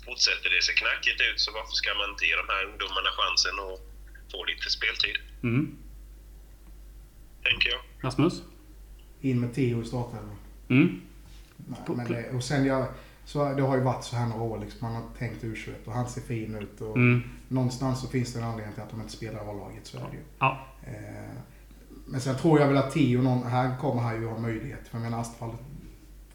Fortsätter 0.05 0.49
det 0.49 0.61
se 0.67 0.73
knackigt 0.73 1.21
ut 1.29 1.39
så 1.39 1.49
varför 1.51 1.71
ska 1.81 1.89
man 1.93 2.09
inte 2.09 2.25
ge 2.29 2.35
de 2.41 2.47
här 2.53 2.63
ungdomarna 2.71 3.09
chansen 3.19 3.55
att 3.67 3.79
få 4.31 4.39
lite 4.51 4.69
speltid? 4.77 5.17
Mm. 5.43 5.77
Tänker 7.43 7.69
jag. 7.69 7.81
Rasmus? 8.05 8.33
In 9.21 9.39
med 9.41 9.55
Theo 9.55 9.81
i 9.81 9.85
startelvan. 9.85 10.37
Mm. 10.69 11.01
Nej, 11.57 11.79
men 11.97 12.07
det, 12.11 12.29
och 12.35 12.43
sen 12.43 12.65
jag, 12.65 12.87
så 13.25 13.53
det 13.53 13.61
har 13.61 13.75
ju 13.77 13.83
varit 13.83 14.03
så 14.03 14.15
här 14.15 14.25
några 14.27 14.41
år 14.43 14.59
liksom. 14.59 14.79
Man 14.81 14.95
har 15.01 15.09
tänkt 15.19 15.43
U21 15.43 15.85
och 15.85 15.93
han 15.93 16.09
ser 16.09 16.21
fin 16.21 16.55
ut. 16.55 16.81
Och 16.81 16.95
Mm. 16.97 17.23
Någonstans 17.47 18.01
så 18.01 18.07
finns 18.07 18.33
det 18.33 18.39
en 18.39 18.45
anledning 18.45 18.73
till 18.73 18.83
att 18.83 18.89
de 18.89 19.01
inte 19.01 19.13
spelar 19.13 19.39
A-laget. 19.39 19.87
Så 19.87 19.97
är 19.97 20.01
det 20.01 20.17
ju. 20.17 20.23
Ja. 20.39 20.67
Eh, 20.83 21.37
men 22.05 22.21
sen 22.21 22.35
tror 22.35 22.59
jag 22.59 22.67
väl 22.67 22.77
att 22.77 22.91
Theo, 22.91 23.21
någon, 23.21 23.47
här 23.47 23.77
kommer 23.77 24.01
han 24.01 24.21
ju 24.21 24.27
ha 24.27 24.39
möjlighet. 24.39 24.87
För 24.87 24.97
jag 24.97 25.03
menar 25.03 25.21
Astfall, 25.21 25.55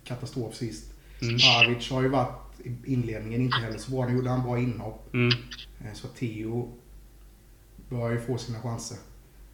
katastrof 0.04 0.54
sist. 0.54 0.92
Mm. 1.22 1.34
Arvic 1.34 1.90
har 1.90 2.02
ju 2.02 2.08
varit 2.08 2.60
i 2.64 2.92
inledningen 2.92 3.40
inte 3.40 3.56
heller 3.56 3.78
så 3.78 3.90
bra. 3.90 4.06
Nu 4.06 4.16
gjorde 4.16 4.30
han 4.30 4.42
bra 4.42 4.58
inhopp. 4.58 5.14
Mm. 5.14 5.28
Eh, 5.80 5.92
så 5.94 6.08
Theo 6.08 6.72
bör 7.88 8.10
ju 8.10 8.20
få 8.20 8.38
sina 8.38 8.60
chanser. 8.60 8.98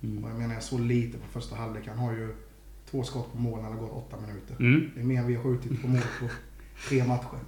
Mm. 0.03 0.25
Och 0.25 0.31
jag 0.31 0.39
menar 0.39 0.55
jag 0.55 0.63
såg 0.63 0.81
lite 0.81 1.19
på 1.19 1.27
första 1.27 1.57
halvlek. 1.57 1.89
Han 1.89 1.99
har 1.99 2.13
ju 2.13 2.35
två 2.91 3.03
skott 3.03 3.33
på 3.33 3.39
mål 3.39 3.63
när 3.63 3.71
det 3.71 3.77
gått 3.77 3.93
åtta 3.93 4.17
minuter. 4.21 4.57
Mm. 4.61 4.91
Det 4.95 5.01
är 5.01 5.05
mer 5.05 5.21
än 5.21 5.27
vi 5.27 5.35
har 5.35 5.43
skjutit 5.43 5.83
på 5.83 5.89
mål 5.89 6.01
på 6.21 6.29
tre 6.89 7.05
matcher. 7.05 7.39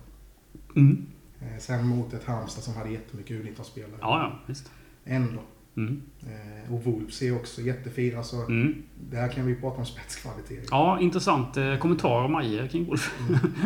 Mm. 0.77 1.07
Eh, 1.41 1.59
sen 1.59 1.87
mot 1.87 2.13
ett 2.13 2.25
Halmstad 2.25 2.65
som 2.65 2.75
hade 2.75 2.91
jättemycket 2.91 3.37
U19-spelare. 3.37 3.99
Ja, 4.01 4.21
ja. 4.23 4.39
Visst. 4.47 4.71
Ändå. 5.05 5.41
Mm. 5.77 6.03
Eh, 6.23 6.75
och 6.75 6.85
Wolves 6.85 7.23
är 7.23 7.37
också 7.37 7.61
jättefin. 7.61 8.17
Alltså, 8.19 8.37
Mm. 8.37 8.83
Det 9.11 9.17
här 9.17 9.29
kan 9.29 9.47
vi 9.47 9.55
prata 9.55 9.79
om 9.79 9.87
spetskvalitet. 9.87 10.69
Ja, 10.71 11.01
intressant 11.01 11.57
eh, 11.57 11.77
kommentar 11.77 12.09
av 12.25 12.31
Maje 12.31 12.69
kring 12.69 12.87
Wolf. 12.87 13.15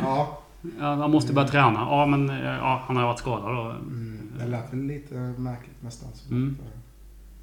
Ja, 0.02 0.40
Ja, 0.78 0.94
han 0.94 1.10
måste 1.10 1.32
börja 1.32 1.48
träna. 1.48 1.80
Ja, 1.80 2.06
men 2.06 2.28
ja, 2.28 2.82
han 2.86 2.96
har 2.96 3.04
varit 3.04 3.18
skadad 3.18 3.56
då. 3.56 3.70
mm, 3.70 4.32
det 4.38 4.46
lät 4.46 4.72
väl 4.72 4.82
lite 4.82 5.14
märkligt 5.38 5.82
nästan. 5.82 6.08
Så 6.14 6.34
Mm. 6.34 6.56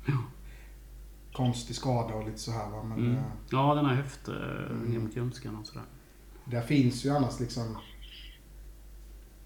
För, 0.04 0.14
konstig 1.34 1.76
skada 1.76 2.14
och 2.14 2.26
lite 2.26 2.38
så 2.40 2.52
här 2.52 2.70
va. 2.70 2.84
Men 2.84 3.00
Mm. 3.00 3.16
Ja, 3.50 3.76
den 3.76 3.86
här 3.86 3.96
höft 3.96 4.28
eh, 4.28 4.36
Mm. 4.72 5.10
ljumsken 5.16 5.56
och 5.56 5.66
sådär. 5.66 5.84
där 6.46 6.62
finns 6.62 7.06
ju 7.06 7.10
annars 7.10 7.40
liksom... 7.40 7.78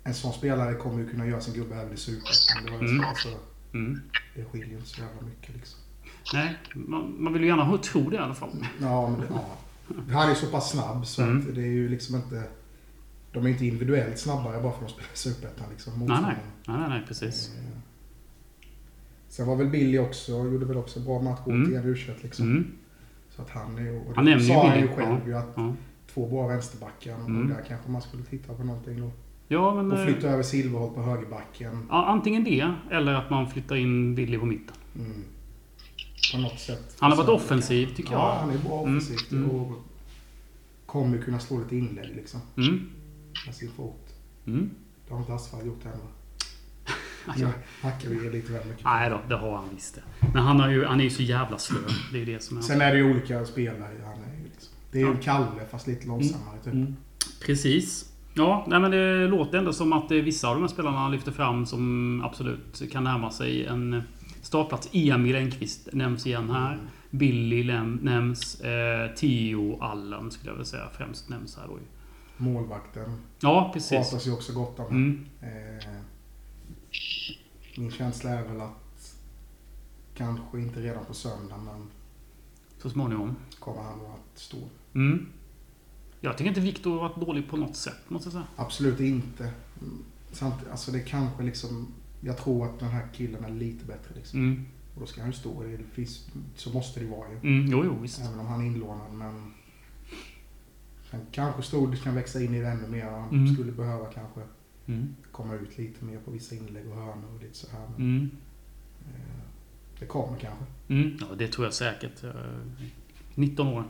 En 0.08 0.14
sån 0.14 0.34
spelare 0.34 0.74
kommer 0.76 1.00
ju 1.00 1.10
kunna 1.10 1.28
göra 1.28 1.42
sin 1.42 1.54
gubbe 1.54 1.76
även 1.76 1.94
i 1.94 1.98
Superettan. 1.98 2.66
Det, 2.66 2.72
var 2.72 2.80
ju 2.82 2.88
Mm. 2.88 3.02
så- 3.02 3.08
alltså, 3.10 3.28
Mm. 3.74 4.02
det 4.36 4.46
skiljer 4.46 4.78
inte 4.78 4.90
så 4.90 5.02
jävla 5.02 5.22
mycket 5.22 5.56
liksom. 5.56 5.80
Nej, 6.34 6.58
man, 6.74 7.16
man 7.24 7.34
vill 7.34 7.42
ju 7.42 7.48
gärna 7.48 7.64
ha- 7.64 7.78
tro 7.78 8.10
det 8.10 8.16
i 8.16 8.20
alla 8.20 8.34
fall. 8.36 8.66
Ja, 8.82 9.10
men 9.10 9.20
det, 9.20 9.28
ja. 9.30 9.46
Han 10.14 10.32
är 10.32 10.36
så 10.36 10.46
pass 10.48 10.72
snabb 10.72 11.06
så 11.08 11.22
Mm. 11.24 11.38
att 11.50 11.56
det 11.56 11.62
är 11.62 11.66
ju 11.72 11.90
liksom 11.90 12.16
inte... 12.16 12.44
De 13.32 13.46
är 13.46 13.50
inte 13.50 13.66
individuellt 13.66 14.20
snabbare 14.20 14.62
bara 14.62 14.72
för 14.74 14.86
att 14.86 14.88
de 14.88 14.94
spelar 14.94 15.10
i 15.14 15.18
Superettan 15.18 15.66
liksom. 15.72 15.94
Nej, 16.00 16.08
nej. 16.22 16.36
Nej, 16.68 16.78
nej, 16.80 16.90
nej, 16.90 17.04
precis. 17.08 17.52
Eh, 17.58 17.64
Sen 19.30 19.48
var 19.48 19.56
väl 19.56 19.68
Billy 19.68 19.98
också, 20.00 20.32
gjorde 20.32 20.66
väl 20.66 20.78
också 20.78 21.00
bra 21.00 21.22
match 21.22 21.40
Mm. 21.48 21.62
åt 21.62 21.68
mm. 21.68 21.86
u 21.86 21.96
liksom. 22.22 22.46
Mm. 22.52 22.72
Så 23.36 23.42
att 23.42 23.50
han 23.50 23.78
är 23.78 23.82
ju... 23.82 24.00
och 24.00 24.16
Han 24.16 24.26
nämner 24.26 24.44
ju 24.46 24.48
sa 24.54 24.68
han 24.68 24.80
ju 24.80 24.82
Billy, 24.82 24.96
själv 24.96 25.20
ja. 25.22 25.28
ju 25.28 25.34
att 25.38 25.54
Ja, 25.56 25.74
två 26.14 26.28
bra 26.28 26.48
vänsterbackar. 26.48 27.16
Mm. 27.16 27.42
Och 27.42 27.48
där 27.48 27.64
kanske 27.68 27.92
man 27.92 28.02
skulle 28.02 28.24
titta 28.24 28.54
på 28.54 28.64
någonting 28.64 29.02
då. 29.02 29.12
Ja 29.48 29.76
men... 29.76 29.92
Och 29.92 30.00
eh, 30.00 30.06
flytta 30.06 30.28
över 30.28 30.44
Silverholt 30.44 30.96
på 30.96 31.02
högerbacken. 31.02 31.86
Ja, 31.90 32.06
antingen 32.06 32.44
det, 32.44 32.74
eller 32.92 33.14
att 33.14 33.30
man 33.30 33.50
flyttar 33.50 33.76
in 33.76 34.16
Billy 34.16 34.38
på 34.38 34.46
mitten. 34.46 34.76
Mm. 34.96 35.24
På 36.34 36.38
något 36.38 36.60
sätt. 36.60 36.96
Han 37.00 37.12
har 37.12 37.18
varit 37.18 37.30
offensiv, 37.30 37.96
tycker 37.96 38.12
jag. 38.12 38.20
Ja, 38.22 38.38
han 38.42 38.50
är 38.50 38.58
bra 38.58 38.82
Mm, 38.84 38.98
offensivt. 38.98 39.32
mm. 39.32 39.50
Och 39.52 39.72
kommer 40.86 41.18
kunna 41.18 41.40
slå 41.40 41.60
lite 41.60 41.76
inlägg 41.76 42.16
liksom. 42.16 42.40
Mm. 42.58 42.90
Med 43.46 43.56
sin 43.56 43.72
fot. 43.72 44.14
Mm. 44.48 44.70
Det 45.08 45.14
har 45.14 45.20
inte 45.22 45.34
Asfalt 45.34 45.66
gjort 45.66 45.86
än 45.86 45.92
va? 45.92 45.98
Nu 47.38 47.48
hackar 47.82 48.10
vi 48.10 48.30
lite 48.30 48.52
väl 48.52 48.66
mycket. 48.68 48.84
nej 48.86 49.10
då, 49.10 49.22
det 49.30 49.36
har 49.36 49.56
han 49.56 49.66
visst 49.76 49.96
det. 49.96 50.02
Men 50.34 50.44
han, 50.44 50.60
har 50.60 50.70
ju, 50.70 50.86
han 50.86 51.00
är 51.00 51.04
ju 51.04 51.10
så 51.10 51.24
jävla 51.24 51.58
slö. 51.58 51.78
Det 52.14 52.22
är 52.22 52.26
det 52.26 52.44
som 52.44 52.58
är... 52.58 52.62
Sen 52.62 52.82
är 52.82 52.92
det 52.92 52.98
ju 52.98 53.12
olika 53.12 53.46
spelare. 53.46 53.94
Han 54.06 54.14
är 54.34 54.38
ju 54.38 54.44
liksom, 54.44 54.74
det 54.92 54.98
är 54.98 55.02
ju 55.02 55.08
Ja. 55.12 55.18
Kalle 55.22 55.66
fast 55.72 55.88
lite 55.88 56.08
långsammare 56.08 56.58
typ. 56.64 56.74
Mm. 56.74 56.96
Precis. 57.46 58.12
Ja, 58.38 58.66
nej 58.68 58.80
men 58.80 58.92
det 58.92 59.28
låter 59.28 59.58
ändå 59.58 59.74
som 59.74 59.94
att 59.94 60.12
eh, 60.12 60.18
vissa 60.18 60.48
av 60.48 60.56
de 60.56 60.62
här 60.62 60.68
spelarna 60.68 60.98
han 60.98 61.12
lyfter 61.12 61.32
fram 61.32 61.66
som 61.66 62.22
absolut 62.26 62.92
kan 62.92 63.04
närma 63.04 63.32
sig 63.32 63.66
en 63.66 64.02
startplats. 64.42 64.90
Emil 64.94 65.36
Enqvist 65.36 65.90
nämns 65.94 66.28
igen 66.28 66.50
här. 66.50 66.78
Billy 67.10 67.64
läm- 67.64 68.00
nämns. 68.02 68.62
Eh, 68.62 69.12
Theo 69.16 69.80
Allen 69.82 70.32
skulle 70.32 70.50
jag 70.50 70.56
vilja 70.56 70.66
säga 70.66 70.90
främst 70.98 71.30
nämns 71.30 71.58
här 71.58 71.68
då. 71.68 71.78
Målvakten 72.38 73.22
Ja, 73.40 73.70
precis. 73.74 73.90
pratas 73.90 74.28
ju 74.28 74.32
också 74.34 74.54
gott 74.54 74.80
om. 74.80 74.86
Mm. 74.88 75.26
Eh, 75.42 75.90
min 77.78 77.92
känsla 77.92 78.30
är 78.30 78.44
väl 78.48 78.62
att 78.62 79.16
kanske 80.18 80.60
inte 80.60 80.80
redan 80.80 81.06
på 81.06 81.14
söndag 81.14 81.58
men 81.58 81.88
Så 82.82 82.90
småningom. 82.90 83.36
kommer 83.60 83.82
han 83.82 84.00
att 84.00 84.40
stå. 84.40 84.58
Mm. 84.96 85.26
Jag 86.30 86.38
tycker 86.38 86.50
inte 86.50 86.62
Viktor 86.62 86.92
har 87.00 87.10
varit 87.10 87.20
dålig 87.26 87.50
på 87.50 87.58
något 87.58 87.76
sätt, 87.76 87.98
måste 88.08 88.26
jag 88.28 88.34
säga. 88.34 88.48
Absolut 88.56 89.00
inte. 89.00 89.52
Samt, 90.32 90.56
alltså 90.72 90.92
det 90.92 91.00
kanske 91.00 91.44
liksom... 91.44 91.88
Jag 92.22 92.38
tror 92.38 92.66
att 92.66 92.80
den 92.80 92.90
här 92.90 93.08
killen 93.14 93.46
är 93.46 93.50
lite 93.50 93.86
bättre 93.86 94.16
liksom. 94.16 94.40
Mm. 94.40 94.66
Och 94.96 95.02
då 95.02 95.08
ska 95.08 95.22
han 95.22 95.30
ju 95.30 95.38
stå. 95.38 95.64
Finns, 95.94 96.28
så 96.56 96.70
måste 96.74 97.00
det 97.00 97.06
vara 97.06 97.30
ju. 97.30 97.38
Mm. 97.38 97.72
Jo, 97.72 97.82
jo, 97.86 97.98
visst. 98.02 98.20
Även 98.22 98.40
om 98.40 98.46
han 98.48 98.62
är 98.62 98.66
inlånad 98.66 99.14
men... 99.14 99.54
Sen 101.12 101.20
kanske 101.32 101.62
Stordis 101.62 102.02
kan 102.02 102.16
växa 102.16 102.42
in 102.44 102.54
i 102.56 102.62
det 102.62 102.68
ännu 102.68 102.88
mer. 102.88 103.06
Han 103.06 103.30
Mm. 103.30 103.54
skulle 103.56 103.72
behöva 103.72 104.06
kanske 104.06 104.42
Mm. 104.88 105.16
komma 105.32 105.54
ut 105.56 105.78
lite 105.78 106.06
mer 106.06 106.20
på 106.20 106.32
vissa 106.32 106.56
inlägg 106.56 106.88
och 106.90 106.96
hörnor 106.96 107.36
och 107.36 107.42
lite 107.44 107.58
så 107.58 107.68
här. 107.72 107.88
Men, 107.98 108.06
Mm. 108.08 108.30
eh, 109.08 109.42
det 110.00 110.06
kommer 110.06 110.38
kanske. 110.40 110.66
Mm. 110.88 111.18
Ja, 111.20 111.26
det 111.38 111.48
tror 111.48 111.66
jag 111.66 111.74
säkert. 111.74 112.24
Eh, 112.24 112.32
19 113.36 113.68
år. 113.68 113.84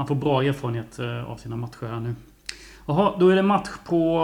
Han 0.00 0.06
får 0.06 0.14
bra 0.14 0.42
erfarenhet 0.42 0.98
eh, 0.98 1.30
av 1.30 1.36
sina 1.36 1.56
matcher 1.56 1.86
här 1.86 2.00
nu. 2.00 2.14
Jaha, 2.86 3.16
då 3.18 3.28
är 3.28 3.36
det 3.36 3.42
match 3.42 3.68
på 3.86 4.20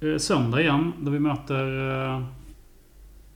eh, 0.00 0.16
söndag 0.16 0.60
igen. 0.60 0.92
Då 0.98 1.10
vi 1.10 1.18
möter 1.18 1.90
eh, 1.90 2.24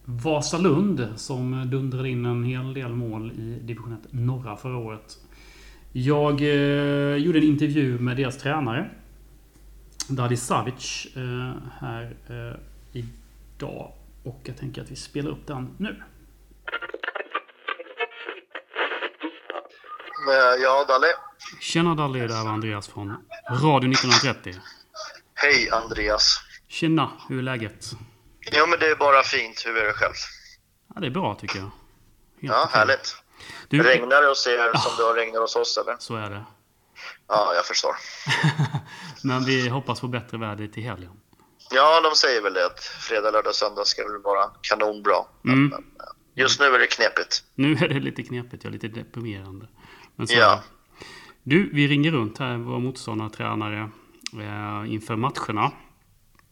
Vasalund 0.05 1.09
som 1.17 1.71
dundrade 1.71 2.09
in 2.09 2.27
en 2.27 2.45
hel 2.45 2.75
del 2.75 2.89
mål 2.89 3.33
i 3.33 3.59
division 3.63 3.93
1 3.93 3.99
norra 4.11 4.57
förra 4.57 4.77
året. 4.77 5.19
Jag 5.93 6.41
gjorde 7.21 7.39
en 7.39 7.45
intervju 7.45 7.99
med 7.99 8.17
deras 8.17 8.39
tränare. 8.39 8.91
Dadi 10.09 10.37
Savic 10.37 11.07
här 11.79 12.17
idag. 12.93 13.93
Och 14.23 14.41
jag 14.45 14.57
tänker 14.57 14.83
att 14.83 14.91
vi 14.91 14.97
spelar 14.97 15.31
upp 15.31 15.47
den 15.47 15.69
nu. 15.77 16.03
Ja, 20.63 20.85
Dalle. 20.89 21.30
Tjena 21.61 21.95
Dalle, 21.95 22.27
det 22.27 22.35
här 22.35 22.45
var 22.45 22.51
Andreas 22.53 22.89
från 22.89 23.17
Radio 23.51 23.91
1930. 23.93 24.55
Hej 25.35 25.71
Andreas. 25.71 26.37
Tjena, 26.69 27.11
hur 27.29 27.39
är 27.39 27.43
läget? 27.43 27.91
Jo 28.53 28.67
men 28.67 28.79
det 28.79 28.87
är 28.87 28.97
bara 28.97 29.23
fint. 29.23 29.63
Hur 29.67 29.77
är 29.77 29.87
det 29.87 29.93
själv? 29.93 30.15
Ja, 30.95 31.01
det 31.01 31.07
är 31.07 31.11
bra 31.11 31.35
tycker 31.35 31.59
jag. 31.59 31.65
Helt 31.65 31.75
Ja, 32.41 32.63
okej. 32.65 32.79
härligt. 32.79 33.17
Du, 33.69 33.83
Regnar 33.83 34.23
det 34.23 34.29
hos 34.29 34.47
er 34.47 34.79
som 34.79 34.93
det 34.99 35.03
har 35.03 35.15
regnat 35.15 35.41
hos 35.41 35.57
oss 35.57 35.79
eller? 35.79 35.97
Så 35.99 36.17
är 36.17 36.31
det. 36.31 36.45
Ja, 37.29 37.53
jag 37.55 37.67
förstår. 37.67 37.97
Men 39.25 39.45
vi 39.45 39.69
hoppas 39.69 40.01
på 40.01 40.09
bättre 40.09 40.39
väder 40.39 40.67
till 40.67 40.83
helgen. 40.83 41.13
Ja, 41.71 42.01
de 42.01 42.17
säger 42.17 42.43
väl 42.43 42.55
det 42.55 42.67
att 42.67 42.81
fredag, 42.81 43.31
lördag, 43.31 43.55
söndag 43.55 43.85
ska 43.87 44.03
väl 44.09 44.23
vara 44.23 44.51
kanonbra. 44.61 45.17
Mm. 45.45 45.67
men, 45.69 45.85
just 46.35 46.61
nu 46.61 46.67
är 46.67 46.79
det 46.79 46.87
knepigt. 46.87 47.45
Nu 47.55 47.73
är 47.73 47.89
det 47.89 48.01
lite 48.01 48.23
knepigt, 48.23 48.65
ja, 48.65 48.71
lite 48.71 48.89
deprimerande. 48.89 49.69
Men 50.17 50.27
så 50.29 50.35
Ja. 50.35 50.63
Du, 51.43 51.71
vi 51.73 51.89
ringer 51.89 52.11
runt 52.11 52.39
här, 52.39 52.57
våra 52.57 52.79
motståndartränare, 52.79 53.91
eh, 54.41 54.93
inför 54.93 55.17
matcherna. 55.17 55.73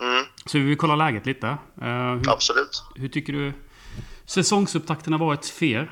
Mm, 0.03 0.25
Så 0.47 0.59
vi 0.59 0.65
vill 0.65 0.77
kolla 0.77 0.97
läget 0.97 1.27
lite. 1.27 1.47
Eh, 1.83 2.15
hur, 2.15 2.31
absolut. 2.31 2.83
hur 2.95 3.09
tycker 3.09 3.33
du 3.33 3.53
säsongsupptakten 4.27 5.13
har 5.13 5.21
varit 5.21 5.47
för 5.47 5.67
er? 5.67 5.91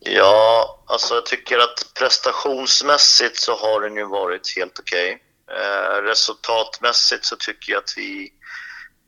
Ja, 0.00 0.82
alltså 0.86 1.14
jag 1.14 1.26
tycker 1.26 1.58
att 1.58 1.92
prestationsmässigt 1.98 3.36
så 3.36 3.52
har 3.56 3.80
den 3.80 3.96
ju 3.96 4.04
varit 4.04 4.54
helt 4.56 4.78
okej. 4.78 5.22
Eh, 5.50 6.02
resultatmässigt 6.02 7.24
så 7.24 7.36
tycker 7.36 7.72
jag 7.72 7.78
att 7.78 7.94
vi 7.96 8.32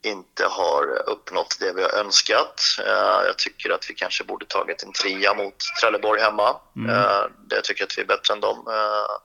inte 0.03 0.44
har 0.44 1.09
uppnått 1.09 1.57
det 1.61 1.72
vi 1.72 1.82
har 1.82 1.90
önskat. 1.90 2.61
Eh, 2.78 3.26
jag 3.26 3.38
tycker 3.38 3.70
att 3.70 3.90
vi 3.90 3.94
kanske 3.94 4.24
borde 4.24 4.46
tagit 4.46 4.82
en 4.82 4.92
trea 4.92 5.34
mot 5.34 5.55
Trelleborg 5.80 6.20
hemma. 6.20 6.57
Mm. 6.76 6.90
Eh, 6.90 7.24
det 7.48 7.55
jag 7.55 7.64
tycker 7.64 7.84
att 7.84 7.98
vi 7.98 8.03
är 8.03 8.07
bättre 8.07 8.34
än 8.34 8.40
dem 8.40 8.66
eh, 8.68 9.16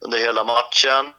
under 0.00 0.18
hela 0.18 0.44
matchen. 0.44 1.12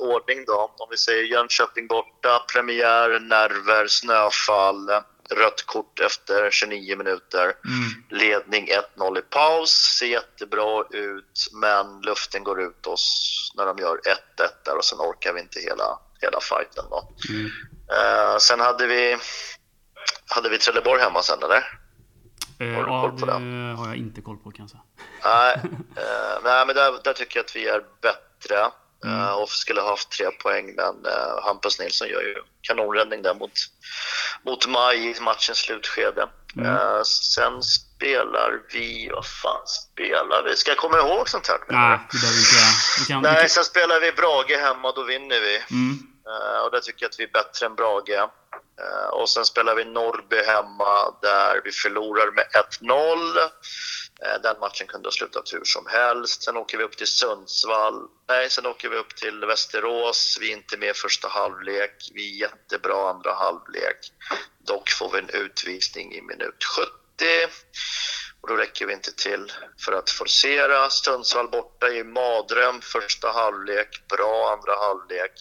Ordning 0.00 0.44
då, 0.44 0.74
om 0.78 0.88
vi 0.90 0.96
säger 0.96 1.24
Jönköping 1.24 1.86
borta, 1.86 2.44
premiär, 2.52 3.20
nerver, 3.20 3.86
snöfall, 3.86 4.90
rött 5.30 5.66
kort 5.66 6.00
efter 6.00 6.50
29 6.50 6.96
minuter. 6.96 7.52
Ledning 8.10 8.68
1-0 8.96 9.18
i 9.18 9.22
paus, 9.22 9.70
ser 9.70 10.06
jättebra 10.06 10.84
ut, 10.90 11.48
men 11.52 12.00
luften 12.00 12.44
går 12.44 12.60
ut 12.62 12.86
oss 12.86 13.52
när 13.56 13.66
de 13.66 13.78
gör 13.78 13.96
1-1 13.96 14.48
där 14.64 14.76
och 14.76 14.84
sen 14.84 14.98
orkar 14.98 15.32
vi 15.32 15.40
inte 15.40 15.60
hela, 15.60 15.98
hela 16.20 16.40
fighten. 16.40 16.84
Då. 16.90 17.08
Mm. 17.28 17.46
Eh, 17.92 18.38
sen 18.38 18.60
hade 18.60 18.86
vi, 18.86 19.16
hade 20.34 20.48
vi 20.48 20.58
Trelleborg 20.58 21.00
hemma 21.02 21.22
sen 21.22 21.38
eller? 21.42 21.56
Eh, 22.58 22.74
Har 22.74 22.82
du 22.84 22.88
koll 22.88 23.18
på 23.20 23.26
det 23.26 23.32
det? 23.32 23.76
har 23.76 23.86
jag 23.86 23.96
inte 23.96 24.20
koll 24.20 24.36
på 24.38 24.50
kanske. 24.50 24.78
Nej, 25.24 25.54
eh, 25.96 26.38
nej 26.44 26.66
men 26.66 26.74
där, 26.76 26.94
där 27.04 27.12
tycker 27.12 27.38
jag 27.38 27.44
att 27.44 27.56
vi 27.56 27.68
är 27.68 27.82
bättre 28.02 28.66
eh, 29.04 29.30
och 29.30 29.48
skulle 29.48 29.80
ha 29.80 29.88
haft 29.88 30.10
tre 30.10 30.30
poäng. 30.30 30.74
Men 30.76 31.06
eh, 31.06 31.44
Hampus 31.44 31.78
Nilsson 31.78 32.08
gör 32.08 32.20
ju 32.22 32.36
kanonräddning 32.60 33.22
där 33.22 33.34
mot, 33.34 33.52
mot 34.44 34.66
Maj 34.66 35.10
i 35.10 35.20
matchens 35.20 35.58
slutskede. 35.58 36.28
Mm. 36.56 36.76
Eh, 36.76 37.02
sen 37.02 37.62
spelar 37.62 38.60
vi, 38.72 39.10
vad 39.14 39.26
fan 39.26 39.66
spelar 39.66 40.42
vi? 40.42 40.56
Ska 40.56 40.70
jag 40.70 40.78
komma 40.78 40.98
ihåg 40.98 41.28
sånt 41.28 41.48
här? 41.48 41.58
Nej, 41.68 41.98
det 42.12 42.18
behöver 42.18 42.38
inte 42.38 43.12
kan, 43.12 43.22
Nej, 43.22 43.48
sen 43.48 43.64
spelar 43.64 44.00
vi 44.00 44.12
Brage 44.12 44.58
hemma 44.60 44.92
då 44.92 45.02
vinner 45.02 45.40
vi. 45.40 45.62
mm, 45.70 45.98
och 46.64 46.70
där 46.70 46.80
tycker 46.80 47.04
jag 47.04 47.10
att 47.10 47.20
vi 47.20 47.24
är 47.24 47.32
bättre 47.32 47.66
än 47.66 47.74
Brage. 47.74 48.28
Och 49.12 49.28
sen 49.28 49.44
spelar 49.44 49.74
vi 49.74 49.84
Norrby 49.84 50.36
hemma 50.36 51.14
där 51.22 51.60
vi 51.64 51.70
förlorar 51.72 52.30
med 52.30 52.46
1-0. 52.80 53.50
Eh, 54.22 54.40
den 54.42 54.60
matchen 54.60 54.86
kunde 54.86 55.06
ha 55.06 55.12
slutat 55.12 55.52
hur 55.52 55.64
som 55.64 55.86
helst. 55.86 56.42
Sen 56.42 56.56
åker 56.56 56.78
vi 56.78 56.84
upp 56.84 56.96
till 56.96 57.06
Sundsvall. 57.06 58.08
Nej, 58.28 58.50
sen 58.50 58.66
åker 58.66 58.88
vi 58.88 58.96
upp 58.96 59.16
till 59.16 59.44
Västerås. 59.44 60.38
Vi 60.40 60.52
är 60.52 60.56
inte 60.56 60.76
med 60.76 60.96
första 60.96 61.28
halvlek. 61.28 62.10
Vi 62.14 62.34
är 62.34 62.40
jättebra 62.40 63.10
andra 63.10 63.34
halvlek. 63.34 64.12
Dock 64.66 64.90
får 64.90 65.12
vi 65.12 65.18
en 65.18 65.30
utvisning 65.30 66.14
i 66.14 66.22
minut 66.22 66.64
70. 66.64 66.92
Och 68.40 68.48
då 68.48 68.56
räcker 68.56 68.86
vi 68.86 68.92
inte 68.92 69.12
till 69.12 69.52
för 69.84 69.92
att 69.92 70.10
forcera. 70.10 70.90
Sundsvall 70.90 71.48
borta 71.48 71.88
i 71.88 72.04
Madröm 72.04 72.80
första 72.80 73.32
halvlek, 73.32 73.88
bra 74.08 74.56
andra 74.58 74.86
halvlek. 74.86 75.32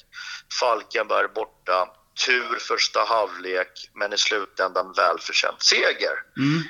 Falkenberg 0.60 1.28
borta, 1.28 1.90
tur 2.26 2.60
första 2.60 3.00
halvlek, 3.04 3.90
men 3.94 4.14
i 4.14 4.18
slutändan 4.18 4.94
välförtjänt 4.98 5.64
seger. 5.64 6.24
mm, 6.38 6.64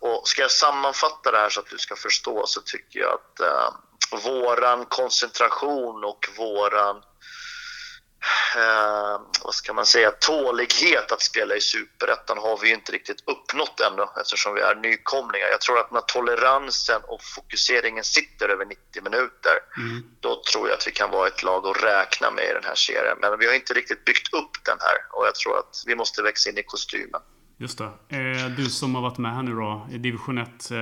och 0.00 0.28
ska 0.28 0.42
jag 0.42 0.50
sammanfatta 0.50 1.30
det 1.30 1.38
här 1.38 1.48
så 1.48 1.60
att 1.60 1.70
du 1.70 1.78
ska 1.78 1.96
förstå 1.96 2.46
så 2.46 2.60
tycker 2.60 3.00
jag 3.00 3.12
att 3.12 3.40
eh, 3.40 3.70
våran 4.24 4.84
koncentration 4.84 6.04
och 6.04 6.28
våran 6.36 6.96
eh, 8.56 9.20
vad 9.44 9.54
ska 9.54 9.72
man 9.72 9.86
säga, 9.86 10.10
tålighet 10.10 11.12
att 11.12 11.22
spela 11.22 11.54
i 11.54 11.60
Superettan 11.60 12.38
har 12.38 12.58
vi 12.58 12.70
inte 12.70 12.92
riktigt 12.92 13.22
uppnått 13.26 13.80
ännu 13.80 14.06
eftersom 14.20 14.54
vi 14.54 14.60
är 14.60 14.74
nykomlingar. 14.74 15.46
Jag 15.46 15.60
tror 15.60 15.78
att 15.78 15.90
när 15.90 16.00
toleransen 16.00 17.00
och 17.04 17.20
fokuseringen 17.22 18.04
sitter 18.04 18.48
över 18.48 18.64
90 18.64 19.02
minuter 19.02 19.58
mm. 19.76 20.04
då 20.20 20.42
tror 20.52 20.68
jag 20.68 20.76
att 20.78 20.86
vi 20.86 20.92
kan 20.92 21.10
vara 21.10 21.28
ett 21.28 21.42
lag 21.42 21.66
att 21.66 21.82
räkna 21.82 22.30
med 22.30 22.44
i 22.44 22.52
den 22.52 22.64
här 22.64 22.74
serien. 22.74 23.18
Men 23.20 23.38
vi 23.38 23.46
har 23.46 23.54
inte 23.54 23.74
riktigt 23.74 24.04
byggt 24.04 24.34
upp 24.34 24.64
den 24.64 24.78
här 24.80 24.96
och 25.12 25.26
jag 25.26 25.34
tror 25.34 25.58
att 25.58 25.82
vi 25.86 25.94
måste 25.94 26.22
växa 26.22 26.50
in 26.50 26.58
i 26.58 26.62
kostymen. 26.62 27.20
Just 27.58 27.78
det. 27.78 27.84
Eh, 28.16 28.48
du 28.56 28.64
som 28.64 28.94
har 28.94 29.02
varit 29.02 29.18
med 29.18 29.34
här 29.34 29.42
nu 29.42 29.54
då, 29.54 29.88
i 29.92 29.98
division 29.98 30.38
1. 30.38 30.70
Eh, 30.70 30.76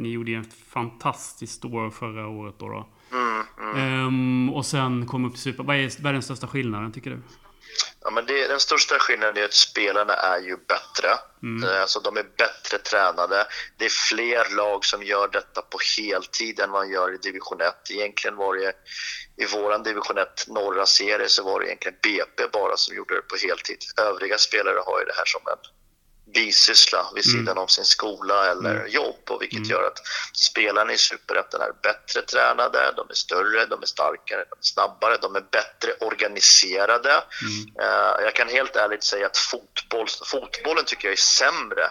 ni 0.00 0.08
gjorde 0.08 0.30
ju 0.30 0.40
ett 0.40 0.54
fantastiskt 0.72 1.64
år 1.64 1.90
förra 1.90 2.28
året 2.28 2.54
då. 2.58 2.68
då. 2.68 2.88
Mm, 3.12 3.44
mm. 3.60 3.76
Ehm, 3.76 4.54
och 4.54 4.66
sen 4.66 5.06
kom 5.06 5.24
upp 5.24 5.32
till 5.32 5.42
Super. 5.42 5.64
Vad 5.64 5.76
är, 5.76 6.02
vad 6.02 6.08
är 6.10 6.12
den 6.12 6.22
största 6.22 6.46
skillnaden 6.46 6.92
tycker 6.92 7.10
du? 7.10 7.22
Ja, 8.04 8.10
men 8.10 8.26
det, 8.26 8.48
den 8.48 8.60
största 8.60 8.98
skillnaden 8.98 9.36
är 9.36 9.44
att 9.44 9.52
spelarna 9.54 10.12
är 10.12 10.38
ju 10.40 10.56
bättre. 10.56 11.08
Mm. 11.42 11.68
Eh, 11.68 11.80
Alltså, 11.80 12.00
de 12.00 12.16
är 12.16 12.26
bättre 12.38 12.78
tränade. 12.78 13.46
Det 13.78 13.84
är 13.84 13.92
fler 14.10 14.56
lag 14.56 14.84
som 14.84 15.02
gör 15.02 15.28
detta 15.32 15.62
på 15.62 15.78
heltid 15.98 16.60
än 16.60 16.70
man 16.70 16.90
gör 16.90 17.14
i 17.14 17.16
division 17.16 17.60
1. 17.60 17.74
Egentligen 17.90 18.36
var 18.36 18.54
det 18.54 18.72
i 19.36 19.46
våran 19.46 19.82
division 19.82 20.18
1 20.18 20.44
norra 20.48 20.86
serie 20.86 21.28
så 21.28 21.44
var 21.44 21.60
det 21.60 21.66
egentligen 21.66 21.98
BP 22.02 22.48
bara 22.52 22.76
som 22.76 22.96
gjorde 22.96 23.14
det 23.14 23.22
på 23.22 23.36
heltid. 23.48 23.78
Övriga 24.00 24.38
spelare 24.38 24.78
har 24.86 24.98
ju 25.00 25.04
det 25.04 25.16
här 25.16 25.24
som 25.26 25.40
en 25.46 25.81
bisyssla 26.34 27.10
vid 27.14 27.26
Mm. 27.26 27.38
sidan 27.38 27.58
om 27.58 27.68
sin 27.68 27.84
skola 27.84 28.50
eller 28.50 28.86
jobb 28.86 29.20
och 29.30 29.42
vilket 29.42 29.66
gör 29.66 29.82
att 29.86 29.98
spelarna 30.34 30.92
i 30.92 30.98
Superettan 30.98 31.60
är 31.60 31.72
bättre 31.82 32.22
tränade, 32.22 32.92
de 32.96 33.10
är 33.10 33.14
större, 33.14 33.66
de 33.66 33.82
är 33.82 33.86
starkare, 33.86 34.44
de 34.50 34.58
är 34.58 34.62
snabbare, 34.62 35.16
de 35.22 35.36
är 35.36 35.44
bättre 35.50 35.92
organiserade. 36.00 37.12
Eh, 37.80 38.24
jag 38.24 38.34
kan 38.34 38.48
helt 38.48 38.76
ärligt 38.76 39.04
säga 39.04 39.26
att 39.26 39.36
fotboll, 39.36 40.08
fotbollen 40.26 40.84
tycker 40.84 41.08
jag 41.08 41.12
är 41.12 41.16
sämre 41.16 41.90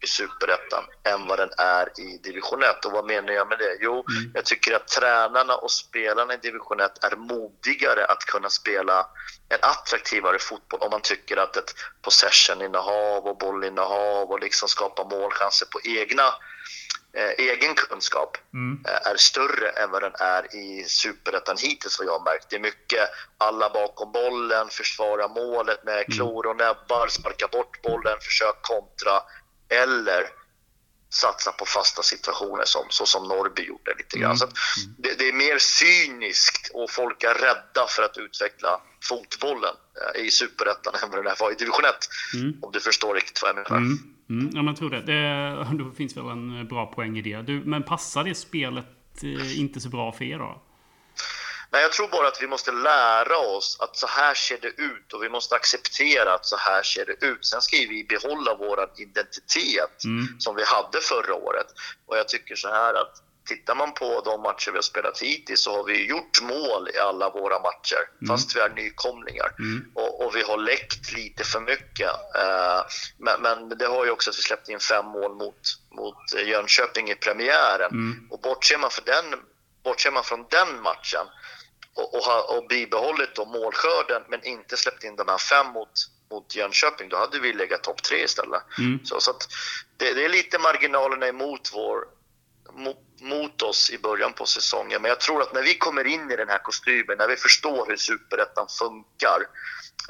i 0.00 0.06
Superettan 0.06 0.84
än 1.04 1.26
vad 1.26 1.38
den 1.38 1.50
är 1.58 2.00
i 2.00 2.18
division 2.18 2.62
1. 2.62 2.84
Och 2.84 2.92
vad 2.92 3.04
menar 3.06 3.32
jag 3.32 3.48
med 3.48 3.58
det? 3.58 3.76
Jo, 3.80 4.04
jag 4.34 4.44
tycker 4.44 4.76
att 4.76 4.88
tränarna 4.88 5.54
och 5.56 5.70
spelarna 5.70 6.34
i 6.34 6.36
division 6.36 6.80
1 6.80 7.04
är 7.04 7.16
modigare 7.16 8.04
att 8.04 8.24
kunna 8.24 8.50
spela 8.50 9.06
en 9.48 9.58
attraktivare 9.62 10.38
fotboll 10.38 10.80
om 10.80 10.90
man 10.90 11.00
tycker 11.00 11.36
att 11.36 11.56
ett 11.56 11.74
possession-innehav 12.02 13.26
och 13.26 13.38
bollinnehav 13.38 14.30
och 14.30 14.40
liksom 14.40 14.68
skapa 14.68 15.04
målchanser 15.04 15.66
på 15.66 15.80
egna 15.84 16.34
eh, 17.12 17.30
egen 17.38 17.74
kunskap 17.74 18.36
Mm. 18.54 18.84
eh, 18.88 19.10
är 19.10 19.16
större 19.16 19.68
än 19.68 19.90
vad 19.90 20.02
den 20.02 20.12
är 20.18 20.56
i 20.56 20.84
superettan 20.84 21.56
hittills 21.58 21.98
vad 21.98 22.08
jag 22.08 22.12
har 22.18 22.24
märkt. 22.24 22.50
Det 22.50 22.56
är 22.56 22.60
mycket 22.60 23.08
alla 23.38 23.70
bakom 23.70 24.12
bollen, 24.12 24.68
försvara 24.68 25.28
målet 25.28 25.84
med 25.84 26.06
klor 26.14 26.46
och 26.46 26.56
näbbar, 26.56 27.08
sparka 27.08 27.48
bort 27.48 27.82
bollen, 27.82 28.18
försök 28.20 28.62
kontra 28.62 29.22
eller 29.68 30.24
satsa 31.10 31.52
på 31.52 31.64
fasta 31.64 32.02
situationer 32.02 32.64
som, 32.64 32.82
så 32.88 33.06
som 33.06 33.28
Norrby 33.28 33.62
gjorde 33.62 33.94
lite 33.98 34.18
grann. 34.18 34.36
Så 34.36 34.44
att 34.44 34.54
det, 34.98 35.18
det 35.18 35.28
är 35.28 35.32
mer 35.32 35.58
cyniskt 35.58 36.70
och 36.74 36.90
folk 36.90 37.22
är 37.22 37.34
rädda 37.34 37.86
för 37.88 38.02
att 38.02 38.16
utveckla 38.18 38.80
fotbollen 39.08 39.74
eh, 40.14 40.26
i 40.26 40.30
superettan 40.30 40.94
än 41.02 41.10
vad 41.10 41.18
den 41.18 41.26
här 41.26 41.36
var 41.40 41.52
i 41.52 41.54
division 41.54 41.84
1. 41.84 41.94
Mm. 42.34 42.58
Om 42.62 42.72
du 42.72 42.80
förstår 42.80 43.14
riktigt 43.14 43.42
vad 43.42 43.48
jag 43.48 43.56
menar. 43.56 43.76
Mm. 43.76 43.98
Mm. 44.30 44.50
Ja, 44.54 44.56
men 44.56 44.66
jag 44.66 44.76
tror 44.76 44.90
det. 44.90 45.00
det. 45.00 45.84
Då 45.84 45.90
finns 45.90 46.16
väl 46.16 46.24
en 46.24 46.68
bra 46.68 46.86
poäng 46.86 47.18
i 47.18 47.22
det. 47.22 47.42
Du, 47.42 47.62
men 47.64 47.82
passar 47.82 48.24
det 48.24 48.34
spelet 48.34 48.86
eh, 49.22 49.60
inte 49.60 49.80
så 49.80 49.88
bra 49.88 50.12
för 50.12 50.24
er 50.24 50.38
då? 50.38 50.62
Nej, 51.70 51.82
jag 51.82 51.92
tror 51.92 52.08
bara 52.08 52.28
att 52.28 52.42
vi 52.42 52.46
måste 52.46 52.72
lära 52.72 53.38
oss 53.38 53.76
att 53.80 53.96
så 53.96 54.06
här 54.06 54.34
ser 54.34 54.58
det 54.58 54.68
ut 54.68 55.12
och 55.12 55.22
vi 55.22 55.28
måste 55.28 55.54
acceptera 55.54 56.34
att 56.34 56.46
så 56.46 56.56
här 56.56 56.82
ser 56.82 57.06
det 57.06 57.26
ut. 57.26 57.46
Sen 57.46 57.62
ska 57.62 57.76
vi 57.76 58.04
behålla 58.08 58.54
vår 58.54 58.90
identitet 58.96 60.04
Mm. 60.04 60.40
som 60.40 60.56
vi 60.56 60.64
hade 60.64 61.00
förra 61.00 61.34
året. 61.34 61.66
Och 62.06 62.18
jag 62.18 62.28
tycker 62.28 62.56
så 62.56 62.68
här 62.68 62.94
att 62.94 63.22
tittar 63.48 63.74
man 63.74 63.94
på 63.94 64.22
de 64.24 64.42
matcher 64.42 64.70
vi 64.70 64.76
har 64.76 64.82
spelat 64.82 65.18
hittills 65.18 65.62
så 65.62 65.76
har 65.76 65.84
vi 65.84 66.06
gjort 66.06 66.40
mål 66.42 66.88
i 66.94 66.98
alla 66.98 67.30
våra 67.30 67.58
matcher 67.58 68.28
fast 68.28 68.56
vi 68.56 68.60
är 68.60 68.68
nykomlingar. 68.68 69.54
Mm. 69.58 69.90
Och, 69.94 70.26
och 70.26 70.36
vi 70.36 70.42
har 70.42 70.58
läckt 70.58 71.12
lite 71.12 71.44
för 71.44 71.60
mycket. 71.60 72.10
Eh, 72.34 72.80
men, 73.18 73.42
men 73.42 73.68
det 73.68 73.86
har 73.86 74.04
ju 74.04 74.10
också 74.10 74.30
att 74.30 74.38
vi 74.38 74.42
släppte 74.42 74.72
in 74.72 74.80
fem 74.80 75.06
mål 75.06 75.34
mot, 75.34 75.60
mot 75.90 76.16
Jönköping 76.46 77.10
i 77.10 77.14
premiären. 77.14 77.90
Mm. 77.90 78.26
Och 78.30 78.40
bortser 78.40 78.78
man, 78.78 78.90
för 78.90 79.02
den, 79.02 79.24
bortser 79.84 80.10
man 80.10 80.24
från 80.24 80.46
den 80.50 80.82
matchen 80.82 81.26
och, 81.98 82.14
och, 82.14 82.20
ha, 82.20 82.56
och 82.56 82.66
bibehållit 82.68 83.34
då 83.34 83.44
målskörden 83.44 84.22
men 84.28 84.44
inte 84.44 84.76
släppt 84.76 85.04
in 85.04 85.16
de 85.16 85.28
här 85.28 85.38
fem 85.38 85.66
mot, 85.66 85.90
mot 86.30 86.56
Jönköping, 86.56 87.08
då 87.08 87.16
hade 87.16 87.40
vi 87.40 87.52
legat 87.52 87.82
topp 87.82 88.02
tre 88.02 88.24
istället. 88.24 88.62
Mm. 88.78 89.04
Så, 89.04 89.20
så 89.20 89.32
det, 89.96 90.12
det 90.14 90.24
är 90.24 90.28
lite 90.28 90.58
marginalerna 90.58 91.26
emot 91.28 91.70
vår, 91.74 92.04
mo- 92.84 93.04
mot 93.20 93.62
oss 93.62 93.90
i 93.90 93.98
början 93.98 94.32
på 94.32 94.46
säsongen. 94.46 95.02
Men 95.02 95.08
jag 95.08 95.20
tror 95.20 95.42
att 95.42 95.54
när 95.54 95.62
vi 95.62 95.74
kommer 95.74 96.04
in 96.04 96.30
i 96.30 96.36
den 96.36 96.48
här 96.48 96.58
kostymen, 96.58 97.18
när 97.18 97.28
vi 97.28 97.36
förstår 97.36 97.86
hur 97.88 97.96
superettan 97.96 98.66
funkar, 98.78 99.40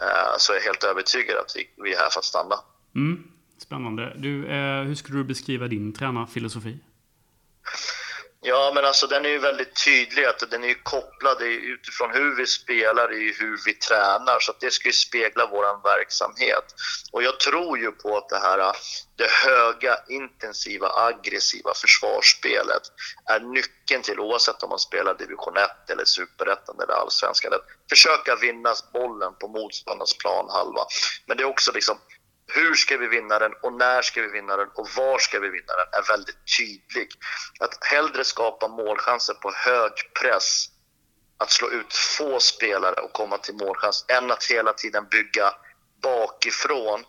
eh, 0.02 0.34
så 0.38 0.52
är 0.52 0.56
jag 0.56 0.62
helt 0.62 0.84
övertygad 0.84 1.36
att 1.36 1.52
vi, 1.56 1.70
vi 1.82 1.94
är 1.94 1.98
här 1.98 2.10
för 2.10 2.18
att 2.18 2.24
stanna. 2.24 2.56
Mm. 2.94 3.24
Spännande. 3.58 4.14
Du, 4.16 4.46
eh, 4.48 4.82
hur 4.82 4.94
skulle 4.94 5.18
du 5.18 5.24
beskriva 5.24 5.68
din 5.68 5.92
tränarfilosofi? 5.94 6.78
Ja, 8.48 8.72
men 8.74 8.84
alltså 8.84 9.06
den 9.06 9.24
är 9.24 9.28
ju 9.28 9.38
väldigt 9.38 9.84
tydlig. 9.84 10.24
att 10.24 10.50
Den 10.50 10.64
är 10.64 10.68
ju 10.68 10.82
kopplad 10.82 11.42
utifrån 11.42 12.10
hur 12.12 12.36
vi 12.36 12.46
spelar 12.46 13.12
i 13.12 13.34
hur 13.38 13.58
vi 13.64 13.74
tränar. 13.74 14.40
Så 14.40 14.50
att 14.50 14.60
det 14.60 14.70
ska 14.70 14.88
ju 14.88 14.92
spegla 14.92 15.46
vår 15.46 15.82
verksamhet. 15.82 16.64
Och 17.12 17.22
jag 17.22 17.40
tror 17.40 17.78
ju 17.78 17.92
på 17.92 18.16
att 18.16 18.28
det 18.28 18.38
här 18.38 18.76
det 19.16 19.30
höga, 19.30 19.98
intensiva, 20.08 20.88
aggressiva 20.88 21.74
försvarsspelet 21.74 22.82
är 23.24 23.40
nyckeln 23.40 24.02
till, 24.02 24.20
oavsett 24.20 24.62
om 24.62 24.68
man 24.68 24.78
spelar 24.78 25.14
division 25.14 25.56
1 25.56 25.90
eller 25.90 26.04
superettan 26.04 26.76
eller 26.82 26.94
allsvenskan, 26.94 27.52
att 27.52 27.66
försöka 27.90 28.36
vinna 28.36 28.74
bollen 28.92 29.32
på 29.40 29.48
motståndarnas 29.48 30.16
planhalva. 30.18 30.82
Men 31.26 31.36
det 31.36 31.42
är 31.42 31.48
också 31.48 31.72
liksom 31.72 31.98
hur 32.54 32.74
ska 32.74 32.96
vi 32.96 33.08
vinna 33.08 33.38
den 33.38 33.52
och 33.62 33.72
när 33.72 34.02
ska 34.02 34.22
vi 34.22 34.28
vinna 34.28 34.56
den 34.56 34.68
och 34.74 34.88
var 34.96 35.18
ska 35.18 35.40
vi 35.40 35.48
vinna 35.48 35.72
den 35.76 36.00
är 36.00 36.08
väldigt 36.08 36.38
tydlig. 36.58 37.08
Att 37.60 37.84
hellre 37.84 38.24
skapa 38.24 38.68
målchanser 38.68 39.34
på 39.34 39.52
hög 39.52 39.92
press, 40.20 40.66
att 41.38 41.50
slå 41.50 41.70
ut 41.70 41.92
få 41.92 42.40
spelare 42.40 42.94
och 42.94 43.12
komma 43.12 43.38
till 43.38 43.54
målchans, 43.54 44.04
än 44.08 44.30
att 44.30 44.44
hela 44.44 44.72
tiden 44.72 45.06
bygga 45.10 45.54
bakifrån 46.02 47.04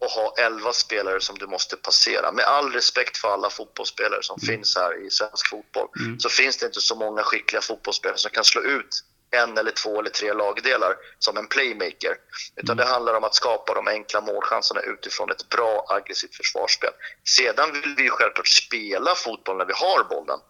och 0.00 0.10
ha 0.10 0.34
11 0.38 0.72
spelare 0.72 1.20
som 1.20 1.38
du 1.38 1.46
måste 1.46 1.76
passera. 1.76 2.32
Med 2.32 2.44
all 2.44 2.72
respekt 2.72 3.16
för 3.16 3.28
alla 3.28 3.50
fotbollsspelare 3.50 4.22
som 4.22 4.40
finns 4.40 4.76
här 4.76 5.06
i 5.06 5.10
svensk 5.10 5.48
fotboll 5.50 5.88
så 6.18 6.28
finns 6.28 6.56
det 6.56 6.66
inte 6.66 6.80
så 6.80 6.94
många 6.94 7.22
skickliga 7.22 7.62
fotbollsspelare 7.62 8.18
som 8.18 8.30
kan 8.30 8.44
slå 8.44 8.62
ut 8.62 9.04
en 9.30 9.58
eller 9.58 9.70
två 9.70 10.00
eller 10.00 10.10
tre 10.10 10.32
lagdelar 10.32 10.96
som 11.18 11.36
en 11.36 11.48
playmaker. 11.48 12.16
Utan 12.56 12.76
det 12.76 12.84
handlar 12.84 13.14
om 13.14 13.24
att 13.24 13.34
skapa 13.34 13.74
de 13.74 13.88
enkla 13.88 14.20
målchanserna 14.20 14.80
utifrån 14.80 15.30
ett 15.30 15.48
bra 15.48 15.86
aggressivt 15.88 16.34
försvarsspel. 16.34 16.90
Sedan 17.28 17.72
vill 17.72 17.94
vi 17.96 18.02
ju 18.02 18.10
självklart 18.10 18.48
spela 18.48 19.14
fotboll 19.14 19.56
när 19.56 19.64
vi 19.64 19.72
har 19.72 20.04
bollen. 20.04 20.40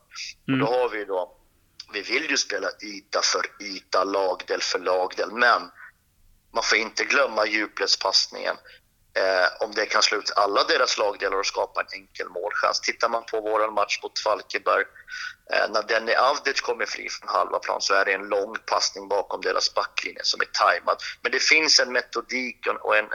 Och 0.53 0.59
då 0.59 0.67
har 0.67 0.89
vi 0.89 1.05
då, 1.05 1.37
vi 1.93 2.03
vill 2.03 2.31
ju 2.31 2.37
spela 2.37 2.69
yta 2.83 3.21
för 3.23 3.47
yta, 3.63 4.05
lagdel 4.05 4.63
för 4.63 4.79
lagdel, 4.79 5.33
men 5.33 5.71
man 6.55 6.63
får 6.63 6.79
inte 6.79 7.05
glömma 7.05 7.47
djupledspassningen. 7.47 8.57
Eh, 9.17 9.65
om 9.65 9.73
det 9.75 9.87
kan 9.87 10.03
slå 10.03 10.19
ut 10.19 10.33
alla 10.37 10.65
deras 10.65 10.99
lagdelar 10.99 11.39
och 11.39 11.47
skapa 11.47 11.81
en 11.81 12.01
enkel 12.01 12.29
målchans. 12.29 12.81
Tittar 12.81 13.09
man 13.09 13.25
på 13.25 13.41
vår 13.41 13.71
match 13.71 14.01
mot 14.03 14.19
Falkenberg, 14.19 14.85
när 15.51 15.83
Denny 15.83 16.15
Avdic 16.15 16.61
kommer 16.61 16.87
fri 16.87 17.09
från 17.09 17.29
halva 17.29 17.59
plan 17.59 17.81
så 17.81 17.95
är 17.95 18.05
det 18.05 18.13
en 18.13 18.29
lång 18.29 18.57
passning 18.67 19.09
bakom 19.09 19.41
deras 19.41 19.75
backlinje 19.75 20.25
som 20.25 20.41
är 20.41 20.45
tajmad. 20.45 20.97
Men 21.23 21.33
det 21.33 21.43
finns 21.43 21.81
en 21.81 21.93
metodik 21.93 22.67
och, 22.81 22.97
en, 22.97 23.07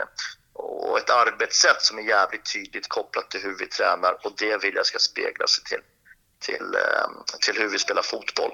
och 0.53 0.97
ett 0.97 1.09
arbetssätt 1.09 1.81
som 1.81 1.97
är 1.97 2.03
jävligt 2.03 2.53
tydligt 2.53 2.89
kopplat 2.89 3.31
till 3.31 3.41
hur 3.41 3.57
vi 3.57 3.67
tränar 3.67 4.17
och 4.25 4.33
det 4.37 4.63
vill 4.63 4.75
jag 4.75 4.85
ska 4.85 4.99
spegla 4.99 5.47
sig 5.47 5.63
till 5.63 5.81
till, 6.41 6.75
eh, 6.75 7.37
till 7.39 7.61
hur 7.61 7.69
vi 7.69 7.79
spelar 7.79 8.01
fotboll. 8.01 8.51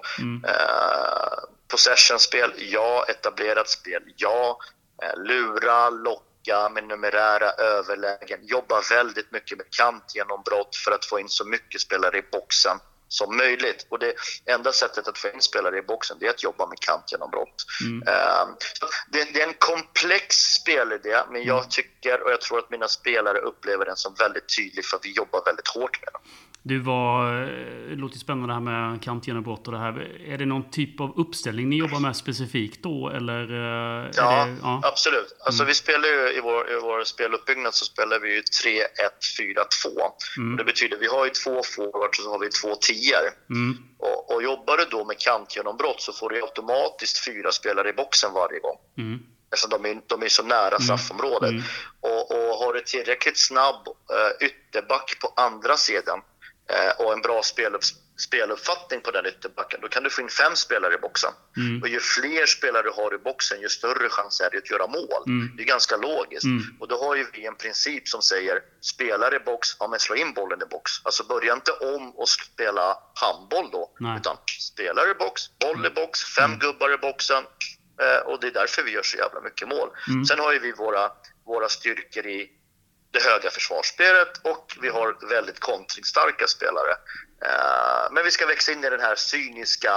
Eh, 0.48 1.40
possessionspel, 1.68 2.54
ja. 2.58 3.06
Etablerat 3.08 3.70
spel, 3.70 4.04
ja. 4.16 4.60
Eh, 5.04 5.24
lura, 5.24 5.90
locka 5.90 6.70
med 6.70 6.84
numerära 6.84 7.52
överlägen. 7.52 8.40
Jobba 8.42 8.82
väldigt 8.90 9.32
mycket 9.32 9.58
med 9.58 9.68
kantgenombrott 9.70 10.76
för 10.76 10.92
att 10.92 11.06
få 11.06 11.20
in 11.20 11.30
så 11.30 11.46
mycket 11.46 11.82
spelare 11.82 12.18
i 12.18 12.22
boxen 12.32 12.80
som 13.08 13.38
möjligt. 13.38 13.88
Och 13.90 14.00
det 14.00 14.14
enda 14.46 14.72
sättet 14.72 15.08
att 15.08 15.18
få 15.18 15.28
in 15.28 15.42
spelare 15.42 15.78
i 15.78 15.82
boxen 15.82 16.18
det 16.20 16.26
är 16.26 16.30
att 16.30 16.44
jobba 16.44 16.68
med 16.68 16.80
kantgenombrott. 16.80 17.66
Eh, 18.08 18.48
så 18.80 18.88
det, 19.12 19.34
det 19.34 19.42
är 19.42 19.48
en 19.48 19.54
komplex 19.54 20.36
spelidé, 20.36 21.18
men 21.32 21.44
jag 21.44 21.72
tycker 21.72 22.24
och 22.24 22.32
jag 22.32 22.42
tror 22.42 22.60
att 22.60 22.70
mina 22.70 22.88
spelare 22.88 23.38
upplever 23.38 23.86
den 23.86 23.98
som 23.98 24.14
väldigt 24.14 24.56
tydlig 24.58 24.86
för 24.86 24.98
att 24.98 25.06
vi 25.06 25.12
jobbar 25.12 25.46
väldigt 25.46 25.68
hårt 25.68 26.02
med 26.02 26.10
den. 26.14 26.22
Du 26.68 26.80
var... 26.80 27.42
eh, 27.42 27.48
Det 27.90 27.96
låter 27.96 28.18
spännande 28.18 28.48
det 28.48 28.54
här 28.54 28.62
med 28.62 29.04
kantgenombrott 29.04 29.68
och 29.68 29.74
det 29.74 29.80
här. 29.80 30.22
Är 30.28 30.38
det 30.38 30.46
någon 30.46 30.72
typ 30.72 31.00
av 31.02 31.20
uppställning 31.20 31.70
ni 31.70 31.78
jobbar 31.78 32.00
med 32.00 32.16
specifikt 32.16 32.84
då? 32.84 33.10
Eller? 33.10 33.44
eh, 33.44 34.10
Ja, 34.16 34.46
det, 34.46 34.56
ja. 34.62 34.82
absolut. 34.84 35.38
Alltså, 35.46 35.64
Vi 35.64 35.74
spelar 35.74 36.08
ju 36.08 36.38
i 36.38 36.42
vår, 36.42 36.72
i 36.72 36.80
vår 36.82 37.04
speluppbyggnad 37.04 37.74
så 37.74 37.86
spelar 37.86 38.20
vi 38.20 38.36
ju 38.36 38.42
3-1-4-2. 38.42 40.00
Och 40.52 40.58
Det 40.58 40.64
betyder 40.64 40.98
vi 40.98 41.08
har 41.08 41.26
ju 41.26 41.32
två 41.32 41.62
forwards 41.64 42.20
och 42.20 42.24
så 42.26 42.32
har 42.32 42.40
vi 42.40 42.50
två 42.50 42.76
tior. 42.76 43.26
Mm. 43.50 43.78
Och, 44.00 44.36
och 44.36 44.44
jobbar 44.44 44.78
du 44.78 44.86
då 44.86 45.06
med 45.06 45.20
kantgenombrott 45.20 46.02
så 46.02 46.14
får 46.14 46.30
du 46.30 46.42
automatiskt 46.42 47.26
fyra 47.26 47.52
spelare 47.52 47.90
i 47.90 47.94
boxen 47.94 48.34
varje 48.34 48.60
gång. 48.60 48.78
Mm. 48.98 49.20
Eftersom 49.54 49.82
de 49.84 49.90
är, 49.92 50.02
de 50.08 50.24
är 50.24 50.28
så 50.28 50.44
nära 50.44 50.80
straffområdet. 50.80 51.54
Och, 52.02 52.32
och 52.32 52.56
har 52.62 52.74
du 52.74 52.82
tillräckligt 52.82 53.38
snabb 53.38 53.88
uh, 53.88 54.48
ytterback 54.48 55.18
på 55.22 55.34
andra 55.42 55.78
sidan 55.78 56.20
eh, 56.20 56.24
och 56.98 57.14
en 57.14 57.22
bra 57.22 57.44
spelupp, 57.44 57.82
speluppfattning 58.18 59.02
på 59.02 59.12
den 59.12 59.26
ytterbacken, 59.26 59.80
då 59.82 59.88
kan 59.88 60.04
du 60.04 60.10
få 60.10 60.22
in 60.22 60.30
fem 60.30 60.56
spelare 60.56 60.94
i 60.94 60.98
boxen. 60.98 61.32
Och 61.82 61.88
ju 61.88 62.00
fler 62.00 62.46
spelare 62.46 62.84
du 62.84 62.90
har 62.90 63.16
i 63.16 63.18
boxen, 63.18 63.62
ju 63.62 63.70
större 63.70 64.10
chans 64.10 64.42
är 64.42 64.50
det 64.52 64.58
att 64.58 64.70
göra 64.70 64.88
mål. 64.88 65.24
Det 65.58 65.64
är 65.64 65.68
ganska 65.68 65.98
logiskt. 65.98 66.46
Och 66.80 66.88
då 66.88 66.98
har 67.04 67.16
ju 67.16 67.26
vi 67.34 67.46
en 67.46 67.56
princip 67.56 68.08
som 68.08 68.22
säger, 68.22 68.62
spelare 68.82 69.36
i 69.36 69.40
box, 69.40 69.68
ja 69.80 69.88
men 69.88 70.00
slå 70.00 70.16
in 70.16 70.34
bollen 70.34 70.62
i 70.62 70.66
box. 70.66 70.92
Alltså 71.04 71.24
börja 71.24 71.54
inte 71.54 71.72
om 71.72 72.12
och 72.16 72.30
spela 72.30 72.98
handboll 73.14 73.70
då, 73.72 73.92
Nej. 74.00 74.18
utan 74.18 74.38
spelare 74.60 75.10
i 75.12 75.14
box, 75.14 75.42
boll 75.60 75.86
i 75.86 75.90
box, 75.90 76.24
fem 76.24 76.60
gubbar 76.60 76.94
i 76.94 76.98
boxen. 76.98 77.44
Eh, 78.02 78.28
och 78.28 78.40
det 78.42 78.48
är 78.48 78.52
därför 78.52 78.84
vi 78.84 78.92
gör 78.92 79.04
så 79.04 79.18
jävla 79.18 79.42
mycket 79.42 79.68
mål. 79.68 79.90
Sen 80.28 80.40
har 80.40 80.54
ju 80.54 80.60
vi 80.60 80.72
våra, 80.72 81.12
våra 81.46 81.70
styrkor 81.70 82.26
i 82.26 82.50
det 83.12 83.24
höga 83.24 83.50
försvarsspelet 83.50 84.38
och 84.44 84.78
vi 84.82 84.90
har 84.90 85.30
väldigt 85.30 85.60
kontringsstarka 85.60 86.48
spelare. 86.48 86.94
Eh, 87.46 88.14
men 88.14 88.24
vi 88.24 88.32
ska 88.32 88.46
växa 88.46 88.72
in 88.72 88.84
i 88.84 88.90
den 88.90 89.00
här 89.00 89.16
cyniska 89.16 89.92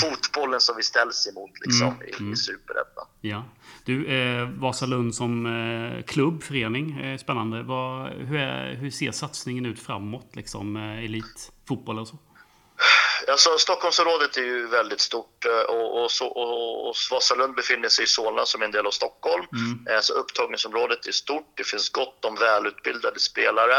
fotbollen 0.00 0.60
som 0.60 0.76
vi 0.76 0.82
ställs 0.82 1.26
emot 1.26 1.50
liksom, 1.64 2.02
i, 2.02 2.32
i 2.32 2.36
Superettan. 2.36 3.06
Ja. 3.20 3.44
Du, 3.84 4.06
eh, 4.06 4.48
Vasalund 4.48 5.14
som 5.14 5.46
eh, 5.46 6.04
klubb, 6.04 6.42
förening, 6.42 7.00
eh, 7.00 7.18
spännande. 7.18 7.62
Vad, 7.62 8.12
hur, 8.12 8.38
är, 8.38 8.74
hur 8.74 8.90
ser 8.90 9.12
satsningen 9.12 9.66
ut 9.66 9.82
framåt? 9.82 10.36
Liksom, 10.36 10.76
eh, 10.76 11.04
elitfotboll 11.04 11.98
och 11.98 12.08
så? 12.08 12.18
Alltså, 13.28 13.58
Stockholmsområdet 13.58 14.36
är 14.36 14.40
ju 14.42 14.66
väldigt 14.66 15.00
stort 15.00 15.44
eh, 15.44 15.52
och, 15.60 16.04
och, 16.04 16.10
och, 16.36 16.88
och 16.88 16.94
Vasalund 17.10 17.54
befinner 17.54 17.88
sig 17.88 18.04
i 18.04 18.06
Solna 18.06 18.46
som 18.46 18.60
är 18.60 18.64
en 18.64 18.70
del 18.72 18.86
av 18.86 18.90
Stockholm. 18.90 19.44
Eh, 19.90 20.00
Så 20.00 20.12
upptagningsområdet 20.12 21.06
är 21.06 21.12
stort. 21.12 21.52
Det 21.56 21.64
finns 21.64 21.88
gott 21.90 22.24
om 22.24 22.34
välutbildade 22.34 23.20
spelare. 23.20 23.78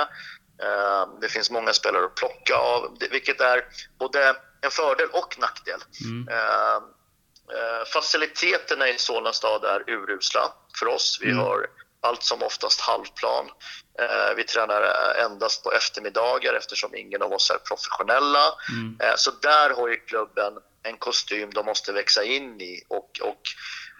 Eh, 0.64 1.08
Det 1.22 1.30
finns 1.30 1.52
många 1.52 1.74
spelare 1.74 2.06
att 2.06 2.16
plocka 2.16 2.56
av, 2.56 2.98
vilket 3.12 3.42
är 3.42 3.66
både 4.00 4.36
en 4.62 4.72
fördel 4.72 5.08
och 5.12 5.40
nackdel. 5.40 5.80
Eh, 6.32 6.82
Faciliteterna 7.94 8.90
i 8.90 8.98
Solna 8.98 9.34
stad 9.34 9.64
är 9.64 9.90
urusla 9.90 10.54
för 10.80 10.88
oss. 10.88 11.18
Vi 11.22 11.32
har 11.32 11.68
allt 12.02 12.24
som 12.24 12.44
oftast 12.44 12.82
halvplan. 12.82 13.50
Eh, 14.00 14.36
vi 14.36 14.44
tränar 14.44 14.84
eh, 14.84 15.26
endast 15.26 15.64
på 15.64 15.72
eftermiddagar 15.72 16.54
eftersom 16.54 16.96
ingen 16.96 17.22
av 17.22 17.34
oss 17.34 17.52
är 17.52 17.58
professionella. 17.58 18.46
Eh, 19.04 19.16
så 19.16 19.32
där 19.42 19.70
har 19.70 19.88
ju 19.88 19.96
klubben 19.96 20.54
en 20.84 20.98
kostym 20.98 21.50
de 21.54 21.66
måste 21.66 21.92
växa 21.92 22.24
in 22.24 22.62
i 22.62 22.84
och, 22.88 23.20
och 23.24 23.42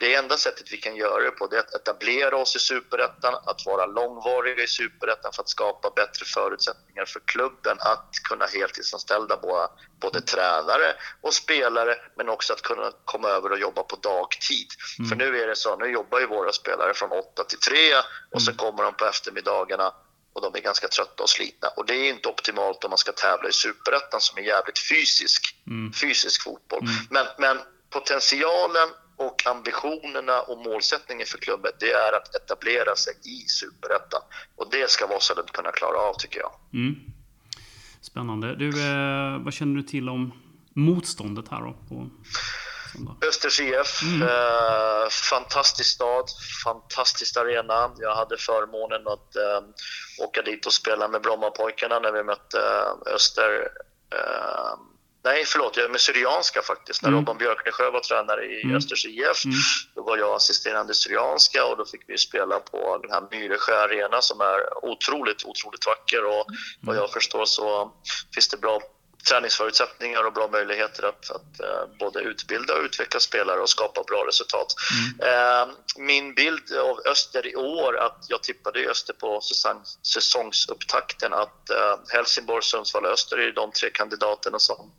det 0.02 0.16
enda 0.16 0.38
sättet 0.38 0.74
vi 0.74 0.78
kan 0.78 0.96
göra 0.96 1.24
det 1.24 1.32
på 1.32 1.48
det 1.48 1.56
är 1.56 1.60
att 1.60 1.76
etablera 1.76 2.38
oss 2.38 2.56
i 2.56 2.60
superettan, 2.60 3.34
att 3.46 3.66
vara 3.66 3.86
långvariga 3.86 4.64
i 4.64 4.68
superettan 4.68 5.34
för 5.34 5.42
att 5.42 5.50
skapa 5.50 5.90
bättre 5.96 6.26
förutsättningar 6.26 7.06
för 7.06 7.20
klubben 7.26 7.78
att 7.80 8.10
kunna 8.30 8.46
heltidsanställa 8.46 9.38
både, 9.38 9.68
både 10.02 10.22
tränare 10.22 10.96
och 11.22 11.34
spelare 11.34 11.96
men 12.18 12.30
också 12.30 12.54
att 12.54 12.62
kunna 12.62 12.92
komma 13.06 13.28
över 13.28 13.52
och 13.52 13.60
jobba 13.60 13.84
på 13.84 13.96
dagtid. 13.96 14.68
För 15.10 15.16
nu 15.16 15.42
är 15.42 15.48
det 15.48 15.56
så, 15.56 15.76
nu 15.76 15.86
jobbar 15.86 16.20
ju 16.20 16.28
våra 16.28 16.52
spelare 16.52 16.94
från 16.94 17.12
8 17.12 17.44
till 17.44 17.60
3 17.60 17.76
och 18.32 18.42
så 18.42 18.54
kommer 18.54 18.84
de 18.84 18.94
på 18.94 19.06
eftermiddagarna 19.06 19.94
och 20.34 20.42
de 20.42 20.56
är 20.56 20.60
ganska 20.64 20.88
trötta 20.88 21.24
och 21.24 21.30
slitna. 21.30 21.68
Och 21.68 21.86
det 21.86 21.94
är 21.94 22.10
inte 22.10 22.30
optimalt 22.30 22.84
om 22.84 22.90
man 22.90 22.98
ska 22.98 23.12
tävla 23.12 23.50
i 23.50 23.54
superettan 23.54 24.22
som 24.22 24.38
är 24.38 24.42
jävligt 24.42 24.80
fysisk, 24.80 25.56
fysisk 26.02 26.44
fotboll. 26.44 26.82
Men, 27.10 27.26
men 27.38 27.60
potentialen 27.90 28.90
och 29.22 29.48
ambitionerna 29.48 30.42
och 30.42 30.58
målsättningen 30.58 31.28
för 31.28 31.38
klubben 31.38 31.72
det 31.80 31.92
är 31.92 32.14
att 32.14 32.36
etablera 32.36 32.96
sig 32.96 33.14
i 33.24 33.38
superettan. 33.48 34.22
Och 34.56 34.68
det 34.72 34.90
ska 34.90 35.08
Vasalund 35.08 35.52
kunna 35.52 35.72
klara 35.72 35.98
av 35.98 36.14
tycker 36.14 36.40
jag. 36.40 36.52
Mm. 36.74 36.96
Spännande. 38.02 38.56
Du, 38.56 38.70
eh, 38.70 39.44
vad 39.44 39.54
känner 39.54 39.76
du 39.76 39.84
till 39.84 40.10
om 40.10 40.32
motståndet 40.74 41.48
här 41.52 41.62
då? 41.62 41.74
På 41.90 42.10
söndag? 42.94 43.16
Östers 43.28 43.60
IF, 43.60 44.04
eh, 44.22 45.10
fantastisk 45.10 45.90
stad, 45.90 46.26
fantastisk 46.64 47.38
arena. 47.38 47.92
Jag 47.98 48.16
hade 48.16 48.38
förmånen 48.38 49.08
att 49.08 49.36
eh, 49.36 49.62
åka 50.26 50.42
dit 50.42 50.66
och 50.66 50.74
spela 50.74 51.08
med 51.08 51.22
Brommapojkarna 51.22 52.00
när 52.00 52.12
vi 52.12 52.24
mötte 52.24 52.60
eh, 52.60 53.14
Öster 53.14 53.70
eh, 54.14 54.91
Nej, 55.24 55.46
förlåt, 55.46 55.78
jag 55.78 55.86
är 55.86 55.90
med 55.90 56.02
Syrianska 56.02 56.62
faktiskt. 56.62 57.02
När 57.02 57.10
Mm. 57.10 57.20
Robban 57.20 57.38
Björknesjö 57.38 57.90
var 57.90 58.00
tränare 58.00 58.46
i 58.46 58.64
Mm. 58.64 58.78
Östers 58.78 59.06
IF, 59.06 59.46
Mm. 59.46 59.58
då 59.96 60.04
var 60.04 60.18
jag 60.18 60.36
assisterande 60.36 60.94
Syrianska 60.94 61.66
och 61.66 61.78
då 61.78 61.86
fick 61.86 62.02
vi 62.08 62.18
spela 62.18 62.60
på 62.60 62.98
den 63.02 63.12
här 63.12 63.24
Myresjö 63.32 63.76
Arena 63.84 64.22
som 64.22 64.42
är 64.42 64.86
otroligt, 64.86 65.46
otroligt 65.46 65.86
vacker 65.86 66.26
och 66.26 66.46
vad 66.82 66.96
jag 66.96 67.12
förstår 67.12 67.46
så 67.46 67.92
finns 68.34 68.48
det 68.50 68.58
bra 68.58 68.82
träningsförutsättningar 69.30 70.24
och 70.24 70.34
bra 70.34 70.48
möjligheter 70.48 71.04
att, 71.04 71.32
att 71.32 71.60
eh, 71.60 71.98
både 72.00 72.20
utbilda 72.20 72.74
och 72.74 72.84
utveckla 72.84 73.20
spelare 73.20 73.60
och 73.60 73.70
skapa 73.70 74.04
bra 74.04 74.26
resultat. 74.28 74.68
Eh, 75.24 75.68
min 75.98 76.34
bild 76.36 76.74
av 76.78 77.00
Öster 77.08 77.48
i 77.48 77.56
år, 77.56 77.98
att 77.98 78.26
jag 78.28 78.44
tippade 78.44 78.80
i 78.80 78.88
Öster 78.88 79.14
på 79.14 79.42
säsong, 79.42 79.82
säsongsupptakten 80.14 81.34
att 81.34 81.70
eh, 81.70 81.96
Helsingborg, 82.14 82.64
Sundsvall 82.64 83.06
och 83.06 83.12
Öster 83.12 83.38
är 83.38 83.52
de 83.52 83.72
tre 83.72 83.90
kandidaterna 83.90 84.60
som, 84.60 84.92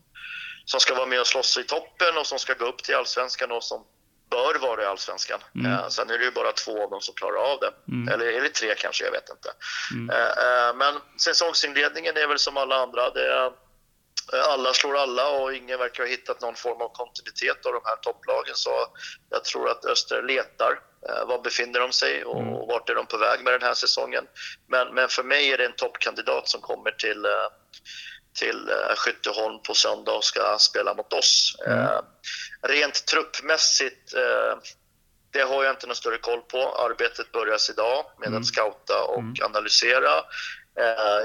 som 0.73 0.81
ska 0.81 0.95
vara 0.95 1.07
med 1.07 1.21
och 1.21 1.27
slåss 1.27 1.57
i 1.59 1.65
toppen 1.65 2.19
och 2.19 2.27
som 2.27 2.39
ska 2.39 2.55
gå 2.55 2.65
upp 2.67 2.83
till 2.83 2.95
allsvenskan 2.95 3.53
och 3.53 3.65
som 3.65 3.85
bör 4.31 4.55
vara 4.59 4.83
i 4.83 4.87
allsvenskan. 4.87 5.41
Mm. 5.55 5.73
Eh, 5.73 5.89
sen 5.89 6.11
är 6.11 6.19
det 6.19 6.25
ju 6.25 6.31
bara 6.31 6.53
två 6.53 6.83
av 6.85 6.91
dem 6.91 7.01
som 7.01 7.15
klarar 7.15 7.53
av 7.53 7.59
det. 7.61 7.73
Mm. 7.89 8.15
Eller 8.15 8.27
är 8.27 8.41
det 8.41 8.49
tre 8.49 8.75
kanske, 8.75 9.05
jag 9.05 9.13
vet 9.13 9.31
inte. 9.31 9.53
Mm. 9.95 10.11
Eh, 10.11 10.69
eh, 10.69 10.75
men 10.75 10.95
säsongsinledningen 11.25 12.17
är 12.17 12.27
väl 12.27 12.39
som 12.39 12.57
alla 12.57 12.77
andra. 12.77 13.11
Det 13.11 13.27
är, 13.33 13.47
eh, 14.33 14.49
alla 14.49 14.73
slår 14.73 14.97
alla 14.99 15.29
och 15.31 15.55
ingen 15.55 15.79
verkar 15.79 16.03
ha 16.03 16.11
hittat 16.11 16.41
någon 16.41 16.55
form 16.55 16.81
av 16.83 16.89
kontinuitet 16.89 17.67
av 17.67 17.73
de 17.73 17.83
här 17.85 17.97
topplagen. 17.97 18.55
Så 18.55 18.87
jag 19.31 19.45
tror 19.45 19.71
att 19.71 19.85
Öster 19.85 20.23
letar. 20.23 20.81
Eh, 21.09 21.27
var 21.27 21.43
befinner 21.43 21.81
de 21.81 21.93
sig 21.93 22.25
och, 22.25 22.41
Mm. 22.41 22.53
vart 22.53 22.91
är 22.91 22.95
de 22.95 23.07
på 23.07 23.17
väg 23.17 23.45
med 23.45 23.53
den 23.53 23.63
här 23.63 23.75
säsongen? 23.75 24.25
Men, 24.69 24.95
men 24.95 25.09
för 25.09 25.23
mig 25.23 25.53
är 25.53 25.59
det 25.59 25.65
en 25.67 25.77
toppkandidat 25.77 26.49
som 26.49 26.61
kommer 26.61 26.91
till, 26.91 27.25
eh, 27.25 27.49
till 28.39 28.69
eh, 28.69 28.97
Skytteholm 28.97 29.63
på 29.63 29.75
söndag 29.75 30.13
och 30.13 30.25
ska 30.25 30.57
spela 30.59 30.95
mot 30.95 31.13
oss. 31.13 31.57
Mm. 31.67 31.79
Eh, 31.79 32.01
rent 32.63 33.07
truppmässigt 33.07 34.15
eh, 34.15 34.59
det 35.33 35.41
har 35.43 35.65
jag 35.65 35.73
inte 35.73 35.87
någon 35.87 35.97
större 35.97 36.19
koll 36.19 36.41
på. 36.41 36.59
Arbetet 36.89 37.33
börjas 37.33 37.71
idag 37.71 38.05
med 38.19 38.29
Mm. 38.29 38.41
att 38.41 38.47
scouta 38.47 39.03
och 39.05 39.19
Mm. 39.19 39.35
analysera. 39.43 40.11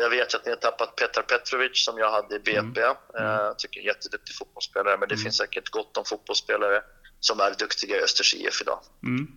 Jag 0.01 0.09
vet 0.09 0.33
att 0.35 0.45
ni 0.45 0.51
har 0.51 0.57
tappat 0.57 0.95
Petar 0.95 1.21
Petrovic 1.21 1.85
som 1.85 1.97
jag 1.97 2.11
hade 2.11 2.35
i 2.35 2.39
BP. 2.39 2.81
Mm. 2.81 2.95
Eh, 3.17 3.23
jag 3.23 3.59
tycker 3.59 3.79
en 3.79 3.85
jätteduktig 3.85 4.35
fotbollsspelare, 4.35 4.97
men 4.97 5.09
det 5.09 5.15
Mm. 5.15 5.23
finns 5.23 5.37
säkert 5.37 5.69
gott 5.69 5.97
om 5.97 6.05
fotbollsspelare 6.05 6.81
som 7.19 7.39
är 7.39 7.51
duktiga 7.51 7.97
i 7.97 8.01
Östers 8.03 8.33
IF 8.33 8.61
idag. 8.61 8.79
Mm. 9.03 9.27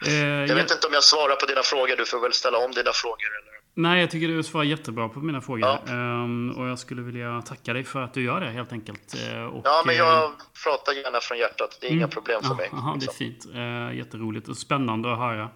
Jag 0.00 0.48
ja- 0.48 0.54
vet 0.54 0.70
inte 0.70 0.86
om 0.86 0.92
jag 0.92 1.04
svarar 1.04 1.36
på 1.36 1.46
dina 1.46 1.62
frågor, 1.62 1.96
du 1.96 2.04
får 2.06 2.20
väl 2.20 2.32
ställa 2.32 2.58
om 2.58 2.72
dina 2.72 2.92
frågor. 2.92 3.47
Nej, 3.80 4.00
jag 4.00 4.10
tycker 4.10 4.28
du 4.28 4.42
svarar 4.42 4.64
jättebra 4.64 5.08
på 5.08 5.20
mina 5.20 5.40
frågor. 5.40 5.60
Ja. 5.60 5.80
Ehm, 5.88 6.50
och 6.50 6.68
jag 6.68 6.78
skulle 6.78 7.02
vilja 7.02 7.42
tacka 7.42 7.72
dig 7.72 7.84
för 7.84 8.02
att 8.02 8.14
du 8.14 8.22
gör 8.22 8.40
det 8.40 8.50
helt 8.50 8.72
enkelt. 8.72 9.14
Eh, 9.32 9.42
och, 9.42 9.60
Ja, 9.64 9.82
men 9.86 9.94
eh, 9.94 9.98
jag 9.98 10.32
pratar 10.64 10.92
gärna 10.92 11.18
från 11.22 11.38
hjärtat, 11.38 11.78
det 11.80 11.86
är 11.86 11.90
inga 11.90 11.98
Mm. 11.98 12.10
problem 12.10 12.42
för 12.42 12.54
mig. 12.54 12.70
Aha, 12.72 12.90
det 12.90 12.96
är 12.96 13.00
liksom. 13.00 13.14
fint. 13.14 13.46
Eh, 13.54 13.96
jätteroligt 13.98 14.48
och 14.48 14.56
spännande 14.56 15.12
att 15.12 15.18
höra. 15.18 15.50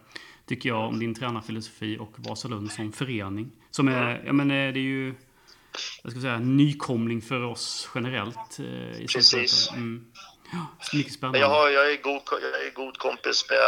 Tycker 0.47 0.69
jag 0.69 0.89
om 0.89 0.99
din 0.99 1.15
tränarfilosofi 1.15 1.99
och 2.01 2.15
Vasalund 2.17 2.71
som 2.73 2.93
förening. 2.93 3.51
Som 3.71 3.89
är, 3.89 4.11
Mm. 4.15 4.27
ja 4.27 4.33
men 4.33 4.51
eh, 4.51 4.55
det 4.73 4.81
är 4.81 4.83
ju, 4.83 5.15
jag 6.03 6.13
ska 6.13 6.21
säga, 6.21 6.39
nykomling 6.39 7.23
för 7.23 7.43
oss 7.43 7.91
generellt. 7.95 8.59
eh, 8.59 8.65
I 9.03 9.07
Precis. 9.15 9.71
Mm. 9.73 10.05
Ja, 10.53 10.67
mycket 10.93 11.13
spännande. 11.13 11.39
Men 11.39 11.49
jag, 11.49 11.57
har, 11.57 11.69
jag, 11.69 11.93
är 11.93 11.97
god, 12.03 12.23
jag 12.31 12.67
är 12.67 12.71
god 12.75 12.99
kompis 12.99 13.47
med 13.51 13.59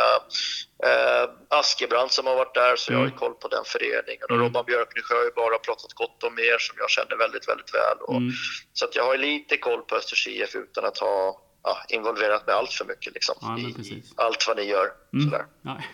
eh, 0.91 1.31
Askebrand 1.49 2.11
som 2.11 2.27
har 2.27 2.37
varit 2.37 2.55
där, 2.55 2.77
så 2.77 2.93
jag 2.93 2.99
har 2.99 3.07
Mm. 3.07 3.19
koll 3.19 3.35
på 3.35 3.49
den 3.49 3.65
föreningen. 3.65 4.25
Och 4.25 4.31
Mm. 4.31 4.43
Robban 4.43 4.65
Björknesjö 4.65 5.15
har 5.15 5.25
ju 5.25 5.31
bara 5.31 5.59
pratat 5.59 5.93
gott 5.93 6.23
om 6.25 6.39
er 6.39 6.59
som 6.59 6.77
jag 6.79 6.91
känner 6.91 7.17
väldigt, 7.17 7.49
väldigt 7.49 7.75
väl. 7.75 7.99
Och, 8.01 8.17
Mm. 8.17 8.33
Så 8.73 8.85
att 8.85 8.97
jag 8.97 9.05
har 9.05 9.17
lite 9.17 9.57
koll 9.57 9.83
på 9.83 9.97
Östers 9.97 10.27
IF 10.27 10.55
utan 10.55 10.85
att 10.85 10.99
ha 10.99 11.41
ja, 11.63 11.79
involverat 11.89 12.47
mig 12.47 12.55
allt 12.57 12.73
för 12.73 12.85
mycket 12.85 13.15
liksom, 13.15 13.35
Ja, 13.41 13.59
i, 13.59 14.03
allt 14.17 14.45
vad 14.49 14.57
ni 14.57 14.63
gör. 14.63 14.87
Mm. 15.13 15.25
Sådär. 15.31 15.45
Nej. 15.63 15.89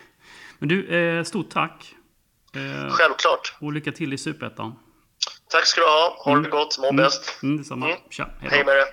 Men 0.59 0.69
du, 0.69 0.77
eh, 0.97 1.23
stort 1.23 1.49
tack. 1.49 1.93
Eh, 2.55 2.89
Självklart. 2.93 3.53
och 3.61 3.73
lycka 3.73 3.91
till 3.91 4.13
i 4.13 4.17
Superettan. 4.17 4.79
Tack 5.49 5.65
ska 5.65 5.81
du 5.81 5.87
ha. 5.87 6.15
Ha 6.25 6.31
Mm. 6.31 6.43
det 6.43 6.49
gott. 6.49 6.77
Må 6.79 6.85
Mm. 6.89 6.95
bäst. 6.95 7.39
Mm, 7.43 7.57
detsamma. 7.57 7.85
Mm. 7.85 7.97
Tja, 8.09 8.29
hej 8.39 8.49
Hej 8.51 8.65
med 8.65 8.75
dig. 8.75 8.85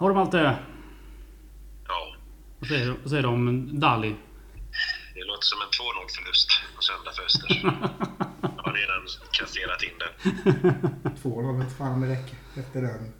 Har 0.00 0.08
du 0.08 0.14
Malte? 0.14 0.56
Ja, 1.88 2.14
Vad 2.58 2.68
säger 2.68 2.94
vad 3.02 3.10
säger 3.10 3.22
du 3.22 3.28
om 3.28 3.80
Dali? 3.80 4.14
det 5.14 5.24
låter 5.24 5.42
som 5.46 5.58
en 5.60 5.68
2-0-förlust 5.68 6.48
på 6.76 6.82
söndag 6.82 7.12
för 7.16 7.22
Östers. 7.24 7.62
Jag 8.56 8.62
har 8.64 8.72
redan 8.72 9.06
kasserat 9.32 9.82
in 9.82 9.90
den. 9.98 11.16
Två 11.22 11.42
då 11.42 11.52
vet 11.52 11.78
fan 11.78 11.92
om 11.92 12.00
det 12.00 12.08
räcker 12.08 12.36
efter 12.56 12.82
den 12.82 13.12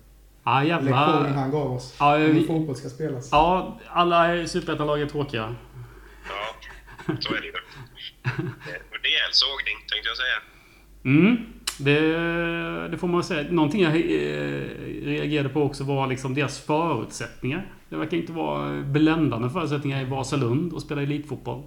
Ja, 0.44 0.62
lektionen 0.62 1.34
han 1.34 1.50
gav 1.50 1.72
oss. 1.72 1.96
Ja, 1.98 2.16
Hur 2.16 2.32
vi- 2.32 2.46
fotboll 2.46 2.76
ska 2.76 2.88
spelas. 2.88 3.28
Ja, 3.32 3.80
alla 3.88 4.46
Superettan-lag 4.46 5.00
är 5.00 5.06
tråkiga. 5.06 5.54
Ja, 6.28 7.14
så 7.20 7.34
är 7.34 7.40
det 7.40 7.46
ju. 7.46 7.52
Eh, 8.24 9.00
Rejäl 9.02 9.30
sågning, 9.32 9.76
tänkte 9.90 10.08
jag 10.08 10.16
säga. 10.16 10.38
Mm. 11.04 11.52
Det, 11.84 12.00
det 12.88 12.98
får 12.98 13.08
man 13.08 13.24
säga. 13.24 13.50
Någonting 13.50 13.82
jag 13.82 13.96
eh, 13.96 14.00
reagerade 15.04 15.48
på 15.48 15.62
också 15.62 15.84
var 15.84 16.06
liksom 16.06 16.34
deras 16.34 16.58
förutsättningar. 16.60 17.72
Det 17.88 17.96
verkar 17.96 18.16
inte 18.16 18.32
vara 18.32 18.82
bländande 18.82 19.50
förutsättningar 19.50 20.02
i 20.02 20.04
Vasalund 20.04 20.74
att 20.74 20.82
spela 20.82 21.02
elitfotboll. 21.02 21.62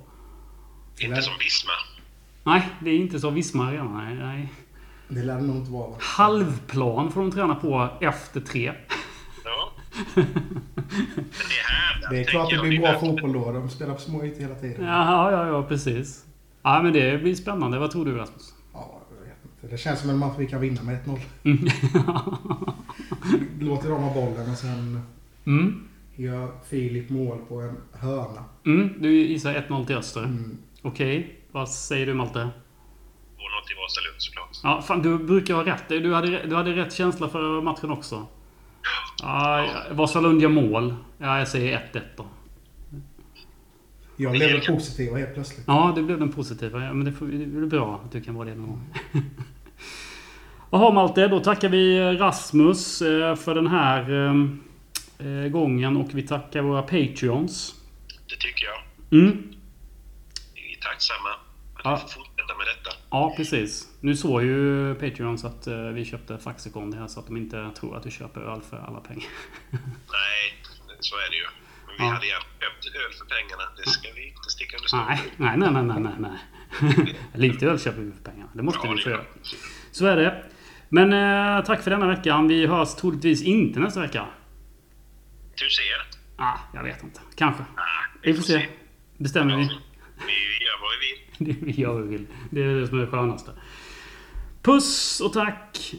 Inte 1.00 1.22
som 1.22 1.34
Visma. 1.40 1.72
Nej, 2.44 2.70
det 2.82 2.90
är 2.90 2.96
inte 2.96 3.20
så 3.20 3.30
Visma 3.30 3.68
Arena. 3.68 4.04
Nej, 4.04 4.16
nej. 4.16 4.54
Det 5.08 5.24
lär 5.24 5.36
det 5.36 5.42
nog 5.42 5.56
inte 5.56 5.72
vara. 5.72 5.90
va? 5.90 5.96
Halvplan 6.00 7.12
får 7.12 7.22
de 7.22 7.32
träna 7.32 7.56
på 7.56 7.90
efter 8.02 8.42
tre. 8.42 8.74
Ja. 9.46 9.72
Här. 11.66 12.10
Det 12.12 12.20
är 12.20 12.24
klart 12.24 12.50
det 12.50 12.60
blir 12.62 12.80
bra 12.80 13.00
fotboll 13.00 13.34
då. 13.34 13.52
De 13.52 13.70
spelar 13.70 13.94
på 13.94 14.02
små 14.02 14.24
ytor 14.24 14.42
hela 14.42 14.56
tiden. 14.56 14.86
Ja, 14.86 15.32
ja, 15.32 15.48
ja, 15.48 15.64
precis. 15.64 16.26
Ja, 16.64 16.82
men 16.84 16.94
det 16.94 17.22
blir 17.22 17.36
spännande. 17.36 17.80
Vad 17.80 17.92
tror 17.92 18.06
du 18.06 18.18
Rasmus? 18.18 18.54
Ja, 18.74 19.02
jag 19.10 19.26
vet 19.26 19.38
inte. 19.44 19.53
Det 19.70 19.78
känns 19.78 20.00
som 20.00 20.10
en 20.10 20.18
match 20.18 20.36
vi 20.38 20.48
kan 20.48 20.62
vinna 20.62 20.84
med 20.84 21.00
1-0. 21.06 21.20
Mm. 21.44 21.68
Låter 23.60 23.90
dem 23.90 24.04
ha 24.04 24.14
bollen 24.14 24.52
och 24.52 24.58
sen 24.58 25.02
mm. 25.46 25.88
gör 26.16 26.52
Filip 26.70 27.10
mål 27.10 27.38
på 27.48 27.62
en 27.62 27.78
hörna. 27.92 28.44
Mm. 28.66 28.90
Du 29.00 29.12
gissar 29.12 29.54
1-0 29.54 29.86
till 29.86 29.96
Öster. 29.96 30.24
Mm. 30.24 30.58
Okej. 30.82 31.40
Vad 31.52 31.70
säger 31.70 32.06
du 32.06 32.14
Malte? 32.14 32.40
2-0 32.40 32.50
till 33.68 33.76
Vasalund 33.76 34.22
såklart. 34.22 34.60
Ja, 34.64 34.82
fan, 34.82 35.02
du 35.02 35.18
brukar 35.18 35.54
ha 35.54 35.66
rätt. 35.66 35.90
Du 35.90 36.14
hade, 36.14 36.48
du 36.48 36.56
hade 36.56 36.76
rätt 36.76 36.94
känsla 36.94 37.30
för 37.30 37.62
matchen 37.62 37.92
också. 37.92 38.28
Ja, 39.22 39.68
Vasalund 39.92 40.42
gör 40.42 40.50
mål. 40.50 40.96
Ja, 41.18 41.40
jag 41.40 41.48
säger 41.48 41.90
1-1 41.94 42.02
då. 42.18 42.26
Jag 44.16 44.32
blev 44.32 44.52
väl 44.52 44.66
positiv 44.66 45.16
helt 45.16 45.34
plötsligt. 45.34 45.64
Ja, 45.68 45.94
det 45.96 46.04
blev 46.04 46.20
den 46.20 46.32
positiva. 46.32 46.84
Ja, 46.84 46.94
men 46.94 47.06
det, 47.06 47.12
blir 47.12 47.66
bra 47.66 48.02
att 48.06 48.12
du 48.12 48.22
kan 48.22 48.36
vara 48.36 48.50
det 48.50 48.56
någon 48.56 48.68
gång. 48.68 48.82
Jaha 50.74 50.92
Malte, 50.92 51.28
då 51.28 51.40
tackar 51.40 51.70
vi 51.70 52.00
Rasmus 52.00 53.02
eh, 53.02 53.36
för 53.36 53.56
den 53.56 53.68
här 53.68 54.12
eh, 55.20 55.48
gången 55.52 55.98
och 55.98 56.10
vi 56.14 56.24
tackar 56.28 56.62
våra 56.62 56.82
Patreons. 56.82 57.76
Det 58.30 58.36
tycker 58.36 58.66
jag. 58.66 58.82
Mm. 59.22 59.54
Vi 60.56 60.74
är 60.78 60.82
tacksamma 60.82 61.30
att 61.76 61.82
Ja. 61.84 61.92
vi 61.96 62.02
får 62.02 62.08
fortsätta 62.08 62.58
med 62.58 62.68
detta. 62.68 62.96
Ja, 63.10 63.34
precis. 63.38 63.88
Nu 64.02 64.16
såg 64.16 64.44
ju 64.44 64.96
Patreons 64.96 65.46
att 65.46 65.68
eh, 65.68 65.78
vi 65.78 66.06
köpte 66.06 66.38
Faxikon 66.38 66.94
här 66.94 67.08
så 67.08 67.20
att 67.20 67.26
de 67.28 67.38
inte 67.38 67.70
tror 67.80 67.98
att 67.98 68.04
du 68.04 68.12
köper 68.12 68.42
öl 68.42 68.62
för 68.70 68.78
alla 68.78 69.00
pengar. 69.00 69.28
Nej, 69.72 70.44
så 71.00 71.16
är 71.16 71.30
det 71.32 71.36
ju. 71.38 71.46
Men 71.88 71.96
vi 71.98 72.04
Ja. 72.04 72.14
hade 72.14 72.28
gärna 72.28 72.44
köpt 72.60 72.96
öl 72.96 73.14
för 73.20 73.26
pengarna. 73.26 73.64
Det 73.78 73.90
ska 73.90 74.08
vi 74.16 74.28
inte 74.28 74.50
sticka 74.50 74.78
under 74.78 74.88
stol 74.88 75.00
Nej, 75.08 75.20
nej, 75.38 75.72
nej, 75.72 75.84
nej, 75.84 76.00
nej, 76.00 76.14
nej. 76.20 77.16
Lite 77.34 77.66
öl 77.68 77.80
köper 77.80 78.02
vi 78.02 78.12
för 78.12 78.32
pengarna. 78.32 78.50
Det 78.54 78.64
måste 78.64 78.88
Ja, 78.88 78.94
vi 78.94 79.02
få 79.02 79.10
gör 79.10 79.18
göra. 79.18 79.26
Så 79.92 80.06
är 80.06 80.18
det. 80.18 80.44
Men 80.94 81.14
eh, 81.14 81.66
tack 81.66 81.82
för 81.84 81.92
denna 81.92 82.08
veckan. 82.08 82.48
Vi 82.48 82.66
hörs 82.68 82.94
troligtvis 82.96 83.44
inte 83.44 83.80
nästa 83.80 84.00
vecka. 84.02 84.26
Du 85.56 85.70
ser. 85.70 86.20
Ah, 86.44 86.58
jag 86.74 86.84
vet 86.84 87.04
inte. 87.04 87.20
Kanske. 87.36 87.64
Ah, 87.76 87.82
Vi 88.22 88.34
får 88.34 88.44
se. 88.44 88.68
Bestämmer 89.18 89.52
Ja, 89.52 89.58
vi. 89.58 89.64
vi 90.28 90.66
gör 90.66 90.82
vad 90.82 90.92
vi 91.00 91.06
vill. 91.08 91.20
Det 91.62 91.66
vi 91.66 91.82
gör 91.82 92.02
vi 92.02 92.08
vill. 92.08 92.26
Det 92.50 92.62
är 92.64 92.76
det 92.76 92.88
som 92.88 92.98
är 92.98 93.02
det 93.06 93.12
skönaste. 93.12 93.52
Puss 94.62 95.22
och 95.22 95.34
tack. 95.34 95.94